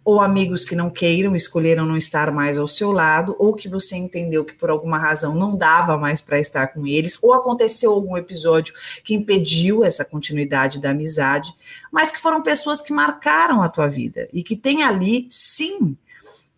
ou 0.05 0.23
amigos 0.23 0.65
que 0.65 0.75
não 0.75 0.89
queiram, 0.89 1.37
escolheram 1.37 1.85
não 1.85 1.97
estar 1.97 2.33
mais 2.33 2.59
ao 2.59 2.67
seu 2.67 2.91
lado, 2.91 3.37
ou 3.39 3.53
que 3.53 3.69
você 3.69 3.95
entendeu 3.95 4.43
que 4.43 4.55
por 4.55 4.71
alguma 4.71 4.97
razão 4.97 5.35
não 5.35 5.55
dava 5.55 5.99
mais 5.99 6.23
para 6.23 6.41
estar 6.41 6.69
com 6.69 6.87
eles, 6.87 7.19
ou 7.23 7.35
aconteceu 7.35 7.93
algum 7.93 8.17
episódio 8.17 8.73
que 9.05 9.15
impediu 9.15 9.85
essa 9.85 10.07
continuidade 10.07 10.81
da 10.81 10.91
amizade, 10.91 11.53
mas 11.93 12.11
que 12.11 12.21
foram 12.23 12.43
pessoas 12.43 12.81
que 12.81 12.91
marcaram 12.91 13.63
a 13.63 13.69
tua 13.69 13.87
vida 13.87 14.27
e 14.33 14.43
que 14.43 14.57
tem 14.57 14.83
ali, 14.83 15.27
sim, 15.29 15.95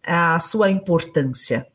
a 0.00 0.38
sua 0.38 0.70
importância. 0.70 1.66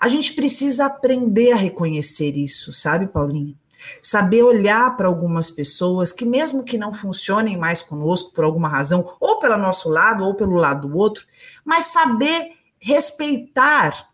A 0.00 0.08
gente 0.08 0.32
precisa 0.32 0.86
aprender 0.86 1.52
a 1.52 1.56
reconhecer 1.56 2.36
isso, 2.36 2.72
sabe, 2.72 3.06
Paulinha? 3.06 3.54
Saber 4.02 4.42
olhar 4.42 4.96
para 4.96 5.08
algumas 5.08 5.50
pessoas 5.50 6.12
que, 6.12 6.24
mesmo 6.24 6.64
que 6.64 6.78
não 6.78 6.92
funcionem 6.92 7.56
mais 7.56 7.82
conosco 7.82 8.32
por 8.32 8.44
alguma 8.44 8.68
razão, 8.68 9.16
ou 9.20 9.38
pelo 9.38 9.56
nosso 9.56 9.88
lado, 9.88 10.24
ou 10.24 10.34
pelo 10.34 10.56
lado 10.56 10.88
do 10.88 10.96
outro, 10.96 11.24
mas 11.64 11.86
saber 11.86 12.52
respeitar 12.78 14.08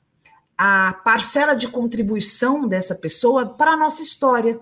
a 0.59 0.94
parcela 1.05 1.55
de 1.55 1.68
contribuição 1.68 2.66
dessa 2.66 2.94
pessoa 2.94 3.46
para 3.46 3.72
a 3.72 3.76
nossa 3.76 4.02
história. 4.02 4.59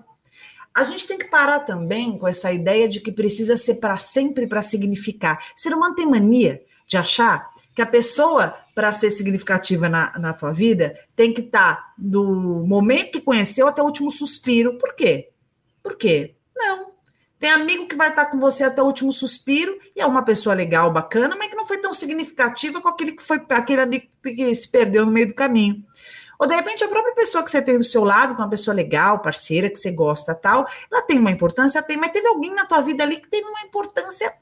A 0.73 0.83
gente 0.83 1.07
tem 1.07 1.17
que 1.17 1.25
parar 1.25 1.61
também 1.61 2.17
com 2.17 2.27
essa 2.27 2.51
ideia 2.51 2.87
de 2.87 2.99
que 2.99 3.11
precisa 3.11 3.55
ser 3.55 3.75
para 3.75 3.97
sempre 3.97 4.45
para 4.45 4.61
significar. 4.61 5.39
Ser 5.55 5.73
humano 5.73 5.95
tem 5.95 6.05
mania 6.05 6.61
de 6.85 6.97
achar 6.97 7.49
que 7.73 7.81
a 7.81 7.85
pessoa, 7.85 8.55
para 8.75 8.91
ser 8.91 9.09
significativa 9.09 9.87
na, 9.87 10.11
na 10.19 10.33
tua 10.33 10.51
vida, 10.51 10.99
tem 11.15 11.33
que 11.33 11.39
estar 11.39 11.75
tá 11.75 11.93
do 11.97 12.25
momento 12.67 13.13
que 13.13 13.21
conheceu 13.21 13.69
até 13.69 13.81
o 13.81 13.85
último 13.85 14.11
suspiro. 14.11 14.77
Por 14.77 14.93
quê? 14.93 15.29
Por 15.81 15.95
quê? 15.95 16.35
Não. 16.53 16.91
Tem 17.39 17.49
amigo 17.51 17.87
que 17.87 17.95
vai 17.95 18.09
estar 18.09 18.25
tá 18.25 18.31
com 18.31 18.37
você 18.37 18.65
até 18.65 18.81
o 18.81 18.85
último 18.85 19.13
suspiro 19.13 19.79
e 19.95 20.01
é 20.01 20.05
uma 20.05 20.23
pessoa 20.23 20.53
legal, 20.53 20.91
bacana, 20.91 21.37
mas 21.37 21.49
que 21.49 21.55
não 21.55 21.65
foi 21.65 21.77
tão 21.77 21.93
significativa 21.93 22.81
com 22.81 22.89
aquele 22.89 23.13
que 23.13 23.23
foi 23.23 23.41
aquele 23.49 23.81
amigo 23.81 24.07
que 24.21 24.53
se 24.53 24.69
perdeu 24.69 25.05
no 25.05 25.11
meio 25.11 25.27
do 25.27 25.33
caminho. 25.33 25.81
Ou 26.37 26.45
de 26.45 26.53
repente 26.53 26.83
a 26.83 26.87
própria 26.89 27.15
pessoa 27.15 27.45
que 27.45 27.51
você 27.51 27.61
tem 27.61 27.77
do 27.77 27.83
seu 27.83 28.03
lado, 28.03 28.35
que 28.35 28.41
é 28.41 28.43
uma 28.43 28.49
pessoa 28.49 28.75
legal, 28.75 29.19
parceira, 29.19 29.69
que 29.69 29.77
você 29.77 29.89
gosta 29.89 30.35
tal, 30.35 30.67
ela 30.91 31.01
tem 31.01 31.17
uma 31.17 31.31
importância, 31.31 31.81
tem, 31.81 31.95
mas 31.95 32.11
teve 32.11 32.27
alguém 32.27 32.53
na 32.53 32.65
tua 32.65 32.81
vida 32.81 33.03
ali 33.03 33.17
que 33.17 33.29
teve 33.29 33.47
uma 33.47 33.61
importância 33.61 34.33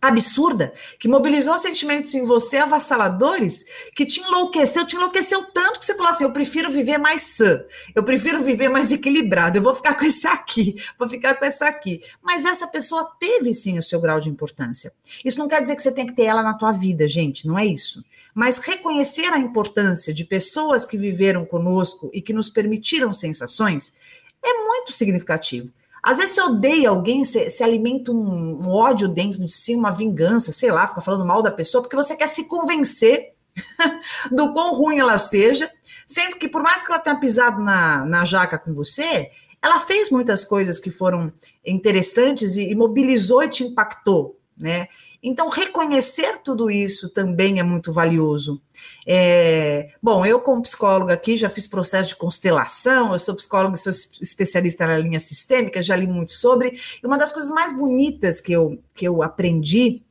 absurda, 0.00 0.72
que 0.98 1.08
mobilizou 1.08 1.58
sentimentos 1.58 2.14
em 2.14 2.24
você 2.24 2.58
avassaladores, 2.58 3.64
que 3.94 4.06
te 4.06 4.20
enlouqueceu, 4.20 4.86
te 4.86 4.96
enlouqueceu 4.96 5.42
tanto 5.42 5.80
que 5.80 5.86
você 5.86 5.94
falou 5.96 6.10
assim: 6.10 6.24
eu 6.24 6.32
prefiro 6.32 6.70
viver 6.70 6.98
mais 6.98 7.22
sã, 7.22 7.64
eu 7.94 8.04
prefiro 8.04 8.42
viver 8.42 8.68
mais 8.68 8.92
equilibrado, 8.92 9.58
eu 9.58 9.62
vou 9.62 9.74
ficar 9.74 9.94
com 9.94 10.04
esse 10.04 10.26
aqui, 10.26 10.76
vou 10.98 11.08
ficar 11.08 11.34
com 11.34 11.44
essa 11.44 11.66
aqui. 11.66 12.00
Mas 12.22 12.44
essa 12.44 12.66
pessoa 12.66 13.10
teve 13.18 13.52
sim 13.52 13.78
o 13.78 13.82
seu 13.82 14.00
grau 14.00 14.20
de 14.20 14.28
importância. 14.28 14.92
Isso 15.24 15.38
não 15.38 15.48
quer 15.48 15.60
dizer 15.60 15.74
que 15.74 15.82
você 15.82 15.92
tem 15.92 16.06
que 16.06 16.14
ter 16.14 16.24
ela 16.24 16.42
na 16.42 16.54
tua 16.54 16.72
vida, 16.72 17.08
gente, 17.08 17.46
não 17.46 17.58
é 17.58 17.66
isso. 17.66 18.04
Mas 18.34 18.58
reconhecer 18.58 19.32
a 19.32 19.38
importância 19.38 20.14
de 20.14 20.24
pessoas 20.24 20.84
que 20.84 20.96
viveram 20.96 21.44
conosco 21.44 22.08
e 22.12 22.22
que 22.22 22.32
nos 22.32 22.48
permitiram 22.48 23.12
sensações 23.12 23.94
é 24.42 24.52
muito 24.64 24.92
significativo. 24.92 25.70
Às 26.08 26.16
vezes 26.16 26.36
você 26.36 26.40
odeia 26.40 26.88
alguém, 26.88 27.22
você, 27.22 27.50
você 27.50 27.62
alimenta 27.62 28.10
um, 28.10 28.62
um, 28.62 28.70
ódio 28.70 29.06
dentro 29.08 29.44
de 29.44 29.52
si, 29.52 29.74
uma 29.74 29.90
vingança, 29.90 30.52
sei 30.52 30.72
lá, 30.72 30.86
fica 30.86 31.02
falando 31.02 31.26
mal 31.26 31.42
da 31.42 31.50
pessoa, 31.50 31.82
porque 31.82 31.94
você 31.94 32.16
quer 32.16 32.28
se 32.28 32.44
convencer 32.44 33.34
do 34.32 34.54
quão 34.54 34.74
ruim 34.74 34.98
ela 34.98 35.18
seja, 35.18 35.70
sendo 36.06 36.36
que 36.36 36.48
por 36.48 36.62
mais 36.62 36.82
que 36.82 36.90
ela 36.90 36.98
tenha 36.98 37.20
pisado 37.20 37.60
na, 37.60 38.06
na 38.06 38.24
jaca 38.24 38.58
com 38.58 38.72
você, 38.72 39.30
ela 39.60 39.80
fez 39.80 40.08
muitas 40.08 40.46
coisas 40.46 40.80
que 40.80 40.90
foram 40.90 41.30
interessantes 41.62 42.56
e, 42.56 42.70
e 42.70 42.74
mobilizou 42.74 43.42
e 43.42 43.50
te 43.50 43.64
impactou, 43.64 44.40
né? 44.56 44.88
Então, 45.22 45.48
reconhecer 45.48 46.38
tudo 46.38 46.70
isso 46.70 47.08
também 47.08 47.58
é 47.58 47.62
muito 47.62 47.92
valioso. 47.92 48.62
É, 49.06 49.90
bom, 50.00 50.24
eu, 50.24 50.40
como 50.40 50.62
psicóloga 50.62 51.12
aqui, 51.12 51.36
já 51.36 51.50
fiz 51.50 51.66
processo 51.66 52.10
de 52.10 52.16
constelação, 52.16 53.12
eu 53.12 53.18
sou 53.18 53.34
psicóloga 53.34 53.76
sou 53.76 53.92
especialista 54.20 54.86
na 54.86 54.96
linha 54.96 55.18
sistêmica, 55.18 55.82
já 55.82 55.96
li 55.96 56.06
muito 56.06 56.32
sobre. 56.32 56.80
E 57.02 57.06
uma 57.06 57.18
das 57.18 57.32
coisas 57.32 57.50
mais 57.50 57.76
bonitas 57.76 58.40
que 58.40 58.52
eu, 58.52 58.80
que 58.94 59.06
eu 59.06 59.22
aprendi 59.22 60.02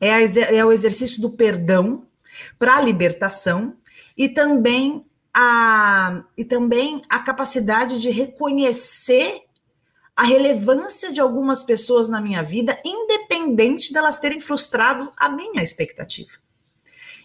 é, 0.00 0.12
a, 0.14 0.22
é 0.22 0.64
o 0.64 0.70
exercício 0.70 1.20
do 1.20 1.30
perdão 1.30 2.06
para 2.58 2.76
a 2.76 2.80
libertação 2.80 3.76
e 4.16 4.28
também 4.28 5.04
a, 5.34 6.24
e 6.36 6.44
também 6.44 7.02
a 7.08 7.18
capacidade 7.18 8.00
de 8.00 8.10
reconhecer 8.10 9.45
a 10.16 10.24
relevância 10.24 11.12
de 11.12 11.20
algumas 11.20 11.62
pessoas 11.62 12.08
na 12.08 12.20
minha 12.20 12.42
vida, 12.42 12.80
independente 12.82 13.92
delas 13.92 14.18
terem 14.18 14.40
frustrado 14.40 15.12
a 15.16 15.28
minha 15.28 15.62
expectativa. 15.62 16.30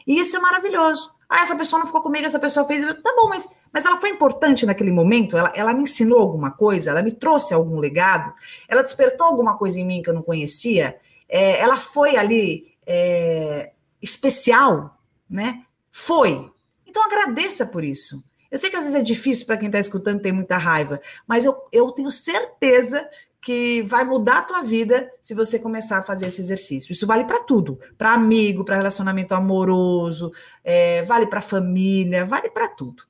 E 0.05 0.19
isso 0.19 0.35
é 0.35 0.39
maravilhoso. 0.39 1.09
Ah, 1.29 1.43
essa 1.43 1.55
pessoa 1.55 1.79
não 1.79 1.87
ficou 1.87 2.01
comigo, 2.01 2.25
essa 2.25 2.39
pessoa 2.39 2.67
fez. 2.67 2.83
Tá 3.01 3.13
bom, 3.15 3.29
mas, 3.29 3.49
mas 3.71 3.85
ela 3.85 3.95
foi 3.95 4.09
importante 4.09 4.65
naquele 4.65 4.91
momento? 4.91 5.37
Ela, 5.37 5.53
ela 5.55 5.73
me 5.73 5.83
ensinou 5.83 6.19
alguma 6.19 6.51
coisa? 6.51 6.89
Ela 6.89 7.01
me 7.01 7.13
trouxe 7.13 7.53
algum 7.53 7.79
legado? 7.79 8.33
Ela 8.67 8.81
despertou 8.83 9.25
alguma 9.25 9.57
coisa 9.57 9.79
em 9.79 9.85
mim 9.85 10.01
que 10.01 10.09
eu 10.09 10.13
não 10.13 10.21
conhecia? 10.21 10.99
É, 11.29 11.57
ela 11.61 11.77
foi 11.77 12.17
ali 12.17 12.75
é, 12.85 13.71
especial, 14.01 14.97
né? 15.29 15.63
Foi. 15.89 16.51
Então 16.85 17.05
agradeça 17.05 17.65
por 17.65 17.85
isso. 17.85 18.21
Eu 18.51 18.57
sei 18.57 18.69
que 18.69 18.75
às 18.75 18.83
vezes 18.83 18.99
é 18.99 19.01
difícil 19.01 19.45
para 19.45 19.57
quem 19.57 19.67
está 19.67 19.79
escutando, 19.79 20.21
tem 20.21 20.33
muita 20.33 20.57
raiva, 20.57 20.99
mas 21.25 21.45
eu, 21.45 21.55
eu 21.71 21.89
tenho 21.91 22.11
certeza 22.11 23.07
que 23.41 23.81
vai 23.83 24.03
mudar 24.03 24.39
a 24.39 24.43
tua 24.43 24.61
vida 24.61 25.11
se 25.19 25.33
você 25.33 25.57
começar 25.57 25.97
a 25.97 26.03
fazer 26.03 26.27
esse 26.27 26.41
exercício. 26.41 26.91
Isso 26.91 27.07
vale 27.07 27.23
para 27.23 27.39
tudo, 27.39 27.79
para 27.97 28.13
amigo, 28.13 28.63
para 28.63 28.75
relacionamento 28.75 29.33
amoroso, 29.33 30.31
é, 30.63 31.01
vale 31.03 31.25
para 31.25 31.41
família, 31.41 32.23
vale 32.23 32.49
para 32.49 32.67
tudo. 32.67 33.03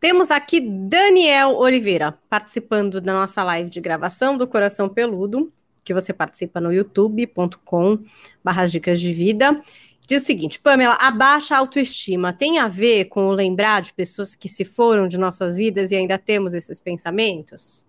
Temos 0.00 0.30
aqui 0.30 0.60
Daniel 0.60 1.50
Oliveira 1.56 2.18
participando 2.28 3.00
da 3.00 3.12
nossa 3.12 3.44
live 3.44 3.68
de 3.70 3.80
gravação 3.80 4.36
do 4.36 4.48
Coração 4.48 4.88
Peludo, 4.88 5.52
que 5.84 5.94
você 5.94 6.12
participa 6.12 6.60
no 6.60 6.72
youtube.com/barra 6.72 8.66
dicas 8.66 8.98
de 9.00 9.12
vida. 9.12 9.62
Diz 10.10 10.24
o 10.24 10.26
seguinte, 10.26 10.58
Pamela, 10.58 10.94
a 10.94 11.12
baixa 11.12 11.56
autoestima 11.56 12.32
tem 12.32 12.58
a 12.58 12.66
ver 12.66 13.04
com 13.04 13.28
o 13.28 13.30
lembrar 13.30 13.80
de 13.80 13.92
pessoas 13.92 14.34
que 14.34 14.48
se 14.48 14.64
foram 14.64 15.06
de 15.06 15.16
nossas 15.16 15.56
vidas 15.56 15.92
e 15.92 15.94
ainda 15.94 16.18
temos 16.18 16.52
esses 16.52 16.80
pensamentos? 16.80 17.86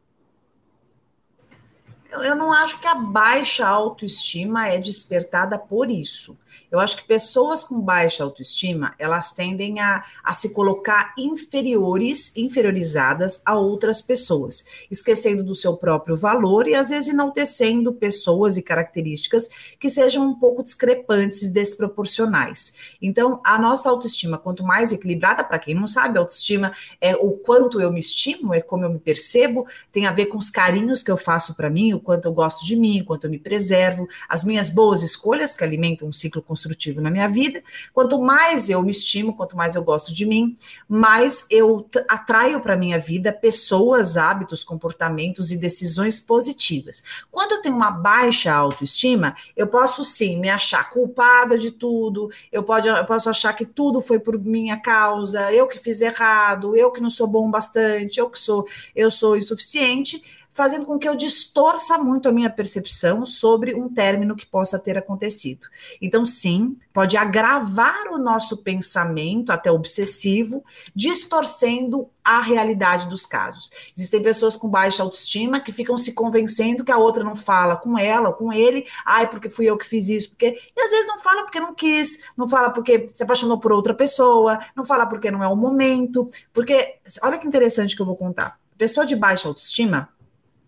Eu 2.11 2.35
não 2.35 2.51
acho 2.51 2.79
que 2.79 2.87
a 2.87 2.95
baixa 2.95 3.65
autoestima 3.65 4.67
é 4.67 4.77
despertada 4.77 5.57
por 5.57 5.89
isso. 5.89 6.37
Eu 6.69 6.79
acho 6.79 6.97
que 6.97 7.03
pessoas 7.03 7.63
com 7.63 7.79
baixa 7.79 8.23
autoestima, 8.23 8.93
elas 8.97 9.33
tendem 9.33 9.79
a, 9.79 10.03
a 10.23 10.33
se 10.33 10.53
colocar 10.53 11.13
inferiores, 11.17 12.35
inferiorizadas 12.35 13.41
a 13.45 13.55
outras 13.55 14.01
pessoas, 14.01 14.63
esquecendo 14.89 15.43
do 15.43 15.55
seu 15.55 15.75
próprio 15.75 16.15
valor 16.15 16.67
e 16.67 16.75
às 16.75 16.89
vezes 16.89 17.09
enaltecendo 17.09 17.93
pessoas 17.93 18.57
e 18.57 18.61
características 18.61 19.49
que 19.79 19.89
sejam 19.89 20.25
um 20.25 20.35
pouco 20.35 20.63
discrepantes 20.63 21.41
e 21.41 21.49
desproporcionais. 21.49 22.73
Então, 23.01 23.41
a 23.45 23.57
nossa 23.57 23.89
autoestima, 23.89 24.37
quanto 24.37 24.63
mais 24.63 24.91
equilibrada, 24.91 25.43
para 25.43 25.59
quem 25.59 25.75
não 25.75 25.87
sabe, 25.87 26.17
autoestima 26.17 26.73
é 26.99 27.15
o 27.15 27.31
quanto 27.31 27.81
eu 27.81 27.91
me 27.91 27.99
estimo, 27.99 28.53
é 28.53 28.61
como 28.61 28.85
eu 28.85 28.89
me 28.89 28.99
percebo, 28.99 29.67
tem 29.91 30.05
a 30.05 30.11
ver 30.11 30.27
com 30.27 30.37
os 30.37 30.49
carinhos 30.49 31.03
que 31.03 31.11
eu 31.11 31.17
faço 31.17 31.55
para 31.55 31.69
mim, 31.69 32.00
quanto 32.01 32.25
eu 32.25 32.33
gosto 32.33 32.65
de 32.65 32.75
mim, 32.75 33.03
quanto 33.03 33.25
eu 33.25 33.29
me 33.29 33.39
preservo, 33.39 34.07
as 34.27 34.43
minhas 34.43 34.69
boas 34.69 35.03
escolhas 35.03 35.55
que 35.55 35.63
alimentam 35.63 36.07
um 36.07 36.13
ciclo 36.13 36.41
construtivo 36.41 37.01
na 37.01 37.09
minha 37.09 37.27
vida. 37.27 37.63
Quanto 37.93 38.19
mais 38.19 38.69
eu 38.69 38.81
me 38.81 38.91
estimo, 38.91 39.35
quanto 39.35 39.55
mais 39.55 39.75
eu 39.75 39.83
gosto 39.83 40.13
de 40.13 40.25
mim, 40.25 40.57
mais 40.87 41.45
eu 41.49 41.87
atraio 42.07 42.59
para 42.59 42.75
minha 42.75 42.99
vida 42.99 43.31
pessoas, 43.31 44.17
hábitos, 44.17 44.63
comportamentos 44.63 45.51
e 45.51 45.57
decisões 45.57 46.19
positivas. 46.19 47.03
Quando 47.29 47.53
eu 47.53 47.61
tenho 47.61 47.75
uma 47.75 47.91
baixa 47.91 48.51
autoestima, 48.51 49.35
eu 49.55 49.67
posso 49.67 50.03
sim 50.03 50.39
me 50.39 50.49
achar 50.49 50.89
culpada 50.89 51.57
de 51.57 51.71
tudo, 51.71 52.29
eu, 52.51 52.63
pode, 52.63 52.87
eu 52.87 53.05
posso 53.05 53.29
achar 53.29 53.53
que 53.53 53.65
tudo 53.65 54.01
foi 54.01 54.19
por 54.19 54.37
minha 54.39 54.77
causa, 54.77 55.51
eu 55.51 55.67
que 55.67 55.77
fiz 55.77 56.01
errado, 56.01 56.75
eu 56.75 56.91
que 56.91 57.01
não 57.01 57.09
sou 57.09 57.27
bom 57.27 57.49
bastante, 57.49 58.19
eu 58.19 58.29
que 58.29 58.39
sou, 58.39 58.67
eu 58.95 59.09
sou 59.11 59.37
insuficiente 59.37 60.21
fazendo 60.51 60.85
com 60.85 60.99
que 60.99 61.07
eu 61.07 61.15
distorça 61.15 61.97
muito 61.97 62.27
a 62.27 62.31
minha 62.31 62.49
percepção 62.49 63.25
sobre 63.25 63.73
um 63.73 63.87
término 63.87 64.35
que 64.35 64.45
possa 64.45 64.77
ter 64.77 64.97
acontecido. 64.97 65.67
Então, 66.01 66.25
sim, 66.25 66.77
pode 66.93 67.15
agravar 67.15 68.07
o 68.11 68.17
nosso 68.17 68.57
pensamento, 68.57 69.51
até 69.51 69.71
obsessivo, 69.71 70.63
distorcendo 70.93 72.09
a 72.23 72.39
realidade 72.41 73.07
dos 73.07 73.25
casos. 73.25 73.71
Existem 73.97 74.21
pessoas 74.21 74.55
com 74.55 74.69
baixa 74.69 75.01
autoestima 75.01 75.59
que 75.59 75.71
ficam 75.71 75.97
se 75.97 76.13
convencendo 76.13 76.83
que 76.83 76.91
a 76.91 76.97
outra 76.97 77.23
não 77.23 77.35
fala 77.35 77.75
com 77.75 77.97
ela 77.97 78.29
ou 78.29 78.35
com 78.35 78.53
ele, 78.53 78.85
ai, 79.05 79.29
porque 79.29 79.49
fui 79.49 79.65
eu 79.65 79.77
que 79.77 79.85
fiz 79.85 80.09
isso, 80.09 80.29
porque. 80.29 80.57
E 80.75 80.81
às 80.81 80.91
vezes 80.91 81.07
não 81.07 81.19
fala 81.19 81.43
porque 81.43 81.59
não 81.59 81.73
quis, 81.73 82.23
não 82.37 82.47
fala 82.47 82.69
porque 82.69 83.09
se 83.13 83.23
apaixonou 83.23 83.59
por 83.59 83.71
outra 83.71 83.93
pessoa, 83.93 84.59
não 84.75 84.83
fala 84.83 85.05
porque 85.05 85.31
não 85.31 85.43
é 85.43 85.47
o 85.47 85.55
momento, 85.55 86.29
porque. 86.53 86.95
Olha 87.23 87.37
que 87.37 87.47
interessante 87.47 87.95
que 87.95 88.01
eu 88.01 88.05
vou 88.05 88.15
contar. 88.15 88.59
Pessoa 88.77 89.05
de 89.05 89.15
baixa 89.15 89.47
autoestima 89.47 90.09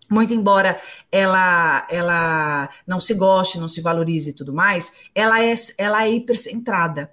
muito 0.10 0.34
embora 0.34 0.80
ela 1.12 1.88
ela 1.90 2.70
não 2.86 3.00
se 3.00 3.14
goste, 3.14 3.60
não 3.60 3.68
se 3.68 3.82
valorize 3.82 4.32
e 4.32 4.34
tudo 4.34 4.54
mais, 4.54 4.94
ela 5.14 5.44
é 5.44 5.54
ela 5.78 6.06
é 6.06 6.12
hipercentrada. 6.12 7.12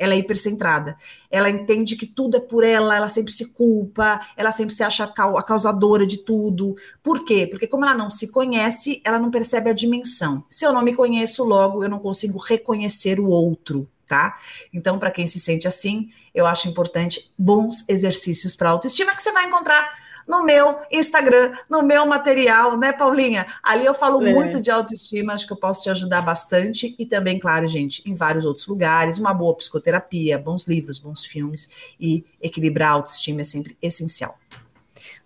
Ela 0.00 0.14
é 0.14 0.16
hipercentrada. 0.16 0.96
Ela 1.30 1.50
entende 1.50 1.94
que 1.94 2.06
tudo 2.06 2.38
é 2.38 2.40
por 2.40 2.64
ela, 2.64 2.96
ela 2.96 3.08
sempre 3.08 3.32
se 3.32 3.52
culpa, 3.52 4.18
ela 4.34 4.50
sempre 4.50 4.74
se 4.74 4.82
acha 4.82 5.04
a 5.04 5.42
causadora 5.42 6.06
de 6.06 6.24
tudo. 6.24 6.74
Por 7.02 7.22
quê? 7.22 7.46
Porque 7.46 7.66
como 7.66 7.84
ela 7.84 7.92
não 7.92 8.08
se 8.08 8.28
conhece, 8.28 9.02
ela 9.04 9.18
não 9.18 9.30
percebe 9.30 9.68
a 9.68 9.74
dimensão. 9.74 10.42
Se 10.48 10.64
eu 10.64 10.72
não 10.72 10.80
me 10.80 10.94
conheço, 10.94 11.44
logo 11.44 11.84
eu 11.84 11.90
não 11.90 11.98
consigo 11.98 12.38
reconhecer 12.38 13.20
o 13.20 13.28
outro, 13.28 13.86
tá? 14.08 14.38
Então, 14.72 14.98
para 14.98 15.10
quem 15.10 15.26
se 15.26 15.38
sente 15.38 15.68
assim, 15.68 16.08
eu 16.34 16.46
acho 16.46 16.66
importante 16.66 17.34
bons 17.38 17.84
exercícios 17.86 18.56
para 18.56 18.70
autoestima 18.70 19.14
que 19.14 19.22
você 19.22 19.32
vai 19.32 19.44
encontrar 19.44 19.99
no 20.30 20.44
meu 20.44 20.78
Instagram, 20.92 21.52
no 21.68 21.82
meu 21.82 22.06
material, 22.06 22.78
né, 22.78 22.92
Paulinha? 22.92 23.44
Ali 23.60 23.84
eu 23.84 23.92
falo 23.92 24.24
é. 24.24 24.32
muito 24.32 24.60
de 24.60 24.70
autoestima, 24.70 25.32
acho 25.32 25.44
que 25.44 25.52
eu 25.52 25.56
posso 25.56 25.82
te 25.82 25.90
ajudar 25.90 26.22
bastante. 26.22 26.94
E 26.96 27.04
também, 27.04 27.40
claro, 27.40 27.66
gente, 27.66 28.08
em 28.08 28.14
vários 28.14 28.44
outros 28.44 28.68
lugares, 28.68 29.18
uma 29.18 29.34
boa 29.34 29.56
psicoterapia, 29.56 30.38
bons 30.38 30.68
livros, 30.68 31.00
bons 31.00 31.24
filmes 31.24 31.68
e 31.98 32.24
equilibrar 32.40 32.90
a 32.90 32.92
autoestima 32.92 33.40
é 33.40 33.44
sempre 33.44 33.76
essencial. 33.82 34.38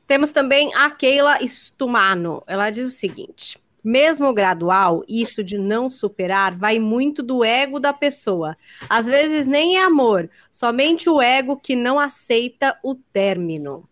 Temos 0.07 0.31
também 0.31 0.75
a 0.75 0.91
Keila 0.91 1.39
Stumano. 1.47 2.43
Ela 2.47 2.71
diz 2.71 2.87
o 2.87 2.91
seguinte: 2.91 3.59
mesmo 3.83 4.33
gradual, 4.33 5.03
isso 5.07 5.45
de 5.45 5.59
não 5.59 5.91
superar 5.91 6.57
vai 6.57 6.79
muito 6.79 7.23
do 7.23 7.45
ego 7.45 7.79
da 7.79 7.93
pessoa. 7.93 8.57
Às 8.89 9.07
vezes 9.07 9.47
nem 9.47 9.77
é 9.77 9.85
amor, 9.85 10.31
somente 10.51 11.11
o 11.11 11.21
ego 11.21 11.59
que 11.59 11.77
não 11.77 12.01
aceita 12.01 12.79
o 12.83 12.95
término. 12.95 13.87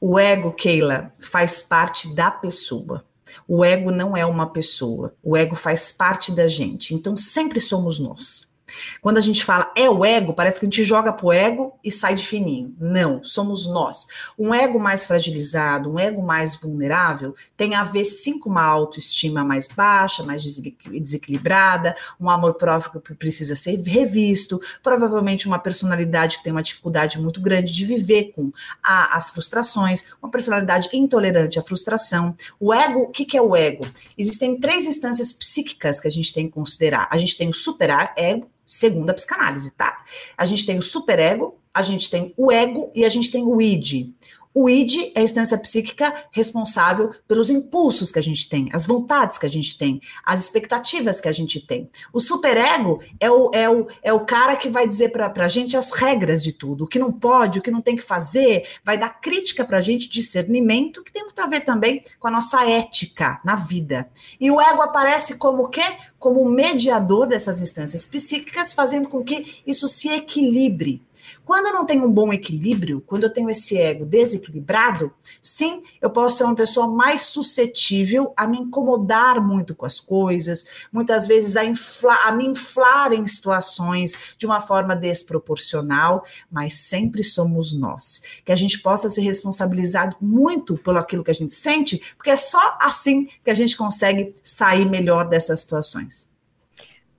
O 0.00 0.18
ego, 0.18 0.52
Keila, 0.52 1.12
faz 1.18 1.62
parte 1.62 2.14
da 2.14 2.30
pessoa. 2.30 3.04
O 3.46 3.64
ego 3.64 3.90
não 3.90 4.16
é 4.16 4.26
uma 4.26 4.46
pessoa. 4.50 5.14
O 5.22 5.36
ego 5.36 5.54
faz 5.54 5.92
parte 5.92 6.32
da 6.32 6.48
gente. 6.48 6.94
Então 6.94 7.16
sempre 7.16 7.60
somos 7.60 7.98
nós. 7.98 8.49
Quando 9.00 9.18
a 9.18 9.20
gente 9.20 9.44
fala 9.44 9.72
é 9.76 9.88
o 9.88 10.04
ego, 10.04 10.32
parece 10.32 10.60
que 10.60 10.66
a 10.66 10.68
gente 10.68 10.84
joga 10.84 11.12
pro 11.12 11.32
ego 11.32 11.78
e 11.82 11.90
sai 11.90 12.14
de 12.14 12.26
fininho. 12.26 12.74
Não, 12.78 13.22
somos 13.22 13.66
nós. 13.66 14.06
Um 14.38 14.54
ego 14.54 14.78
mais 14.78 15.06
fragilizado, 15.06 15.92
um 15.92 15.98
ego 15.98 16.22
mais 16.22 16.54
vulnerável, 16.54 17.34
tem 17.56 17.74
a 17.74 17.84
ver 17.84 18.04
sim 18.04 18.38
com 18.38 18.50
uma 18.50 18.64
autoestima 18.64 19.44
mais 19.44 19.68
baixa, 19.68 20.22
mais 20.22 20.42
desequilibrada, 20.42 21.96
um 22.20 22.28
amor 22.30 22.54
próprio 22.54 23.00
que 23.00 23.14
precisa 23.14 23.54
ser 23.54 23.80
revisto, 23.80 24.60
provavelmente 24.82 25.46
uma 25.46 25.58
personalidade 25.58 26.38
que 26.38 26.44
tem 26.44 26.52
uma 26.52 26.62
dificuldade 26.62 27.20
muito 27.20 27.40
grande 27.40 27.72
de 27.72 27.84
viver 27.84 28.32
com 28.34 28.52
a, 28.82 29.16
as 29.16 29.30
frustrações, 29.30 30.12
uma 30.22 30.30
personalidade 30.30 30.88
intolerante 30.92 31.58
à 31.58 31.62
frustração. 31.62 32.34
O 32.58 32.72
ego, 32.72 33.00
o 33.00 33.08
que, 33.08 33.24
que 33.24 33.36
é 33.36 33.42
o 33.42 33.56
ego? 33.56 33.86
Existem 34.16 34.58
três 34.58 34.84
instâncias 34.84 35.32
psíquicas 35.32 36.00
que 36.00 36.08
a 36.08 36.10
gente 36.10 36.32
tem 36.32 36.46
que 36.46 36.52
considerar. 36.52 37.08
A 37.10 37.18
gente 37.18 37.36
tem 37.36 37.48
o 37.48 37.54
super-ego, 37.54 38.48
segundo 38.70 39.10
a 39.10 39.14
psicanálise, 39.14 39.72
tá? 39.72 40.04
A 40.38 40.46
gente 40.46 40.64
tem 40.64 40.78
o 40.78 40.82
superego, 40.82 41.58
a 41.74 41.82
gente 41.82 42.08
tem 42.08 42.32
o 42.36 42.52
ego 42.52 42.92
e 42.94 43.04
a 43.04 43.08
gente 43.08 43.30
tem 43.30 43.42
o 43.42 43.60
id. 43.60 44.14
O 44.52 44.68
id 44.68 45.12
é 45.14 45.20
a 45.20 45.22
instância 45.22 45.56
psíquica 45.56 46.24
responsável 46.32 47.14
pelos 47.28 47.50
impulsos 47.50 48.10
que 48.10 48.18
a 48.18 48.22
gente 48.22 48.48
tem, 48.48 48.68
as 48.72 48.84
vontades 48.84 49.38
que 49.38 49.46
a 49.46 49.50
gente 49.50 49.78
tem, 49.78 50.00
as 50.24 50.42
expectativas 50.42 51.20
que 51.20 51.28
a 51.28 51.32
gente 51.32 51.64
tem. 51.64 51.88
O 52.12 52.20
superego 52.20 53.00
é 53.20 53.30
o, 53.30 53.50
é 53.54 53.70
o, 53.70 53.86
é 54.02 54.12
o 54.12 54.20
cara 54.24 54.56
que 54.56 54.68
vai 54.68 54.88
dizer 54.88 55.10
para 55.10 55.32
a 55.32 55.48
gente 55.48 55.76
as 55.76 55.90
regras 55.90 56.42
de 56.42 56.52
tudo, 56.52 56.84
o 56.84 56.86
que 56.86 56.98
não 56.98 57.12
pode, 57.12 57.60
o 57.60 57.62
que 57.62 57.70
não 57.70 57.80
tem 57.80 57.94
que 57.94 58.02
fazer, 58.02 58.66
vai 58.84 58.98
dar 58.98 59.20
crítica 59.20 59.64
para 59.64 59.78
a 59.78 59.80
gente, 59.80 60.08
discernimento, 60.08 61.04
que 61.04 61.12
tem 61.12 61.22
muito 61.22 61.40
a 61.40 61.46
ver 61.46 61.60
também 61.60 62.02
com 62.18 62.26
a 62.26 62.32
nossa 62.32 62.68
ética 62.68 63.40
na 63.44 63.54
vida. 63.54 64.10
E 64.40 64.50
o 64.50 64.60
ego 64.60 64.82
aparece 64.82 65.38
como 65.38 65.62
o 65.62 65.68
quê? 65.68 65.96
Como 66.20 66.48
mediador 66.48 67.26
dessas 67.26 67.60
instâncias 67.60 68.06
psíquicas, 68.06 68.72
fazendo 68.72 69.08
com 69.08 69.24
que 69.24 69.60
isso 69.66 69.88
se 69.88 70.08
equilibre. 70.08 71.02
Quando 71.44 71.66
eu 71.66 71.72
não 71.72 71.84
tenho 71.84 72.06
um 72.06 72.12
bom 72.12 72.32
equilíbrio, 72.32 73.02
quando 73.06 73.24
eu 73.24 73.32
tenho 73.32 73.50
esse 73.50 73.76
ego 73.76 74.04
desequilibrado, 74.04 75.12
sim, 75.42 75.82
eu 76.00 76.10
posso 76.10 76.36
ser 76.36 76.44
uma 76.44 76.54
pessoa 76.54 76.86
mais 76.86 77.22
suscetível 77.22 78.32
a 78.36 78.46
me 78.46 78.58
incomodar 78.58 79.40
muito 79.40 79.74
com 79.74 79.84
as 79.84 80.00
coisas, 80.00 80.66
muitas 80.92 81.26
vezes 81.26 81.56
a, 81.56 81.64
infla, 81.64 82.14
a 82.24 82.32
me 82.32 82.46
inflar 82.46 83.12
em 83.12 83.26
situações 83.26 84.36
de 84.36 84.46
uma 84.46 84.60
forma 84.60 84.94
desproporcional, 84.94 86.24
mas 86.50 86.74
sempre 86.74 87.24
somos 87.24 87.72
nós. 87.72 88.22
Que 88.44 88.52
a 88.52 88.56
gente 88.56 88.78
possa 88.78 89.10
ser 89.10 89.22
responsabilizado 89.22 90.16
muito 90.20 90.76
pelo 90.78 90.98
aquilo 90.98 91.24
que 91.24 91.30
a 91.30 91.34
gente 91.34 91.54
sente, 91.54 92.00
porque 92.16 92.30
é 92.30 92.36
só 92.36 92.78
assim 92.80 93.28
que 93.42 93.50
a 93.50 93.54
gente 93.54 93.76
consegue 93.76 94.34
sair 94.42 94.88
melhor 94.88 95.28
dessas 95.28 95.60
situações. 95.60 96.09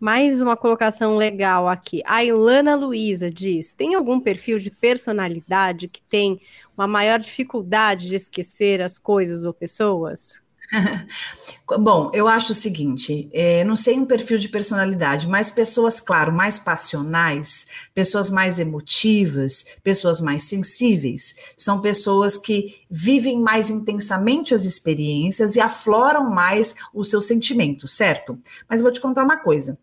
Mais 0.02 0.42
uma 0.42 0.58
colocação 0.58 1.16
legal 1.16 1.70
aqui. 1.70 2.02
A 2.08 2.24
Ilana 2.24 2.76
Luiza 2.76 3.30
diz: 3.30 3.72
tem 3.72 3.94
algum 3.94 4.20
perfil 4.20 4.58
de 4.58 4.72
personalidade 4.72 5.88
que 5.88 6.02
tem 6.02 6.42
uma 6.76 6.88
maior 6.88 7.20
dificuldade 7.20 8.08
de 8.08 8.16
esquecer 8.16 8.82
as 8.82 8.98
coisas 8.98 9.44
ou 9.44 9.54
pessoas? 9.54 10.42
Bom, 11.80 12.10
eu 12.16 12.28
acho 12.28 12.52
o 12.52 12.56
seguinte: 12.56 13.30
é, 13.32 13.64
não 13.64 13.76
sei 13.76 14.00
um 14.00 14.06
perfil 14.08 14.40
de 14.40 14.50
personalidade, 14.50 15.28
mas 15.28 15.52
pessoas, 15.52 16.00
claro, 16.00 16.34
mais 16.34 16.58
passionais, 16.58 17.68
pessoas 17.94 18.32
mais 18.32 18.58
emotivas, 18.58 19.66
pessoas 19.84 20.20
mais 20.20 20.46
sensíveis, 20.46 21.36
são 21.56 21.80
pessoas 21.80 22.40
que 22.40 22.82
vivem 22.90 23.40
mais 23.40 23.70
intensamente 23.70 24.56
as 24.56 24.66
experiências 24.66 25.56
e 25.56 25.60
afloram 25.60 26.28
mais 26.28 26.74
os 26.92 27.08
seus 27.08 27.28
sentimentos, 27.28 27.94
certo? 27.94 28.40
Mas 28.68 28.82
vou 28.82 28.92
te 28.92 29.00
contar 29.00 29.24
uma 29.24 29.38
coisa. 29.38 29.78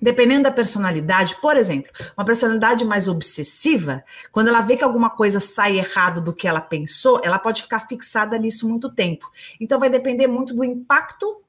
Dependendo 0.00 0.44
da 0.44 0.50
personalidade, 0.50 1.36
por 1.40 1.56
exemplo, 1.56 1.90
uma 2.16 2.24
personalidade 2.24 2.84
mais 2.84 3.08
obsessiva, 3.08 4.02
quando 4.32 4.48
ela 4.48 4.60
vê 4.60 4.76
que 4.76 4.84
alguma 4.84 5.10
coisa 5.10 5.40
sai 5.40 5.78
errado 5.78 6.20
do 6.20 6.32
que 6.32 6.48
ela 6.48 6.60
pensou, 6.60 7.20
ela 7.22 7.38
pode 7.38 7.62
ficar 7.62 7.80
fixada 7.80 8.38
nisso 8.38 8.68
muito 8.68 8.90
tempo. 8.90 9.30
Então, 9.60 9.78
vai 9.78 9.90
depender 9.90 10.26
muito 10.26 10.54
do 10.54 10.64
impacto 10.64 11.42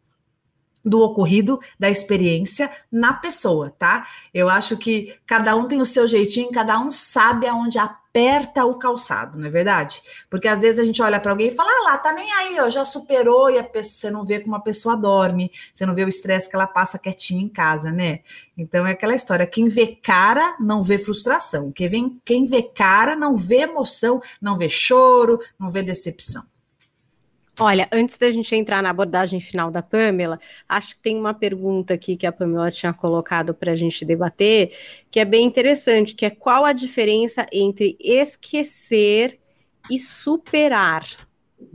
do 0.83 0.99
ocorrido, 1.01 1.59
da 1.79 1.89
experiência 1.89 2.71
na 2.91 3.13
pessoa, 3.13 3.69
tá? 3.69 4.07
Eu 4.33 4.49
acho 4.49 4.75
que 4.77 5.15
cada 5.27 5.55
um 5.55 5.67
tem 5.67 5.79
o 5.79 5.85
seu 5.85 6.07
jeitinho, 6.07 6.51
cada 6.51 6.79
um 6.79 6.91
sabe 6.91 7.47
aonde 7.47 7.77
aperta 8.11 8.65
o 8.65 8.75
calçado, 8.75 9.39
não 9.39 9.47
é 9.47 9.49
verdade? 9.49 10.01
Porque 10.29 10.47
às 10.47 10.61
vezes 10.61 10.79
a 10.79 10.83
gente 10.83 11.01
olha 11.01 11.19
para 11.19 11.31
alguém 11.31 11.47
e 11.47 11.55
fala, 11.55 11.69
ah 11.69 11.91
lá, 11.91 11.97
tá 11.97 12.11
nem 12.11 12.31
aí, 12.33 12.59
ó, 12.59 12.69
já 12.69 12.83
superou, 12.83 13.49
e 13.49 13.57
a 13.57 13.63
pessoa, 13.63 13.95
você 13.95 14.11
não 14.11 14.25
vê 14.25 14.41
como 14.41 14.55
a 14.55 14.59
pessoa 14.59 14.97
dorme, 14.97 15.49
você 15.71 15.85
não 15.85 15.95
vê 15.95 16.03
o 16.03 16.09
estresse 16.09 16.49
que 16.49 16.55
ela 16.55 16.67
passa 16.67 16.99
quietinha 16.99 17.41
em 17.41 17.47
casa, 17.47 17.89
né? 17.89 18.19
Então 18.57 18.85
é 18.85 18.91
aquela 18.91 19.15
história, 19.15 19.47
quem 19.47 19.69
vê 19.69 19.95
cara 19.95 20.57
não 20.59 20.83
vê 20.83 20.97
frustração, 20.97 21.71
quem, 21.71 21.87
vem, 21.87 22.21
quem 22.25 22.45
vê 22.45 22.61
cara 22.61 23.15
não 23.15 23.37
vê 23.37 23.61
emoção, 23.61 24.21
não 24.41 24.57
vê 24.57 24.67
choro, 24.67 25.39
não 25.57 25.71
vê 25.71 25.81
decepção. 25.81 26.50
Olha, 27.63 27.87
antes 27.91 28.17
da 28.17 28.31
gente 28.31 28.55
entrar 28.55 28.81
na 28.81 28.89
abordagem 28.89 29.39
final 29.39 29.69
da 29.69 29.83
Pamela, 29.83 30.39
acho 30.67 30.95
que 30.95 31.01
tem 31.03 31.15
uma 31.15 31.31
pergunta 31.31 31.93
aqui 31.93 32.17
que 32.17 32.25
a 32.25 32.31
Pamela 32.31 32.71
tinha 32.71 32.91
colocado 32.91 33.53
para 33.53 33.73
a 33.73 33.75
gente 33.75 34.03
debater, 34.03 34.75
que 35.11 35.19
é 35.19 35.25
bem 35.25 35.45
interessante, 35.45 36.15
que 36.15 36.25
é 36.25 36.31
qual 36.31 36.65
a 36.65 36.73
diferença 36.73 37.45
entre 37.53 37.95
esquecer 37.99 39.37
e 39.91 39.99
superar? 39.99 41.05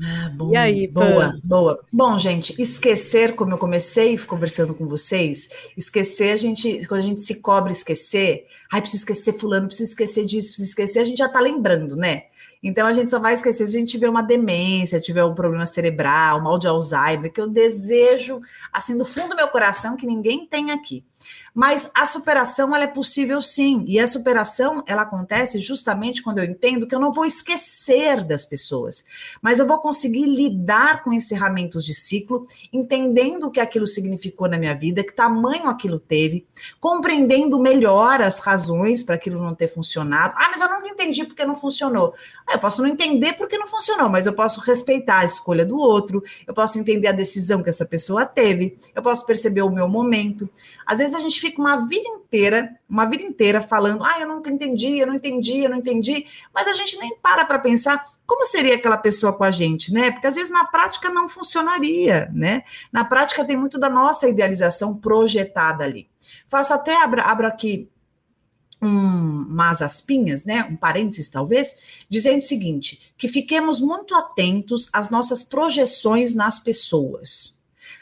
Ah, 0.03 0.28
bom, 0.34 0.51
e 0.51 0.57
aí, 0.57 0.89
boa, 0.89 1.30
Pam? 1.30 1.41
boa. 1.45 1.84
Bom, 1.93 2.18
gente, 2.18 2.61
esquecer, 2.61 3.37
como 3.37 3.53
eu 3.53 3.59
comecei 3.59 4.18
conversando 4.18 4.74
com 4.74 4.89
vocês, 4.89 5.49
esquecer, 5.76 6.32
a 6.32 6.37
gente, 6.37 6.84
quando 6.89 7.01
a 7.01 7.05
gente 7.05 7.20
se 7.20 7.41
cobra 7.41 7.70
esquecer, 7.70 8.47
ai, 8.72 8.80
preciso 8.80 9.03
esquecer 9.03 9.34
fulano, 9.34 9.68
preciso 9.68 9.91
esquecer 9.91 10.24
disso, 10.24 10.49
preciso 10.49 10.68
esquecer, 10.68 10.99
a 10.99 11.05
gente 11.05 11.18
já 11.18 11.28
tá 11.28 11.39
lembrando, 11.39 11.95
né? 11.95 12.24
Então 12.63 12.87
a 12.87 12.93
gente 12.93 13.11
só 13.11 13.19
vai 13.19 13.35
esquecer 13.35 13.67
se 13.67 13.77
a 13.77 13.79
gente 13.79 13.91
tiver 13.91 14.09
uma 14.09 14.23
demência, 14.23 15.01
tiver 15.01 15.25
um 15.25 15.35
problema 15.35 15.67
cerebral, 15.67 16.43
mal 16.43 16.59
de 16.59 16.67
Alzheimer, 16.67 17.33
que 17.33 17.41
eu 17.41 17.49
desejo, 17.49 18.41
assim, 18.73 18.97
do 18.97 19.05
fundo 19.05 19.31
do 19.31 19.37
meu 19.37 19.49
coração, 19.49 19.97
que 19.97 20.07
ninguém 20.07 20.47
tem 20.47 20.71
aqui. 20.71 21.05
Mas 21.57 21.91
a 21.95 22.05
superação 22.05 22.75
ela 22.75 22.85
é 22.85 22.87
possível 22.87 23.41
sim, 23.41 23.83
e 23.89 23.99
a 23.99 24.07
superação 24.07 24.85
ela 24.87 25.03
acontece 25.03 25.59
justamente 25.59 26.23
quando 26.23 26.39
eu 26.39 26.45
entendo 26.45 26.87
que 26.87 26.95
eu 26.95 27.01
não 27.01 27.14
vou 27.14 27.25
esquecer 27.25 28.23
das 28.23 28.45
pessoas, 28.45 29.07
mas 29.41 29.59
eu 29.59 29.67
vou 29.67 29.79
conseguir 29.79 30.27
lidar 30.27 31.03
com 31.03 31.14
encerramentos 31.14 31.83
de 31.83 31.95
ciclo, 31.95 32.47
entendendo 32.71 33.47
o 33.47 33.51
que 33.51 33.59
aquilo 33.59 33.87
significou 33.87 34.49
na 34.51 34.59
minha 34.59 34.75
vida, 34.75 35.03
que 35.03 35.14
tamanho 35.14 35.67
aquilo 35.67 35.99
teve, 35.99 36.47
compreendendo 36.79 37.59
melhor 37.59 38.21
as 38.21 38.39
razões 38.39 39.03
para 39.03 39.14
aquilo 39.14 39.43
não 39.43 39.55
ter 39.55 39.69
funcionado. 39.69 40.35
Ah, 40.37 40.51
mas 40.51 40.61
eu 40.61 40.69
nunca 40.69 40.89
entendi 40.89 41.25
porque 41.25 41.47
não 41.47 41.57
funcionou. 41.57 42.12
Ah, 42.47 42.53
eu 42.53 42.59
posso 42.59 42.83
não 42.83 42.89
entender 42.89 43.33
porque 43.33 43.57
não 43.57 43.67
funcionou, 43.67 44.11
mas 44.11 44.27
eu 44.27 44.35
posso 44.35 44.61
respeitar 44.61 45.21
a 45.21 45.25
escolha 45.25 45.64
do 45.64 45.79
outro, 45.79 46.23
eu 46.47 46.53
posso 46.53 46.79
entender 46.79 47.09
a 47.09 47.12
decisão 47.12 47.62
que 47.62 47.71
essa 47.71 47.87
pessoa 47.87 48.27
teve, 48.27 48.77
eu 48.95 49.01
posso 49.01 49.25
perceber 49.25 49.62
o 49.62 49.71
meu 49.71 49.89
momento. 49.89 50.47
Às 50.87 50.99
vezes 50.99 51.16
a 51.17 51.21
gente 51.21 51.41
fica 51.41 51.61
uma 51.61 51.87
vida 51.87 52.09
inteira, 52.09 52.77
uma 52.89 53.07
vida 53.07 53.23
inteira 53.23 53.61
falando, 53.61 54.05
ah, 54.05 54.21
eu 54.21 54.29
nunca 54.29 54.51
entendi, 54.51 54.99
eu 54.99 55.07
não 55.07 55.14
entendi, 55.14 55.64
eu 55.64 55.71
não 55.71 55.79
entendi, 55.79 56.27
mas 56.55 56.69
a 56.69 56.73
gente 56.73 56.99
nem 56.99 57.17
para 57.17 57.45
para 57.45 57.59
pensar 57.59 58.05
como 58.27 58.45
seria 58.45 58.77
aquela 58.77 58.97
pessoa 58.97 59.33
com 59.33 59.45
a 59.45 59.51
gente, 59.51 59.93
né? 59.93 60.11
Porque 60.11 60.27
às 60.27 60.35
vezes 60.37 60.51
na 60.51 60.64
prática 60.64 61.09
não 61.09 61.29
funcionaria, 61.29 62.31
né? 62.33 62.62
Na 62.93 63.05
prática 63.05 63.45
tem 63.45 63.57
muito 63.57 63.79
da 63.79 63.89
nossa 63.89 64.29
idealização 64.29 64.97
projetada 64.97 65.85
ali. 65.85 66.09
Faço 66.49 66.73
até, 66.75 67.03
abro, 67.03 67.21
abro 67.23 67.47
aqui 67.47 67.89
um, 68.83 69.43
umas 69.49 69.81
aspinhas, 69.81 70.45
né, 70.45 70.64
um 70.64 70.77
parênteses 70.77 71.29
talvez, 71.29 71.77
dizendo 72.09 72.39
o 72.39 72.43
seguinte: 72.43 73.12
que 73.17 73.29
fiquemos 73.29 73.81
muito 73.81 74.14
atentos 74.14 74.89
às 74.93 75.11
nossas 75.11 75.43
projeções 75.43 76.35
nas 76.35 76.59
pessoas. 76.59 77.56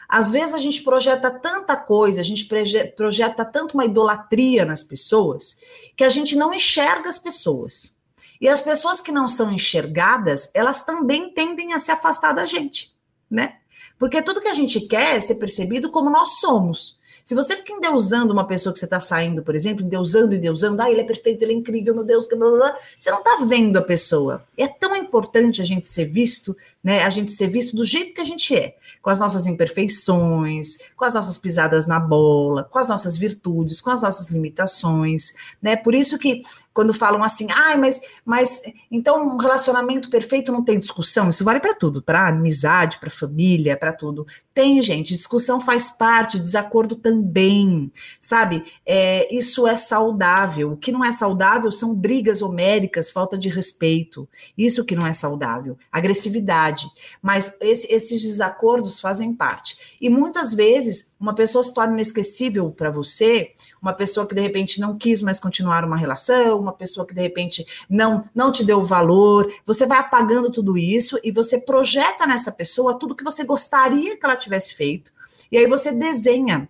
Às 0.09 0.31
vezes 0.31 0.55
a 0.55 0.59
gente 0.59 0.83
projeta 0.83 1.31
tanta 1.31 1.77
coisa, 1.77 2.21
a 2.21 2.25
gente 2.25 2.49
projeta 2.97 3.45
tanto 3.45 3.75
uma 3.75 3.85
idolatria 3.85 4.65
nas 4.65 4.83
pessoas, 4.83 5.61
que 5.97 6.05
a 6.05 6.09
gente 6.09 6.37
não 6.37 6.53
enxerga 6.53 7.09
as 7.09 7.19
pessoas. 7.19 7.97
E 8.41 8.49
as 8.49 8.61
pessoas 8.61 9.01
que 9.01 9.13
não 9.13 9.27
são 9.27 9.53
enxergadas, 9.53 10.51
elas 10.53 10.85
também 10.85 11.31
tendem 11.31 11.73
a 11.73 11.79
se 11.79 11.91
afastar 11.91 12.33
da 12.33 12.45
gente, 12.45 12.95
né? 13.31 13.57
Porque 13.99 14.21
tudo 14.23 14.41
que 14.41 14.49
a 14.49 14.55
gente 14.55 14.81
quer 14.83 15.17
é 15.17 15.21
ser 15.21 15.37
percebido 15.37 15.91
como 15.91 16.11
nós 16.11 16.41
somos. 16.41 16.99
Se 17.25 17.35
você 17.35 17.57
fica 17.57 17.73
endeusando 17.73 18.35
uma 18.35 18.47
pessoa 18.47 18.71
que 18.71 18.79
você 18.79 18.85
está 18.85 19.01
saindo, 19.01 19.43
por 19.43 19.55
exemplo, 19.55 19.83
endeusando, 19.83 20.35
endeusando, 20.35 20.83
ah, 20.83 20.91
ele 20.91 21.01
é 21.01 21.05
perfeito, 21.05 21.43
ele 21.43 21.53
é 21.53 21.57
incrível, 21.57 21.95
meu 21.95 22.05
Deus, 22.05 22.29
blá, 22.29 22.37
blá, 22.37 22.51
blá, 22.51 22.79
você 22.99 23.11
não 23.11 23.21
está 23.21 23.37
vendo 23.47 23.79
a 23.79 23.83
pessoa. 23.83 24.45
É 24.59 24.69
tão 24.69 24.95
importante 24.95 25.63
a 25.63 25.65
gente 25.65 25.89
ser 25.89 26.05
visto 26.05 26.55
né? 26.85 27.03
A 27.03 27.09
gente 27.09 27.33
ser 27.33 27.49
visto 27.49 27.75
do 27.75 27.85
jeito 27.85 28.15
que 28.15 28.21
a 28.21 28.25
gente 28.25 28.55
é, 28.55 28.77
com 29.01 29.09
as 29.09 29.19
nossas 29.19 29.47
imperfeições, 29.47 30.77
com 30.95 31.07
as 31.07 31.15
nossas 31.15 31.39
pisadas 31.39 31.87
na 31.87 31.99
bola, 31.99 32.65
com 32.65 32.79
as 32.79 32.87
nossas 32.87 33.17
virtudes, 33.17 33.81
com 33.81 33.91
as 33.91 34.03
nossas 34.03 34.29
limitações, 34.31 35.33
né? 35.63 35.77
Por 35.77 35.95
isso 35.95 36.19
que 36.19 36.43
quando 36.75 36.93
falam 36.93 37.23
assim, 37.23 37.47
ai, 37.53 37.75
ah, 37.75 37.79
mas, 37.79 38.01
mas 38.25 38.61
então 38.91 39.25
um 39.25 39.37
relacionamento 39.37 40.11
perfeito 40.11 40.51
não 40.51 40.65
tem 40.65 40.79
discussão. 40.79 41.31
Isso 41.31 41.45
vale 41.45 41.61
para 41.61 41.73
tudo, 41.73 42.03
para 42.03 42.27
amizade, 42.27 42.99
para 42.99 43.09
família, 43.09 43.77
para 43.77 43.93
tudo. 43.93 44.27
Tem, 44.53 44.83
gente, 44.83 45.17
discussão 45.17 45.61
faz 45.61 45.91
parte, 45.93 46.39
desacordo 46.39 46.97
também, 46.97 47.93
sabe? 48.21 48.65
É, 48.85 49.33
isso 49.33 49.69
é 49.69 49.77
saudável. 49.77 50.73
O 50.73 50.77
que 50.77 50.91
não 50.91 51.05
é 51.05 51.13
saudável 51.13 51.71
são 51.71 51.95
brigas 51.95 52.43
homéricas, 52.43 53.11
falta 53.11 53.39
de 53.39 53.49
respeito. 53.49 54.29
Isso 54.59 54.85
que 54.85 54.97
não 54.97 55.07
é 55.07 55.15
saudável, 55.15 55.79
agressividade. 55.93 56.74
Mas 57.23 57.57
esse, 57.61 57.93
esses 57.93 58.23
desacordos 58.23 59.01
fazem 59.01 59.35
parte. 59.35 59.97
E 60.01 60.09
muitas 60.11 60.53
vezes 60.53 61.15
uma 61.19 61.35
pessoa 61.35 61.63
se 61.63 61.73
torna 61.73 61.95
inesquecível 61.95 62.71
para 62.71 62.91
você, 62.91 63.53
uma 63.81 63.93
pessoa 63.93 64.27
que 64.27 64.35
de 64.35 64.41
repente 64.41 64.81
não 64.81 64.97
quis 64.97 65.23
mais 65.23 65.39
continuar 65.39 65.85
uma 65.85 65.97
relação 65.97 66.25
uma 66.59 66.73
pessoa 66.73 67.07
que 67.07 67.15
de 67.15 67.21
repente 67.21 67.65
não 67.89 68.25
não 68.35 68.51
te 68.51 68.65
deu 68.65 68.85
valor, 68.85 69.53
você 69.65 69.87
vai 69.87 69.99
apagando 69.99 70.51
tudo 70.51 70.77
isso 70.77 71.19
e 71.23 71.31
você 71.31 71.59
projeta 71.59 72.27
nessa 72.27 72.51
pessoa 72.51 72.99
tudo 72.99 73.15
que 73.15 73.25
você 73.25 73.45
gostaria 73.45 74.17
que 74.17 74.25
ela 74.25 74.37
tivesse 74.37 74.75
feito. 74.75 75.13
E 75.51 75.59
aí 75.59 75.67
você 75.67 75.93
desenha 75.93 76.69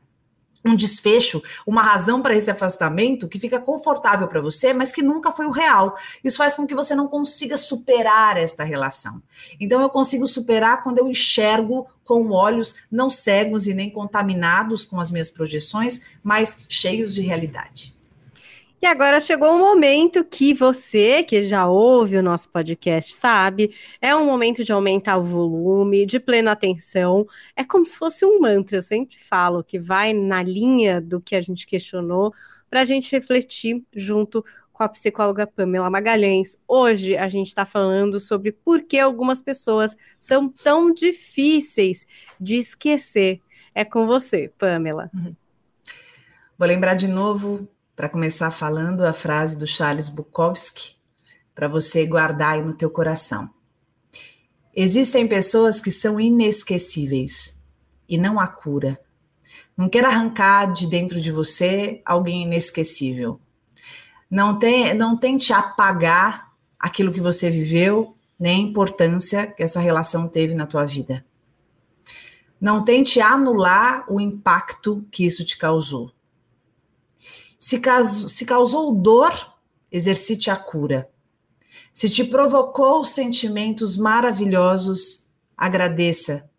um 0.64 0.74
desfecho, 0.74 1.42
uma 1.66 1.82
razão 1.82 2.22
para 2.22 2.34
esse 2.34 2.50
afastamento 2.50 3.28
que 3.28 3.38
fica 3.38 3.60
confortável 3.60 4.26
para 4.26 4.40
você, 4.40 4.72
mas 4.72 4.90
que 4.90 5.02
nunca 5.02 5.30
foi 5.30 5.46
o 5.46 5.50
real. 5.50 5.96
Isso 6.22 6.38
faz 6.38 6.56
com 6.56 6.66
que 6.66 6.74
você 6.74 6.94
não 6.94 7.06
consiga 7.06 7.58
superar 7.58 8.36
esta 8.36 8.64
relação. 8.64 9.22
Então 9.60 9.80
eu 9.82 9.90
consigo 9.90 10.26
superar 10.26 10.82
quando 10.82 10.98
eu 10.98 11.08
enxergo 11.08 11.86
com 12.04 12.30
olhos 12.30 12.76
não 12.90 13.10
cegos 13.10 13.66
e 13.66 13.74
nem 13.74 13.90
contaminados 13.90 14.84
com 14.84 15.00
as 15.00 15.10
minhas 15.10 15.30
projeções, 15.30 16.06
mas 16.22 16.64
cheios 16.68 17.14
de 17.14 17.20
realidade. 17.20 17.93
E 18.84 18.86
agora 18.86 19.18
chegou 19.18 19.50
o 19.50 19.54
um 19.54 19.58
momento 19.58 20.22
que 20.22 20.52
você, 20.52 21.22
que 21.22 21.42
já 21.42 21.66
ouve 21.66 22.18
o 22.18 22.22
nosso 22.22 22.50
podcast, 22.50 23.14
sabe, 23.14 23.74
é 23.98 24.14
um 24.14 24.26
momento 24.26 24.62
de 24.62 24.74
aumentar 24.74 25.16
o 25.16 25.24
volume, 25.24 26.04
de 26.04 26.20
plena 26.20 26.52
atenção. 26.52 27.26
É 27.56 27.64
como 27.64 27.86
se 27.86 27.96
fosse 27.96 28.26
um 28.26 28.38
mantra, 28.38 28.76
eu 28.76 28.82
sempre 28.82 29.16
falo, 29.16 29.64
que 29.64 29.78
vai 29.78 30.12
na 30.12 30.42
linha 30.42 31.00
do 31.00 31.18
que 31.18 31.34
a 31.34 31.40
gente 31.40 31.66
questionou, 31.66 32.34
para 32.68 32.82
a 32.82 32.84
gente 32.84 33.10
refletir 33.10 33.82
junto 33.96 34.44
com 34.70 34.82
a 34.82 34.88
psicóloga 34.90 35.46
Pamela 35.46 35.88
Magalhães. 35.88 36.60
Hoje 36.68 37.16
a 37.16 37.26
gente 37.26 37.46
está 37.46 37.64
falando 37.64 38.20
sobre 38.20 38.52
por 38.52 38.82
que 38.82 38.98
algumas 38.98 39.40
pessoas 39.40 39.96
são 40.20 40.46
tão 40.46 40.92
difíceis 40.92 42.06
de 42.38 42.56
esquecer. 42.58 43.40
É 43.74 43.82
com 43.82 44.06
você, 44.06 44.52
Pamela. 44.58 45.10
Uhum. 45.14 45.34
Vou 46.58 46.68
lembrar 46.68 46.94
de 46.94 47.08
novo 47.08 47.66
para 47.96 48.08
começar 48.08 48.50
falando 48.50 49.02
a 49.02 49.12
frase 49.12 49.56
do 49.56 49.66
Charles 49.66 50.08
Bukowski, 50.08 50.96
para 51.54 51.68
você 51.68 52.04
guardar 52.06 52.54
aí 52.54 52.62
no 52.62 52.74
teu 52.74 52.90
coração. 52.90 53.48
Existem 54.74 55.28
pessoas 55.28 55.80
que 55.80 55.92
são 55.92 56.18
inesquecíveis 56.18 57.62
e 58.08 58.18
não 58.18 58.40
há 58.40 58.48
cura. 58.48 58.98
Não 59.76 59.88
quero 59.88 60.08
arrancar 60.08 60.72
de 60.72 60.86
dentro 60.86 61.20
de 61.20 61.30
você 61.30 62.02
alguém 62.04 62.42
inesquecível. 62.42 63.40
Não, 64.28 64.58
tem, 64.58 64.94
não 64.94 65.16
tente 65.16 65.52
apagar 65.52 66.52
aquilo 66.78 67.12
que 67.12 67.20
você 67.20 67.50
viveu, 67.50 68.16
nem 68.38 68.64
a 68.64 68.68
importância 68.68 69.46
que 69.46 69.62
essa 69.62 69.80
relação 69.80 70.28
teve 70.28 70.54
na 70.54 70.66
tua 70.66 70.84
vida. 70.84 71.24
Não 72.60 72.84
tente 72.84 73.20
anular 73.20 74.04
o 74.08 74.20
impacto 74.20 75.06
que 75.10 75.24
isso 75.24 75.44
te 75.44 75.56
causou. 75.56 76.13
Se, 77.64 77.78
caso, 77.78 78.28
se 78.28 78.44
causou 78.44 78.94
dor, 78.94 79.54
exercite 79.90 80.50
a 80.50 80.56
cura. 80.56 81.10
Se 81.94 82.10
te 82.10 82.22
provocou 82.22 83.06
sentimentos 83.06 83.96
maravilhosos, 83.96 85.30
agradeça. 85.56 86.50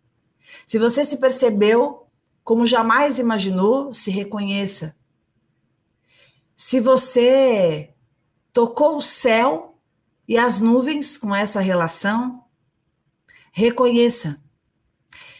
Se 0.66 0.80
você 0.80 1.04
se 1.04 1.18
percebeu 1.18 2.08
como 2.42 2.66
jamais 2.66 3.20
imaginou, 3.20 3.94
se 3.94 4.10
reconheça. 4.10 4.96
Se 6.56 6.80
você 6.80 7.94
tocou 8.52 8.96
o 8.96 9.02
céu 9.02 9.78
e 10.26 10.36
as 10.36 10.60
nuvens 10.60 11.16
com 11.16 11.32
essa 11.32 11.60
relação, 11.60 12.42
reconheça. 13.52 14.42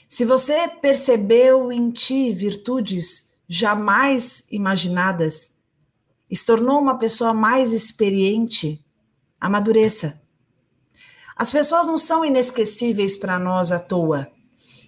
Se 0.09 0.25
você 0.25 0.69
percebeu 0.69 1.73
em 1.73 1.91
ti 1.91 2.33
virtudes 2.33 3.35
jamais 3.49 4.47
imaginadas, 4.49 5.56
e 6.31 6.37
se 6.37 6.45
tornou 6.45 6.81
uma 6.81 6.99
pessoa 6.99 7.33
mais 7.33 7.73
experiente, 7.73 8.85
amadureça. 9.41 10.21
As 11.37 11.51
pessoas 11.51 11.87
não 11.87 11.99
são 11.99 12.25
inesquecíveis 12.25 13.17
para 13.17 13.39
nós 13.39 13.71
à 13.71 13.79
toa. 13.79 14.29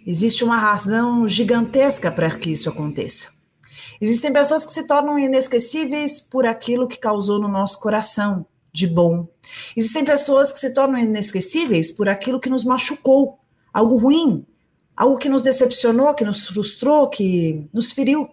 Existe 0.07 0.43
uma 0.43 0.57
razão 0.57 1.29
gigantesca 1.29 2.11
para 2.11 2.31
que 2.31 2.51
isso 2.51 2.69
aconteça. 2.69 3.29
Existem 4.01 4.33
pessoas 4.33 4.65
que 4.65 4.73
se 4.73 4.87
tornam 4.87 5.19
inesquecíveis 5.19 6.21
por 6.21 6.47
aquilo 6.47 6.89
que 6.89 6.97
causou 6.97 7.39
no 7.39 7.49
nosso 7.49 7.81
coração 7.81 8.47
de 8.73 8.87
bom. 8.87 9.29
Existem 9.77 10.05
pessoas 10.05 10.53
que 10.53 10.59
se 10.59 10.73
tornam 10.73 10.99
inesquecíveis 10.99 11.91
por 11.91 12.09
aquilo 12.09 12.41
que 12.41 12.49
nos 12.49 12.65
machucou, 12.65 13.39
algo 13.73 13.97
ruim, 13.99 14.47
algo 14.97 15.19
que 15.19 15.29
nos 15.29 15.43
decepcionou, 15.43 16.15
que 16.15 16.25
nos 16.25 16.47
frustrou, 16.47 17.09
que 17.09 17.69
nos 17.73 17.93
feriu. 17.93 18.29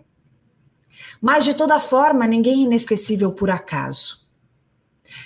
Mas, 1.21 1.43
de 1.43 1.53
toda 1.53 1.79
forma, 1.79 2.27
ninguém 2.27 2.63
é 2.63 2.65
inesquecível 2.65 3.31
por 3.31 3.49
acaso. 3.49 4.25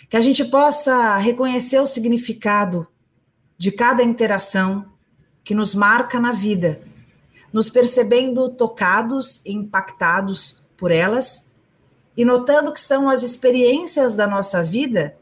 Que 0.10 0.18
a 0.18 0.22
gente 0.22 0.46
possa 0.46 1.18
reconhecer 1.18 1.80
o 1.80 1.86
significado 1.86 2.88
de 3.58 3.72
cada 3.72 4.04
interação 4.04 4.94
que 5.44 5.54
nos 5.54 5.74
marca 5.74 6.20
na 6.20 6.32
vida, 6.32 6.82
nos 7.52 7.70
percebendo 7.70 8.50
tocados 8.50 9.44
e 9.46 9.52
impactados 9.52 10.66
por 10.78 10.92
elas 10.92 11.50
e 12.16 12.24
notando 12.24 12.72
que 12.72 12.82
são 12.82 13.10
as 13.10 13.24
experiências 13.24 14.16
da 14.16 14.28
nossa 14.28 14.64
vida 14.64 15.18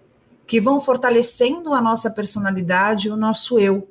que 0.46 0.62
vão 0.62 0.80
fortalecendo 0.80 1.74
a 1.74 1.82
nossa 1.82 2.10
personalidade 2.10 3.10
o 3.10 3.18
nosso 3.18 3.60
eu. 3.60 3.90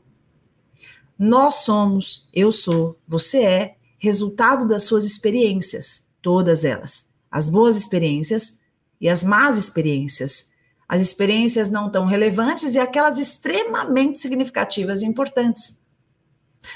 Nós 1.18 1.56
somos, 1.56 2.28
eu 2.32 2.52
sou, 2.52 2.98
você 3.06 3.42
é, 3.42 3.76
resultado 3.98 4.66
das 4.66 4.84
suas 4.84 5.04
experiências 5.04 6.05
todas 6.26 6.64
elas, 6.64 7.12
as 7.30 7.48
boas 7.48 7.76
experiências 7.76 8.58
e 9.00 9.08
as 9.08 9.22
más 9.22 9.56
experiências, 9.56 10.50
as 10.88 11.00
experiências 11.00 11.70
não 11.70 11.88
tão 11.88 12.04
relevantes 12.04 12.74
e 12.74 12.80
aquelas 12.80 13.16
extremamente 13.16 14.18
significativas 14.18 15.02
e 15.02 15.06
importantes. 15.06 15.80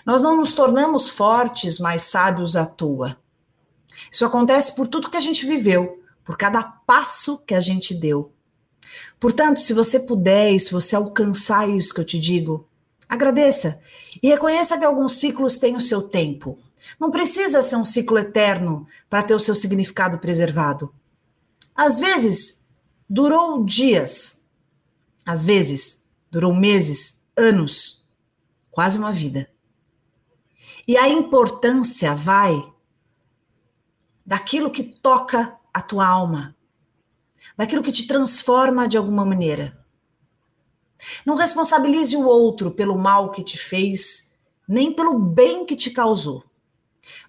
Nós 0.07 0.23
não 0.23 0.37
nos 0.37 0.55
tornamos 0.55 1.09
fortes, 1.09 1.81
mais 1.81 2.03
sábios 2.03 2.55
à 2.55 2.65
toa. 2.65 3.17
Isso 4.09 4.25
acontece 4.25 4.77
por 4.77 4.87
tudo 4.87 5.11
que 5.11 5.17
a 5.17 5.21
gente 5.21 5.45
viveu, 5.45 6.01
por 6.25 6.37
cada 6.37 6.63
passo 6.63 7.37
que 7.39 7.53
a 7.57 7.61
gente 7.61 7.93
deu. 7.93 8.33
Portanto, 9.19 9.59
se 9.59 9.73
você 9.73 9.99
puder 9.99 10.57
se 10.61 10.71
você 10.71 10.95
alcançar 10.95 11.69
isso 11.69 11.93
que 11.93 12.01
eu 12.01 12.05
te 12.05 12.21
digo, 12.21 12.69
agradeça 13.09 13.81
e 14.23 14.29
reconheça 14.29 14.79
que 14.79 14.85
alguns 14.85 15.15
ciclos 15.15 15.57
têm 15.57 15.75
o 15.75 15.81
seu 15.81 16.03
tempo 16.03 16.57
não 16.99 17.11
precisa 17.11 17.63
ser 17.63 17.77
um 17.77 17.85
ciclo 17.85 18.19
eterno 18.19 18.87
para 19.09 19.23
ter 19.23 19.35
o 19.35 19.41
seu 19.41 19.55
significado 19.55 20.19
preservado. 20.19 20.95
Às 21.75 21.99
vezes, 21.99 22.65
durou 23.09 23.65
dias, 23.65 24.49
às 25.25 25.45
vezes, 25.45 26.11
durou 26.31 26.55
meses, 26.55 27.25
anos, 27.37 28.09
quase 28.71 28.99
uma 28.99 29.13
vida. 29.13 29.51
E 30.87 30.97
a 30.97 31.09
importância 31.09 32.15
vai 32.15 32.73
daquilo 34.25 34.71
que 34.71 34.83
toca 34.83 35.57
a 35.73 35.81
tua 35.81 36.07
alma, 36.07 36.57
daquilo 37.57 37.83
que 37.83 37.93
te 37.93 38.07
transforma 38.07 38.89
de 38.89 38.97
alguma 38.97 39.25
maneira. 39.25 39.79
Não 41.25 41.35
responsabilize 41.35 42.15
o 42.17 42.27
outro 42.27 42.71
pelo 42.71 42.99
mal 42.99 43.31
que 43.31 43.43
te 43.43 43.57
fez, 43.57 44.35
nem 44.69 44.93
pelo 44.93 45.19
bem 45.19 45.65
que 45.65 45.75
te 45.75 45.91
causou 45.91 46.50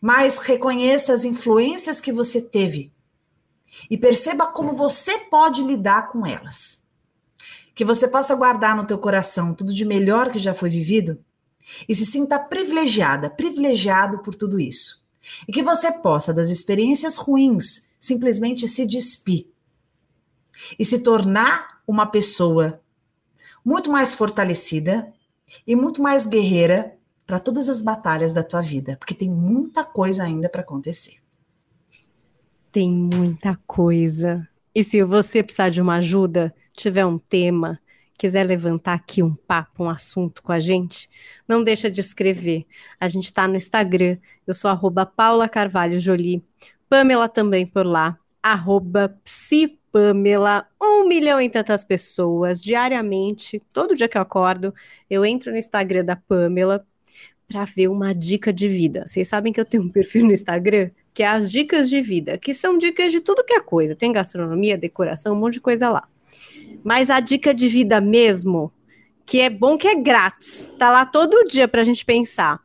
mas 0.01 0.37
reconheça 0.37 1.13
as 1.13 1.23
influências 1.23 1.99
que 2.01 2.11
você 2.11 2.41
teve 2.41 2.91
e 3.89 3.97
perceba 3.97 4.47
como 4.47 4.73
você 4.73 5.17
pode 5.19 5.63
lidar 5.63 6.09
com 6.09 6.25
elas. 6.25 6.85
Que 7.73 7.85
você 7.85 8.07
possa 8.07 8.35
guardar 8.35 8.75
no 8.75 8.85
teu 8.85 8.97
coração 8.97 9.53
tudo 9.53 9.73
de 9.73 9.85
melhor 9.85 10.31
que 10.31 10.39
já 10.39 10.53
foi 10.53 10.69
vivido 10.69 11.23
e 11.87 11.95
se 11.95 12.05
sinta 12.05 12.37
privilegiada, 12.37 13.29
privilegiado 13.29 14.19
por 14.19 14.35
tudo 14.35 14.59
isso. 14.59 15.01
E 15.47 15.51
que 15.51 15.63
você 15.63 15.91
possa 15.91 16.33
das 16.33 16.49
experiências 16.49 17.17
ruins 17.17 17.91
simplesmente 17.99 18.67
se 18.67 18.85
despir 18.85 19.47
e 20.77 20.85
se 20.85 20.99
tornar 20.99 21.81
uma 21.87 22.05
pessoa 22.05 22.81
muito 23.63 23.91
mais 23.91 24.13
fortalecida 24.13 25.13
e 25.65 25.75
muito 25.75 26.01
mais 26.01 26.25
guerreira 26.25 26.97
para 27.31 27.39
todas 27.39 27.69
as 27.69 27.81
batalhas 27.81 28.33
da 28.33 28.43
tua 28.43 28.61
vida, 28.61 28.97
porque 28.97 29.13
tem 29.13 29.29
muita 29.29 29.85
coisa 29.85 30.25
ainda 30.25 30.49
para 30.49 30.59
acontecer. 30.59 31.19
Tem 32.69 32.91
muita 32.91 33.57
coisa. 33.65 34.45
E 34.75 34.83
se 34.83 35.01
você 35.01 35.41
precisar 35.41 35.69
de 35.69 35.81
uma 35.81 35.95
ajuda, 35.95 36.53
tiver 36.73 37.05
um 37.05 37.17
tema, 37.17 37.79
quiser 38.17 38.43
levantar 38.43 38.95
aqui 38.95 39.23
um 39.23 39.33
papo, 39.33 39.85
um 39.85 39.89
assunto 39.89 40.43
com 40.43 40.51
a 40.51 40.59
gente, 40.59 41.09
não 41.47 41.63
deixa 41.63 41.89
de 41.89 42.01
escrever. 42.01 42.65
A 42.99 43.07
gente 43.07 43.27
está 43.27 43.47
no 43.47 43.55
Instagram, 43.55 44.17
eu 44.45 44.53
sou 44.53 44.69
arroba 44.69 45.05
Paula 45.05 45.47
Carvalho 45.47 46.01
Jolie, 46.01 46.43
Pamela 46.89 47.29
também 47.29 47.65
por 47.65 47.85
lá, 47.85 48.19
arroba 48.43 49.17
Psipamela, 49.23 50.67
um 50.81 51.07
milhão 51.07 51.39
e 51.39 51.49
tantas 51.49 51.81
pessoas 51.81 52.61
diariamente, 52.61 53.63
todo 53.71 53.95
dia 53.95 54.09
que 54.09 54.17
eu 54.17 54.21
acordo, 54.21 54.73
eu 55.09 55.23
entro 55.23 55.49
no 55.49 55.57
Instagram 55.57 56.03
da 56.03 56.17
Pamela 56.17 56.85
para 57.51 57.65
ver 57.65 57.89
uma 57.89 58.13
dica 58.13 58.53
de 58.53 58.67
vida. 58.67 59.03
Vocês 59.05 59.27
sabem 59.27 59.51
que 59.51 59.59
eu 59.59 59.65
tenho 59.65 59.83
um 59.83 59.89
perfil 59.89 60.25
no 60.25 60.31
Instagram 60.31 60.89
que 61.13 61.23
é 61.23 61.27
as 61.27 61.51
dicas 61.51 61.89
de 61.89 62.01
vida, 62.01 62.37
que 62.37 62.53
são 62.53 62.77
dicas 62.77 63.11
de 63.11 63.19
tudo 63.19 63.43
que 63.43 63.53
é 63.53 63.59
coisa. 63.59 63.95
Tem 63.95 64.13
gastronomia, 64.13 64.77
decoração, 64.77 65.33
um 65.33 65.39
monte 65.39 65.55
de 65.55 65.59
coisa 65.59 65.89
lá. 65.89 66.07
Mas 66.83 67.09
a 67.09 67.19
dica 67.19 67.53
de 67.53 67.67
vida 67.67 67.99
mesmo, 67.99 68.71
que 69.25 69.41
é 69.41 69.49
bom 69.49 69.77
que 69.77 69.89
é 69.89 69.95
grátis, 69.95 70.69
tá 70.79 70.89
lá 70.89 71.05
todo 71.05 71.45
dia 71.49 71.67
para 71.67 71.81
a 71.81 71.83
gente 71.83 72.05
pensar. 72.05 72.61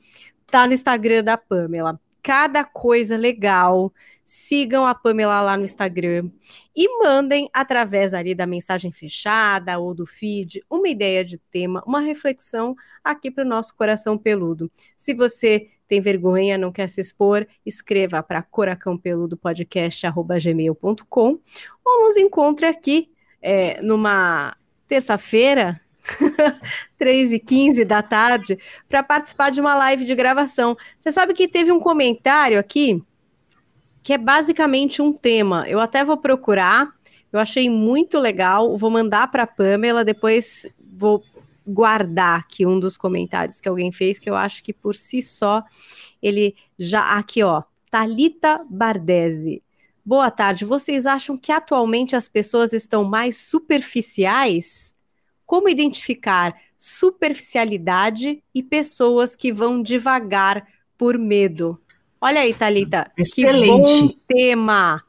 Tá 0.49 0.65
no 0.65 0.73
Instagram 0.73 1.25
da 1.25 1.37
Pamela. 1.37 1.99
Cada 2.23 2.63
coisa 2.63 3.17
legal 3.17 3.93
sigam 4.27 4.85
a 4.85 4.95
Pamela 4.95 5.41
lá 5.41 5.57
no 5.57 5.65
Instagram 5.65 6.29
e 6.75 6.99
mandem 6.99 7.49
através 7.53 8.13
ali 8.13 8.35
da 8.35 8.47
mensagem 8.47 8.91
fechada 8.91 9.79
ou 9.79 9.95
do 9.95 10.05
feed 10.05 10.61
uma 10.69 10.89
ideia 10.89 11.25
de 11.25 11.39
tema, 11.39 11.81
uma 11.87 12.01
reflexão 12.01 12.75
aqui 13.05 13.31
para 13.31 13.45
o 13.45 13.49
nosso 13.49 13.73
coração 13.77 14.19
peludo. 14.19 14.69
Se 14.97 15.15
você 15.15 15.69
tem 15.87 16.01
vergonha, 16.01 16.59
não 16.59 16.73
quer 16.73 16.89
se 16.89 17.01
expor, 17.01 17.47
escreva 17.65 18.21
para 18.21 18.43
coracãopeludopodcast@gmail.com 18.43 21.41
ou 21.85 22.09
nos 22.09 22.17
encontre 22.17 22.67
aqui 22.67 23.13
é, 23.41 23.81
numa 23.81 24.57
terça-feira 24.89 25.81
3 26.99 27.33
e 27.33 27.39
15 27.39 27.85
da 27.85 28.03
tarde, 28.03 28.59
para 28.89 29.03
participar 29.03 29.51
de 29.51 29.61
uma 29.61 29.75
live 29.75 30.05
de 30.05 30.15
gravação. 30.15 30.77
Você 30.99 31.13
sabe 31.13 31.35
que 31.35 31.49
teve 31.49 31.73
um 31.73 31.81
comentário 31.81 32.59
aqui 32.59 33.03
que 34.07 34.13
é 34.13 34.19
basicamente 34.19 35.03
um 35.03 35.13
tema. 35.13 35.69
Eu 35.69 35.81
até 35.81 36.05
vou 36.05 36.17
procurar, 36.17 36.95
eu 37.33 37.41
achei 37.41 37.69
muito 37.69 38.21
legal, 38.21 38.79
vou 38.79 38.89
mandar 38.89 39.29
para 39.33 39.43
a 39.43 39.47
Pamela, 39.49 40.05
depois 40.05 40.65
vou 40.97 41.25
guardar 41.67 42.39
aqui 42.39 42.65
um 42.65 42.79
dos 42.79 42.97
comentários 42.97 43.61
que 43.61 43.69
alguém 43.69 43.91
fez, 43.91 44.17
que 44.17 44.31
eu 44.31 44.37
acho 44.37 44.63
que 44.63 44.73
por 44.73 44.95
si 44.95 45.21
só 45.21 45.61
ele 46.23 46.55
já. 46.79 47.19
Aqui, 47.19 47.43
ó. 47.43 47.65
Talita 47.91 48.65
Bardesi. 48.71 49.61
Boa 50.05 50.31
tarde. 50.31 50.65
Vocês 50.65 51.05
acham 51.05 51.37
que 51.37 51.51
atualmente 51.51 52.15
as 52.15 52.29
pessoas 52.29 52.73
estão 52.73 53.03
mais 53.03 53.37
superficiais? 53.37 54.95
Como 55.45 55.69
identificar 55.69 56.55
superficialidade 56.79 58.41
e 58.55 58.63
pessoas 58.63 59.35
que 59.35 59.53
vão 59.53 59.83
devagar 59.83 60.65
por 60.97 61.19
medo? 61.19 61.81
Olha 62.21 62.41
aí, 62.41 62.55
Thalita. 62.55 63.11
Excelente. 63.17 63.69
Que 63.69 63.69
bom 63.69 64.15
tema. 64.27 65.03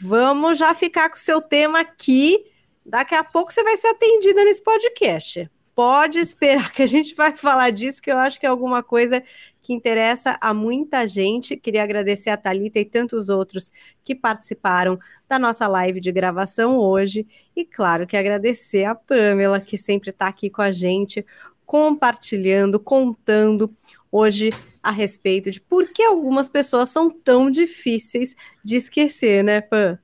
Vamos 0.00 0.58
já 0.58 0.74
ficar 0.74 1.08
com 1.08 1.16
o 1.16 1.18
seu 1.18 1.40
tema 1.40 1.80
aqui. 1.80 2.44
Daqui 2.84 3.14
a 3.14 3.22
pouco 3.24 3.52
você 3.52 3.62
vai 3.62 3.76
ser 3.76 3.88
atendida 3.88 4.44
nesse 4.44 4.62
podcast. 4.62 5.50
Pode 5.74 6.18
esperar 6.18 6.72
que 6.72 6.82
a 6.82 6.86
gente 6.86 7.14
vai 7.14 7.36
falar 7.36 7.70
disso, 7.70 8.02
que 8.02 8.10
eu 8.10 8.18
acho 8.18 8.40
que 8.40 8.46
é 8.46 8.48
alguma 8.48 8.82
coisa 8.82 9.22
que 9.62 9.72
interessa 9.72 10.36
a 10.40 10.52
muita 10.54 11.06
gente. 11.06 11.56
Queria 11.56 11.82
agradecer 11.82 12.30
a 12.30 12.36
Talita 12.36 12.80
e 12.80 12.84
tantos 12.84 13.28
outros 13.28 13.70
que 14.02 14.14
participaram 14.14 14.98
da 15.28 15.38
nossa 15.38 15.68
live 15.68 16.00
de 16.00 16.10
gravação 16.10 16.78
hoje. 16.78 17.26
E 17.54 17.64
claro 17.64 18.06
que 18.06 18.16
agradecer 18.16 18.84
a 18.84 18.94
Pamela, 18.94 19.60
que 19.60 19.76
sempre 19.76 20.10
está 20.10 20.26
aqui 20.26 20.48
com 20.50 20.62
a 20.62 20.72
gente, 20.72 21.24
compartilhando, 21.66 22.80
contando 22.80 23.72
hoje 24.10 24.50
a 24.82 24.90
respeito 24.90 25.50
de 25.50 25.60
por 25.60 25.88
que 25.88 26.02
algumas 26.02 26.48
pessoas 26.48 26.88
são 26.88 27.10
tão 27.10 27.50
difíceis 27.50 28.34
de 28.64 28.76
esquecer, 28.76 29.44
né, 29.44 29.60
Pan? 29.60 29.98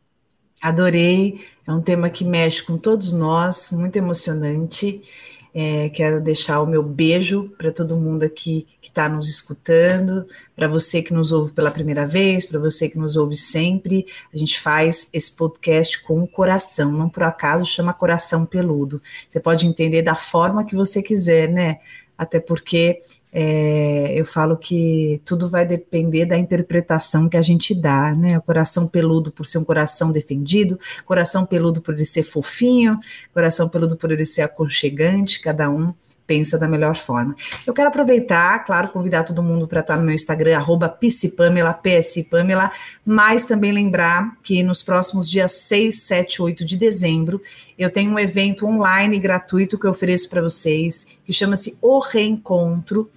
Adorei, 0.60 1.40
é 1.66 1.72
um 1.72 1.82
tema 1.82 2.08
que 2.08 2.24
mexe 2.24 2.62
com 2.62 2.78
todos 2.78 3.12
nós, 3.12 3.70
muito 3.70 3.96
emocionante. 3.96 5.02
É, 5.56 5.88
quero 5.90 6.20
deixar 6.20 6.60
o 6.60 6.66
meu 6.66 6.82
beijo 6.82 7.48
para 7.56 7.70
todo 7.70 7.96
mundo 7.96 8.24
aqui 8.24 8.66
que 8.82 8.88
está 8.88 9.08
nos 9.08 9.28
escutando, 9.28 10.26
para 10.56 10.66
você 10.66 11.00
que 11.00 11.14
nos 11.14 11.30
ouve 11.30 11.52
pela 11.52 11.70
primeira 11.70 12.08
vez, 12.08 12.44
para 12.44 12.58
você 12.58 12.88
que 12.88 12.98
nos 12.98 13.16
ouve 13.16 13.36
sempre. 13.36 14.04
A 14.32 14.36
gente 14.36 14.60
faz 14.60 15.08
esse 15.12 15.30
podcast 15.36 16.02
com 16.02 16.22
o 16.22 16.26
coração, 16.26 16.90
não 16.90 17.08
por 17.08 17.22
acaso 17.22 17.64
chama 17.64 17.94
Coração 17.94 18.44
Peludo. 18.44 19.00
Você 19.28 19.38
pode 19.38 19.64
entender 19.64 20.02
da 20.02 20.16
forma 20.16 20.64
que 20.64 20.74
você 20.74 21.00
quiser, 21.00 21.48
né? 21.48 21.78
Até 22.18 22.40
porque 22.40 23.00
é, 23.36 24.12
eu 24.14 24.24
falo 24.24 24.56
que 24.56 25.20
tudo 25.24 25.50
vai 25.50 25.66
depender 25.66 26.24
da 26.24 26.38
interpretação 26.38 27.28
que 27.28 27.36
a 27.36 27.42
gente 27.42 27.74
dá, 27.74 28.14
né? 28.14 28.38
O 28.38 28.42
coração 28.42 28.86
peludo 28.86 29.32
por 29.32 29.44
ser 29.44 29.58
um 29.58 29.64
coração 29.64 30.12
defendido, 30.12 30.78
coração 31.04 31.44
peludo 31.44 31.82
por 31.82 31.94
ele 31.94 32.04
ser 32.04 32.22
fofinho, 32.22 32.96
coração 33.32 33.68
peludo 33.68 33.96
por 33.96 34.12
ele 34.12 34.24
ser 34.24 34.42
aconchegante, 34.42 35.42
cada 35.42 35.68
um 35.68 35.92
pensa 36.28 36.56
da 36.56 36.68
melhor 36.68 36.94
forma. 36.94 37.34
Eu 37.66 37.74
quero 37.74 37.88
aproveitar, 37.88 38.64
claro, 38.64 38.88
convidar 38.88 39.24
todo 39.24 39.42
mundo 39.42 39.66
para 39.66 39.80
estar 39.80 39.96
no 39.96 40.04
meu 40.04 40.14
Instagram, 40.14 40.56
arroba 40.56 40.88
psipamela, 40.88 41.74
psipamela, 41.74 42.70
mas 43.04 43.44
também 43.44 43.72
lembrar 43.72 44.36
que 44.44 44.62
nos 44.62 44.80
próximos 44.80 45.28
dias 45.28 45.52
6, 45.52 46.02
7, 46.02 46.40
8 46.40 46.64
de 46.64 46.76
dezembro, 46.78 47.42
eu 47.76 47.90
tenho 47.90 48.12
um 48.12 48.18
evento 48.18 48.64
online 48.64 49.18
gratuito 49.18 49.78
que 49.78 49.86
eu 49.86 49.90
ofereço 49.90 50.30
para 50.30 50.40
vocês, 50.40 51.18
que 51.26 51.32
chama-se 51.32 51.76
O 51.82 51.98
Reencontro, 51.98 53.10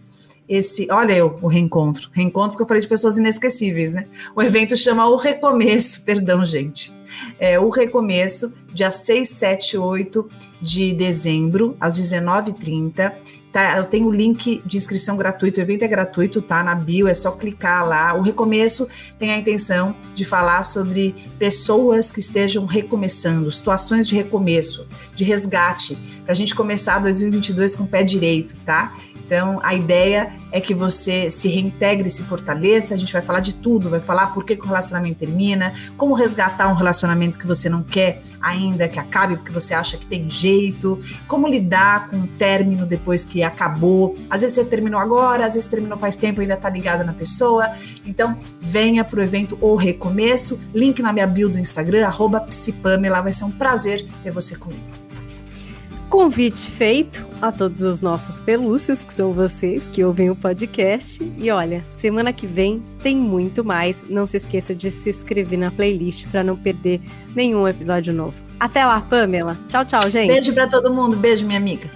esse, 0.47 0.87
olha 0.89 1.13
eu, 1.13 1.37
o 1.41 1.47
reencontro, 1.47 2.09
reencontro 2.13 2.51
porque 2.51 2.63
eu 2.63 2.67
falei 2.67 2.81
de 2.81 2.87
pessoas 2.87 3.17
inesquecíveis, 3.17 3.93
né? 3.93 4.05
O 4.35 4.41
evento 4.41 4.75
chama 4.75 5.07
O 5.07 5.15
Recomeço, 5.15 6.03
perdão, 6.05 6.45
gente. 6.45 6.95
É, 7.39 7.59
o 7.59 7.69
Recomeço, 7.69 8.55
dia 8.73 8.91
6, 8.91 9.29
7, 9.29 9.77
8 9.77 10.29
de 10.61 10.93
dezembro, 10.93 11.75
às 11.79 11.99
19h30. 11.99 13.13
Tá, 13.51 13.77
eu 13.77 13.85
tenho 13.85 14.07
o 14.07 14.11
link 14.11 14.61
de 14.65 14.77
inscrição 14.77 15.17
gratuito, 15.17 15.59
o 15.59 15.63
evento 15.63 15.81
é 15.81 15.87
gratuito, 15.87 16.41
tá 16.41 16.63
na 16.63 16.75
bio, 16.75 17.07
é 17.07 17.13
só 17.13 17.31
clicar 17.31 17.87
lá. 17.87 18.13
O 18.13 18.21
Recomeço 18.21 18.87
tem 19.17 19.31
a 19.31 19.37
intenção 19.37 19.95
de 20.13 20.23
falar 20.23 20.63
sobre 20.63 21.15
pessoas 21.39 22.11
que 22.11 22.19
estejam 22.19 22.65
recomeçando, 22.65 23.51
situações 23.51 24.07
de 24.07 24.15
recomeço, 24.15 24.87
de 25.15 25.23
resgate, 25.23 25.97
para 26.23 26.33
a 26.33 26.35
gente 26.35 26.53
começar 26.53 26.99
2022 26.99 27.75
com 27.75 27.83
o 27.83 27.87
pé 27.87 28.03
direito, 28.03 28.55
tá? 28.65 28.93
Então, 29.27 29.59
a 29.61 29.75
ideia 29.75 30.33
é 30.53 30.61
que 30.61 30.73
você 30.73 31.29
se 31.29 31.49
reintegre, 31.49 32.09
se 32.09 32.23
fortaleça. 32.23 32.93
A 32.93 32.97
gente 32.97 33.11
vai 33.11 33.21
falar 33.21 33.41
de 33.41 33.53
tudo, 33.53 33.89
vai 33.89 33.99
falar 33.99 34.33
por 34.33 34.45
que, 34.45 34.55
que 34.55 34.63
o 34.63 34.67
relacionamento 34.67 35.19
termina, 35.19 35.73
como 35.97 36.13
resgatar 36.13 36.69
um 36.69 36.73
relacionamento 36.73 37.37
que 37.37 37.45
você 37.45 37.67
não 37.67 37.83
quer 37.83 38.21
ainda 38.41 38.87
que 38.87 38.97
acabe, 38.97 39.35
porque 39.35 39.51
você 39.51 39.73
acha 39.73 39.97
que 39.97 40.05
tem 40.05 40.29
jeito, 40.29 41.03
como 41.27 41.45
lidar 41.45 42.07
com 42.07 42.21
o 42.21 42.27
término 42.27 42.85
depois 42.85 43.25
que 43.25 43.43
acabou. 43.43 44.15
Às 44.29 44.41
vezes 44.41 44.55
você 44.55 44.63
terminou 44.63 44.99
agora, 44.99 45.45
às 45.45 45.55
vezes 45.55 45.69
terminou 45.69 45.97
faz 45.97 46.15
tempo 46.15 46.39
e 46.39 46.43
ainda 46.43 46.55
tá 46.55 46.69
ligado 46.69 47.03
na 47.03 47.11
pessoa. 47.11 47.69
Então, 48.05 48.39
venha 48.61 49.03
pro 49.03 49.21
evento 49.21 49.57
O 49.59 49.75
Recomeço, 49.75 50.61
link 50.73 51.01
na 51.01 51.11
minha 51.11 51.27
bio 51.27 51.49
do 51.49 51.59
Instagram, 51.59 52.07
arroba 52.07 52.39
Psipamela, 52.39 53.19
vai 53.19 53.33
ser 53.33 53.43
um 53.43 53.51
prazer 53.51 54.07
ter 54.23 54.31
você 54.31 54.55
comigo. 54.55 54.96
Convite 56.09 56.59
feito 56.59 57.25
a 57.41 57.51
todos 57.51 57.81
os 57.81 57.99
nossos 57.99 58.39
pelúcios, 58.39 59.03
que 59.03 59.13
são 59.13 59.33
vocês 59.33 59.87
que 59.87 60.03
ouvem 60.03 60.29
o 60.29 60.35
podcast. 60.35 61.21
E 61.37 61.51
olha, 61.51 61.83
semana 61.89 62.31
que 62.31 62.47
vem 62.47 62.81
tem 63.03 63.17
muito 63.17 63.63
mais. 63.63 64.05
Não 64.09 64.25
se 64.25 64.37
esqueça 64.37 64.73
de 64.73 64.89
se 64.89 65.09
inscrever 65.09 65.59
na 65.59 65.69
playlist 65.69 66.27
para 66.27 66.43
não 66.43 66.55
perder 66.55 67.01
nenhum 67.35 67.67
episódio 67.67 68.13
novo. 68.13 68.35
Até 68.59 68.85
lá, 68.85 69.01
Pamela. 69.01 69.57
Tchau, 69.67 69.85
tchau, 69.85 70.09
gente. 70.09 70.31
Beijo 70.31 70.53
para 70.53 70.67
todo 70.67 70.93
mundo. 70.93 71.15
Beijo, 71.17 71.45
minha 71.45 71.59
amiga. 71.59 71.89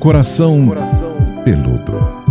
Coração, 0.00 0.68
Coração 0.68 1.18
peludo. 1.48 2.27